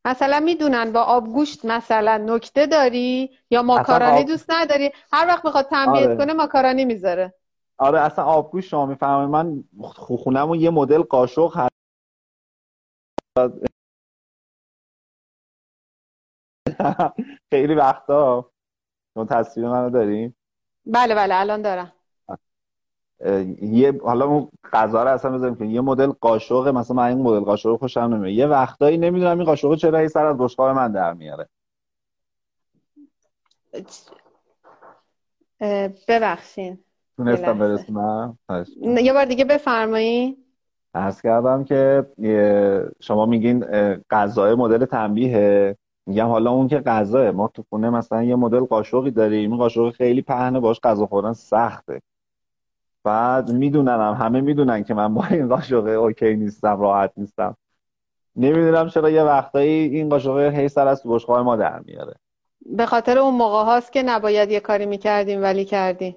مثلا 0.05 0.39
می‌دونن 0.39 0.91
با 0.91 1.01
آبگوشت 1.01 1.65
مثلا 1.65 2.17
نکته 2.17 2.65
داری 2.65 3.29
یا 3.51 3.61
ماکارانی 3.61 4.23
دوست 4.23 4.51
نداری. 4.51 4.91
هر 5.13 5.27
وقت 5.27 5.45
می‌خواد 5.45 5.65
تنبیه 5.65 6.01
آره. 6.05 6.17
کنه 6.17 6.33
ماکارانی 6.33 6.85
می‌ذاره. 6.85 7.33
آره 7.77 7.99
اصلا 7.99 8.25
آبگوشت 8.25 8.69
شما 8.69 8.85
می‌فهمه. 8.85 9.25
من 9.25 9.63
خونمون 9.81 10.59
یه 10.59 10.69
مدل 10.69 11.01
قاشق 11.01 11.57
هست. 11.57 11.69
خیلی 17.51 17.75
وقتا 17.75 18.51
شما 19.19 19.25
تصویر 19.25 19.67
منو 19.67 19.89
داریم؟ 19.89 20.35
بله 20.85 21.15
بله 21.15 21.35
الان 21.35 21.61
دارم. 21.61 21.93
یه 23.61 23.99
حالا 24.03 24.25
اون 24.25 24.49
غذا 24.73 25.03
رو 25.03 25.09
اصلا 25.09 25.31
بذاریم 25.31 25.55
که 25.55 25.65
یه 25.65 25.81
مدل 25.81 26.07
قاشق 26.07 26.67
مثلا 26.67 26.95
من 26.95 27.03
این 27.03 27.21
مدل 27.21 27.39
قاشق 27.39 27.75
خوشم 27.75 27.99
نمیاد. 27.99 28.33
یه 28.33 28.47
وقتایی 28.47 28.97
نمی‌دونم 28.97 29.37
این 29.37 29.45
قاشق 29.45 29.75
چرا 29.75 30.07
سر 30.07 30.25
از 30.25 30.37
بشقاب 30.37 30.75
من 30.75 30.91
در 30.91 31.13
میاره. 31.13 31.49
ببخشین. 36.07 36.79
تونستم 37.17 37.59
برسونم 37.59 38.37
یه 38.81 39.13
بار 39.13 39.25
دیگه 39.25 39.45
بفرمایید 39.45 40.37
عرض 40.93 41.21
کردم 41.21 41.63
که 41.63 42.05
شما 42.99 43.25
میگین 43.25 43.65
غذای 44.09 44.55
مدل 44.55 44.85
تنبیه 44.85 45.77
میگم 46.09 46.27
حالا 46.27 46.51
اون 46.51 46.67
که 46.67 46.79
غذاه 46.79 47.31
ما 47.31 47.47
تو 47.47 47.63
خونه 47.69 47.89
مثلا 47.89 48.23
یه 48.23 48.35
مدل 48.35 48.59
قاشقی 48.59 49.11
داریم 49.11 49.51
این 49.51 49.59
قاشق 49.59 49.91
خیلی 49.91 50.21
پهنه 50.21 50.59
باش 50.59 50.79
غذا 50.83 51.05
خوردن 51.05 51.33
سخته. 51.33 52.01
بعد 53.03 53.51
می‌دونن 53.51 54.13
همه 54.13 54.41
می‌دونن 54.41 54.83
که 54.83 54.93
من 54.93 55.13
با 55.13 55.25
این 55.31 55.47
قاشق 55.47 55.85
اوکی 55.85 56.35
نیستم 56.35 56.81
راحت 56.81 57.11
نیستم. 57.17 57.57
نمی‌دونم 58.35 58.89
چرا 58.89 59.09
یه 59.09 59.23
وقتایی 59.23 59.95
این 59.95 60.09
قاشق 60.09 60.37
هی 60.37 60.67
سر 60.67 60.87
از 60.87 61.03
تو 61.03 61.43
ما 61.43 61.55
در 61.55 61.79
میاره. 61.79 62.13
به 62.65 62.85
خاطر 62.85 63.19
اون 63.19 63.33
موقع 63.33 63.63
هاست 63.63 63.91
که 63.91 64.03
نباید 64.03 64.51
یه 64.51 64.59
کاری 64.59 64.85
می‌کردیم 64.85 65.41
ولی 65.41 65.65
کردیم. 65.65 66.15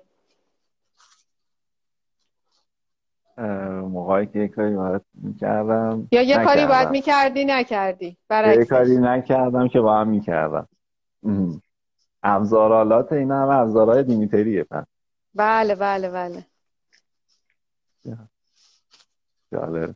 موقعی 3.83 4.27
که 4.27 4.39
یه 4.39 4.49
کاری 4.49 4.77
باید 4.77 5.03
می‌کردم 5.15 6.09
یا 6.13 6.23
یه 6.23 6.45
کاری 6.45 6.67
باید 6.67 6.91
می‌کردی 6.91 7.45
نکردی. 7.45 8.17
یه 8.31 8.65
کاری 8.65 8.97
نکردم 8.97 9.69
که 9.69 9.81
با 9.81 9.97
هم 9.97 10.09
می‌کردم 10.09 10.69
ابزارالات 12.23 13.13
این 13.13 13.31
هم 13.31 13.49
ابزارهای 13.49 14.03
دیمیتریه 14.03 14.65
پس. 14.65 14.85
بله 15.35 15.75
بله 15.75 16.11
بله. 16.11 16.47
جالب. 19.53 19.95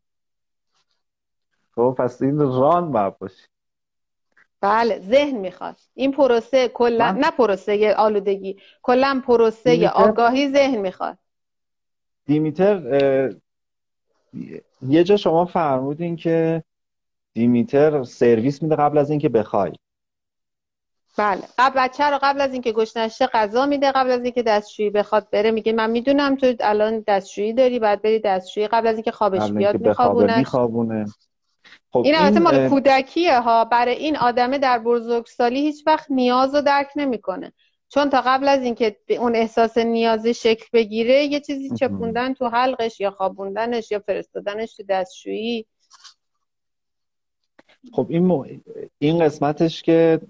خب 1.74 1.94
پس 1.98 2.22
این 2.22 2.38
ران 2.38 2.92
باید 2.92 3.18
باشی 3.18 3.46
بله 4.60 5.00
ذهن 5.00 5.36
می‌خواد. 5.36 5.76
این 5.94 6.12
پروسه 6.12 6.68
کلا 6.68 7.10
نه 7.10 7.30
پروسه 7.30 7.94
آلودگی. 7.94 8.60
کلا 8.82 9.22
پروسه 9.26 9.88
آگاهی 9.88 10.52
ذهن 10.52 10.80
می‌خواد. 10.80 11.18
دیمیتر 12.27 13.31
یه 14.89 15.05
جا 15.05 15.16
شما 15.16 15.44
فرمودین 15.44 16.16
که 16.16 16.62
دیمیتر 17.35 18.03
سرویس 18.03 18.62
میده 18.62 18.77
قبل 18.77 18.98
از 18.98 19.11
اینکه 19.11 19.28
بخوای. 19.28 19.73
بله. 21.19 21.43
قبل 21.59 21.81
بچه 21.81 22.05
رو 22.05 22.19
قبل 22.23 22.40
از 22.40 22.53
اینکه 22.53 22.73
گشنشه 22.73 23.27
غذا 23.27 23.66
میده 23.66 23.93
قبل 23.93 24.11
از 24.11 24.24
اینکه 24.24 24.43
دستشویی 24.43 24.90
بخواد 24.90 25.31
بره 25.31 25.51
میگه 25.51 25.73
من 25.73 25.90
می‌دونم 25.90 26.36
تو 26.36 26.55
الان 26.61 27.05
دستشویی 27.07 27.53
داری 27.53 27.78
بعد 27.78 28.03
بری 28.03 28.19
دستشویی 28.19 28.69
قبل 28.69 28.86
از 28.86 28.94
اینکه 28.94 29.11
خوابش 29.11 29.51
بیاد 29.51 29.81
میخوابونه. 29.81 30.44
خب 31.90 32.03
این 32.05 32.15
البته 32.16 32.40
مال 32.40 32.69
کودکیه 32.69 33.40
ها. 33.40 33.65
برای 33.65 33.94
این 33.94 34.16
آدمه 34.16 34.59
در 34.59 34.78
بزرگسالی 34.78 35.61
هیچ 35.61 35.86
وقت 35.86 36.11
نیاز 36.11 36.55
رو 36.55 36.61
درک 36.61 36.89
نمی‌کنه. 36.97 37.53
چون 37.88 38.10
تا 38.10 38.22
قبل 38.26 38.48
از 38.48 38.62
اینکه 38.62 38.96
اون 39.08 39.36
احساس 39.36 39.78
نیاز 39.78 40.26
شکل 40.26 40.66
بگیره 40.72 41.24
یه 41.24 41.40
چیزی 41.40 41.70
چپوندن 41.70 42.34
تو 42.34 42.48
حلقش 42.48 43.00
یا 43.00 43.10
خوابوندنش 43.10 43.90
یا 43.90 43.98
فرستادنش 43.98 44.76
تو 44.76 44.82
دستشویی. 44.88 45.66
خب 47.92 48.06
این 48.08 48.62
این 48.98 49.24
قسمتش 49.24 49.82
که 49.82 50.20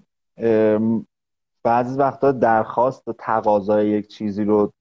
بعضی 1.62 1.98
وقتا 1.98 2.32
درخواست 2.32 3.08
و 3.08 3.12
تقاضای 3.18 3.88
یک 3.88 4.08
چیزی 4.08 4.44
رو 4.44 4.72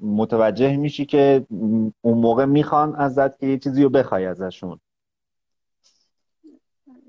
متوجه 0.00 0.76
میشی 0.76 1.06
که 1.06 1.46
اون 2.00 2.18
موقع 2.18 2.44
می‌خوان 2.44 2.96
ازت 2.96 3.38
که 3.38 3.46
یه 3.46 3.58
چیزی 3.58 3.82
رو 3.82 3.88
بخوای 3.88 4.26
ازشون. 4.26 4.80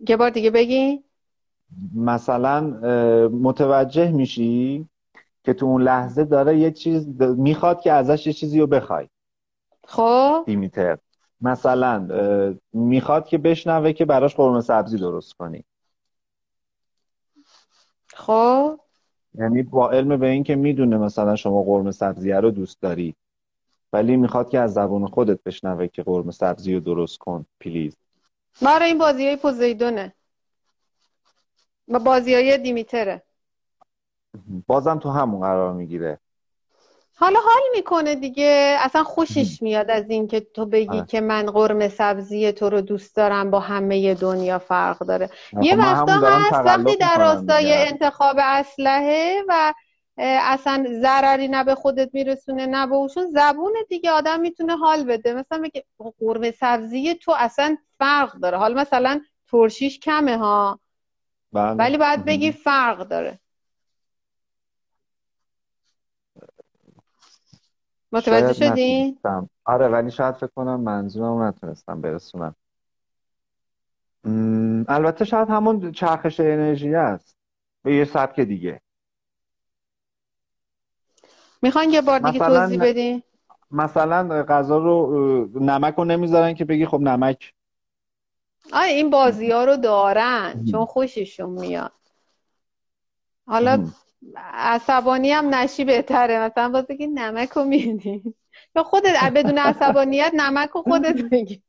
یه 0.10 0.18
بار 0.18 0.30
دیگه 0.30 0.52
بگی. 0.52 1.04
مثلا 1.96 2.62
متوجه 3.30 4.12
میشی 4.12 4.90
که 5.44 5.54
تو 5.54 5.66
اون 5.66 5.82
لحظه 5.82 6.24
داره 6.24 6.58
یه 6.58 6.72
چیز 6.72 7.22
می‌خواد 7.22 7.82
که 7.82 7.92
ازش 7.92 8.28
یه 8.28 8.34
چیزی 8.34 8.60
رو 8.60 8.68
بخوای. 8.68 9.08
خب. 9.84 10.44
دیمیتر. 10.46 10.98
مثلا 11.42 12.08
می‌خواد 12.74 13.28
که 13.28 13.38
بشنوه 13.38 13.94
که 13.94 14.06
براش 14.06 14.36
قرمه 14.36 14.62
سبزی 14.62 14.98
درست 14.98 15.34
کنی. 15.34 15.64
خب. 18.14 18.80
یعنی 19.34 19.64
با 19.64 19.90
علم 19.92 20.18
به 20.18 20.28
این 20.28 20.44
که 20.44 20.56
می‌دونه 20.56 20.98
مثلا 20.98 21.36
شما 21.36 21.64
قرمه 21.64 21.92
سبزی 21.92 22.32
رو 22.32 22.52
دوست 22.52 22.82
داری 22.82 23.16
ولی 23.94 24.18
می‌خواد 24.18 24.50
که 24.50 24.60
از 24.60 24.74
زبون 24.74 25.08
خودت 25.08 25.44
بشنوه 25.44 25.88
که 25.88 26.04
قرمه 26.04 26.32
سبزی 26.32 26.74
رو 26.74 26.80
درست 26.80 27.18
کن 27.18 27.46
پلیز. 27.60 27.98
ما 28.62 28.78
این 28.78 28.98
بازی 28.98 29.26
های 29.26 29.36
پوزیدونه. 29.36 30.14
و 31.90 32.00
بازی 32.00 32.34
های 32.34 32.58
دیمیتره. 32.58 33.22
بازم 34.68 35.00
تو 35.00 35.10
همون 35.10 35.42
قرار 35.42 35.74
می‌گیره. 35.74 36.20
حالا 37.16 37.40
حال 37.40 37.62
می‌کنه 37.76 38.16
دیگه. 38.16 38.78
اصلا 38.80 39.04
خوشش 39.04 39.62
میاد 39.62 39.92
از 39.92 40.10
اینکه 40.10 40.40
تو 40.40 40.66
بگی 40.66 41.04
که 41.08 41.22
من 41.22 41.46
قرمه 41.46 41.90
سبزی 41.90 42.52
تو 42.52 42.70
رو 42.70 42.82
دوست 42.82 43.16
دارم 43.16 43.52
با 43.52 43.60
همه 43.60 44.14
دنیا 44.14 44.60
فرق 44.60 45.00
داره. 45.00 45.30
یه 45.62 45.76
وقتا 45.76 46.14
هست 46.14 46.54
وقتی 46.54 46.96
در 46.96 47.18
راستای 47.20 47.74
انتخاب 47.74 48.36
اسلحه 48.40 49.44
و 49.48 49.74
اصلا 50.18 50.86
ضرری 51.02 51.48
نه 51.48 51.64
به 51.64 51.76
خودت 51.76 52.10
میرسونه 52.14 52.66
نه 52.66 52.88
به 52.88 52.96
اوشون 52.96 53.28
زبون 53.28 53.74
دیگه 53.90 54.12
آدم 54.12 54.40
می‌تونه 54.40 54.78
حال 54.78 55.04
بده. 55.04 55.34
مثلا 55.34 55.62
بگه 55.62 55.84
قرمه 56.20 56.52
سبزی 56.52 57.16
تو 57.16 57.34
اصلا 57.38 57.78
فرق 57.98 58.34
داره. 58.34 58.58
حال 58.58 58.74
مثلا 58.74 59.22
ترشیش 59.52 60.00
کمه 60.00 60.38
ها. 60.38 60.80
بله. 61.54 61.74
ولی 61.74 61.98
باید 61.98 62.26
بگی 62.26 62.52
فرق 62.52 63.08
داره 63.08 63.40
متوجه 68.12 68.54
شدی؟ 68.54 69.18
آره 69.66 69.88
ولی 69.88 70.12
شاید 70.12 70.36
فکر 70.36 70.52
کنم 70.56 70.82
منظورم 70.82 71.42
نتونستم 71.42 72.02
برسونم 72.02 72.56
البته 74.88 75.26
شاید 75.26 75.50
همون 75.50 75.92
چرخش 75.92 76.40
انرژی 76.40 76.96
است 76.96 77.38
به 77.84 77.96
یه 77.96 78.06
سبک 78.06 78.40
دیگه 78.40 78.82
می‌خوان 81.62 81.90
یه 81.90 82.02
بار 82.02 82.20
دیگه 82.20 82.40
توضیح 82.40 82.84
بدی؟ 82.84 83.24
مثلا 83.72 84.44
غذا 84.44 84.78
رو 84.78 85.50
نمک 85.56 85.96
رو 85.96 86.06
نمی‌ذارن 86.06 86.54
که 86.54 86.66
بگی 86.66 86.86
خب 86.86 87.00
نمک 87.00 87.54
آه 88.74 88.84
این 88.84 89.10
بازی 89.10 89.52
ها 89.52 89.64
رو 89.64 89.76
دارن 89.78 90.66
چون 90.72 90.86
خوششون 90.86 91.50
میاد. 91.50 91.92
حالا 93.48 93.86
عصبانی 94.54 95.32
هم 95.32 95.56
نشی 95.56 95.86
بهتره. 95.86 96.40
مثلا 96.40 96.70
باز 96.70 96.88
بگی 96.88 97.08
نمک 97.08 97.50
رو 97.50 97.64
میدی. 97.64 98.36
یا 98.76 98.84
خودت 98.84 99.16
بدون 99.36 99.58
عصبانیت 99.58 100.32
نمک 100.34 100.70
رو 100.70 100.82
خودت 100.82 101.16
بگی. 101.32 101.62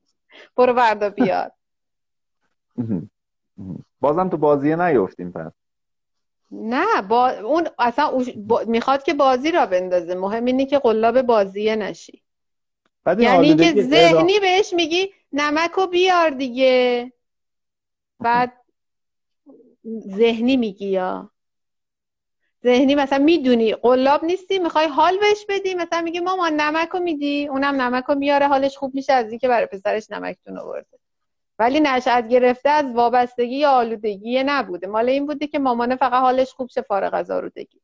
برو 0.57 0.75
بردا 0.75 1.11
بیاد 1.11 1.53
بازم 4.01 4.29
تو 4.29 4.37
بازیه 4.37 4.77
نیفتیم 4.77 5.33
پس. 5.33 5.53
نه 6.51 7.03
با 7.03 7.31
اون 7.31 7.69
اصلا 7.79 8.25
می‌خواد 8.67 9.03
که 9.03 9.15
بازی 9.15 9.51
را 9.51 9.67
بندازه. 9.67 10.15
مهم 10.15 10.45
اینه 10.45 10.67
که 10.67 10.79
قلاب 10.79 11.23
بازیه 11.23 11.77
نشی. 11.77 12.23
یعنی 13.19 13.47
اینکه 13.49 13.83
ذهنی 13.83 14.41
بهش 14.41 14.73
میگی 14.73 15.13
نمک 15.33 15.71
رو 15.71 15.87
بیار 15.87 16.31
دیگه. 16.31 17.13
بعد 18.21 18.53
ذهنی 20.17 20.57
میگی 20.57 20.87
یا. 20.87 21.31
ذهنی 22.65 22.95
مثلا 22.95 23.25
می‌دونی. 23.25 23.75
قلاب 23.75 24.25
نیستی 24.25 24.59
می‌خوای 24.59 24.87
حال 24.87 25.19
بهش 25.19 25.47
بدی. 25.49 25.75
مثلا 25.75 26.01
میگی 26.01 26.21
ماما 26.21 26.49
نمک 26.49 26.89
رو 26.89 27.01
میدی. 27.01 27.49
اونم 27.49 27.81
نمک 27.81 28.05
رو 28.05 28.15
میاره. 28.15 28.47
حالش 28.47 28.77
خوب 28.77 28.95
میشه. 28.95 29.13
از 29.13 29.31
اینکه 29.31 29.49
برای 29.49 29.67
پسرش 29.67 30.11
نمکتون 30.11 30.59
آورده 30.59 30.99
ولی 31.59 31.81
نشأت 31.81 32.29
گرفته 32.29 32.69
از 32.69 32.93
وابستگی 32.93 33.57
یا 33.57 33.71
آلودگی 33.71 34.43
نبوده. 34.43 34.87
مال 34.87 35.09
این 35.09 35.27
بوده 35.27 35.47
که 35.47 35.59
مامانه 35.59 35.97
فقط 35.97 36.13
حالش 36.13 36.53
خوب 36.53 36.69
شه 36.69 36.83
فارغ 36.83 37.15
از 37.15 37.31
آلودگی. 37.31 37.81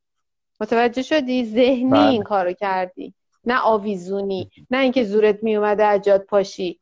متوجه 0.60 1.02
شدی؟ 1.02 1.44
ذهنی 1.44 1.90
بله. 1.90 2.08
این 2.08 2.22
کارو 2.22 2.52
کردی. 2.52 3.14
نه 3.44 3.60
آویزونی. 3.60 4.50
نه 4.70 4.78
اینکه 4.78 5.04
زورت 5.04 5.42
میومده 5.42 5.86
اجاد 5.86 6.20
پاشی. 6.20 6.80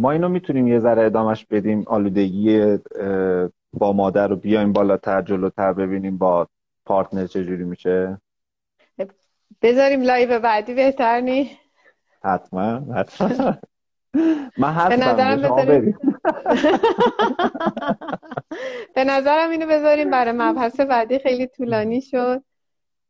ما 0.00 0.10
اینو 0.10 0.28
می‌تونیم 0.28 0.68
یه 0.68 0.78
ذره 0.78 1.02
ادامش 1.06 1.46
بدیم 1.46 1.84
آلودگی 1.86 2.78
با 3.72 3.92
مادر 3.92 4.28
رو 4.28 4.36
بیایم 4.36 4.72
بالاتر 4.72 5.22
جلوتر 5.22 5.72
ببینیم 5.72 6.18
با 6.18 6.48
partner 6.86 7.26
چجوری 7.26 7.64
میشه. 7.64 8.20
بذاریم 9.62 10.02
live 10.02 10.40
بعدی 10.40 10.74
بهتر 10.74 11.20
نی؟ 11.20 11.50
حتما 12.24 12.94
حتما. 12.94 13.28
من 14.58 14.72
هستم 14.72 14.96
به 18.94 19.04
نظرم 19.04 19.50
اینو 19.50 19.66
بذاریم 19.66 20.10
برای 20.10 20.32
مبحث 20.32 20.80
بعدی 20.80 21.18
خیلی 21.18 21.46
طولانی 21.46 22.00
شد. 22.00 22.42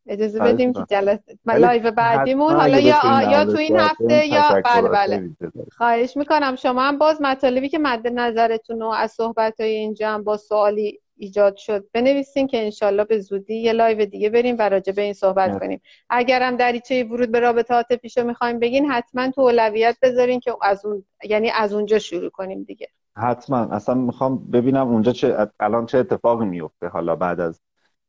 اجازه 0.06 0.38
بدیم 0.38 0.72
که 0.72 0.84
جلسه 0.90 1.38
live 1.46 1.90
بعدیمون 1.90 2.52
حالا 2.52 2.78
یا 2.78 3.30
یا 3.30 3.44
تو 3.44 3.56
این 3.56 3.76
هفته 3.76 4.26
یا 4.26 4.62
بله 4.64 4.88
بله 4.88 5.30
خواهش 5.72 6.16
می‌کنم. 6.16 6.56
شما 6.56 6.82
هم 6.82 6.98
باز 6.98 7.22
مطالبی 7.22 7.68
که 7.68 7.78
مد 7.78 8.08
نظرتون 8.08 8.82
از 8.82 9.12
صحبت 9.12 9.60
های 9.60 9.70
اینجا 9.70 10.10
هم 10.10 10.24
با 10.24 10.36
سوالی 10.36 11.00
ایجاد 11.16 11.56
شد 11.56 11.84
بنویسین 11.92 12.46
که 12.46 12.64
انشالله 12.64 13.04
به 13.04 13.18
زودی 13.18 13.54
یه 13.54 13.72
live 13.72 14.04
دیگه 14.04 14.30
بریم 14.30 14.56
و 14.58 14.68
راجع 14.68 14.92
به 14.92 15.02
این 15.02 15.12
صحبت 15.12 15.58
کنیم. 15.58 15.80
اگرم 16.10 16.56
دریچه 16.56 17.04
ورود 17.04 17.32
به 17.32 17.40
رابطات 17.40 17.92
پیشو 17.92 18.24
می‌خوایم 18.24 18.58
بگین 18.58 18.90
حتما 18.90 19.30
تو 19.30 19.40
اولویت 19.40 19.96
بذارین 20.02 20.40
که 20.40 20.54
از 20.62 20.86
اون 20.86 21.04
یعنی 21.24 21.50
از 21.50 21.72
اونجا 21.72 21.98
شروع 21.98 22.30
کنیم 22.30 22.62
دیگه. 22.62 22.88
حتما. 23.16 23.58
اصلا 23.58 23.94
می‌خوام 23.94 24.50
ببینم 24.50 24.88
اونجا 24.88 25.12
چه 25.12 25.48
الان 25.60 25.86
چه 25.86 25.98
اتفاقی 25.98 26.46
میفته 26.46 26.88
حالا 26.88 27.16
بعد 27.16 27.40
از 27.40 27.60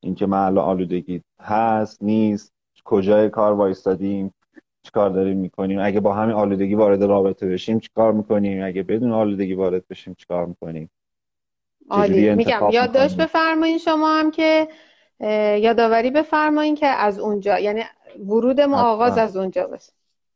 اینکه 0.03 0.25
محل 0.25 0.57
آلودگی 0.57 1.21
هست 1.41 2.03
نیست. 2.03 2.53
کجای 2.85 3.29
کار 3.29 3.53
وایستادیم؟ 3.53 4.33
چیکار 4.83 5.09
داریم 5.09 5.37
می‌کنیم؟ 5.37 5.79
اگه 5.79 5.99
با 5.99 6.13
همین 6.13 6.35
آلودگی 6.35 6.75
وارد 6.75 7.03
رابطه 7.03 7.47
بشیم 7.47 7.79
چیکار 7.79 8.13
می‌کنیم؟ 8.13 8.65
اگه 8.65 8.83
بدون 8.83 9.11
آلودگی 9.11 9.53
وارد 9.53 9.87
بشیم 9.87 10.13
چیکار 10.13 10.45
می‌کنیم؟ 10.45 10.89
عالی. 11.89 12.35
میگم 12.35 12.69
یادداشت 12.71 13.17
بفرمایین 13.17 13.77
شما 13.77 14.19
هم 14.19 14.31
که 14.31 14.67
یادآوری 15.59 16.11
بفرمایین 16.11 16.75
که 16.75 16.87
از 16.87 17.19
اونجا 17.19 17.59
یعنی 17.59 17.81
ورودمون 18.19 18.79
آغاز 18.79 19.17
از 19.17 19.37
اونجا 19.37 19.67
باشه 19.67 19.91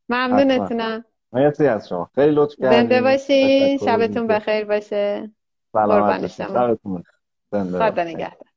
ممنونتونم. 0.10 1.06
مرسی 1.34 1.68
از 1.68 1.90
شما. 1.90 2.10
خیلی 2.16 2.36
لطف 2.36 2.56
کردید 2.56 2.80
زنده 2.80 3.02
باشین. 3.02 3.78
شبتون 3.78 4.28
بخیر 4.28 4.66
باشه. 4.66 5.32
سلامت 5.74 6.22
باشین. 6.22 6.46
شبتون 6.46 7.04
خدا 7.52 8.04
نگهدار. 8.04 8.48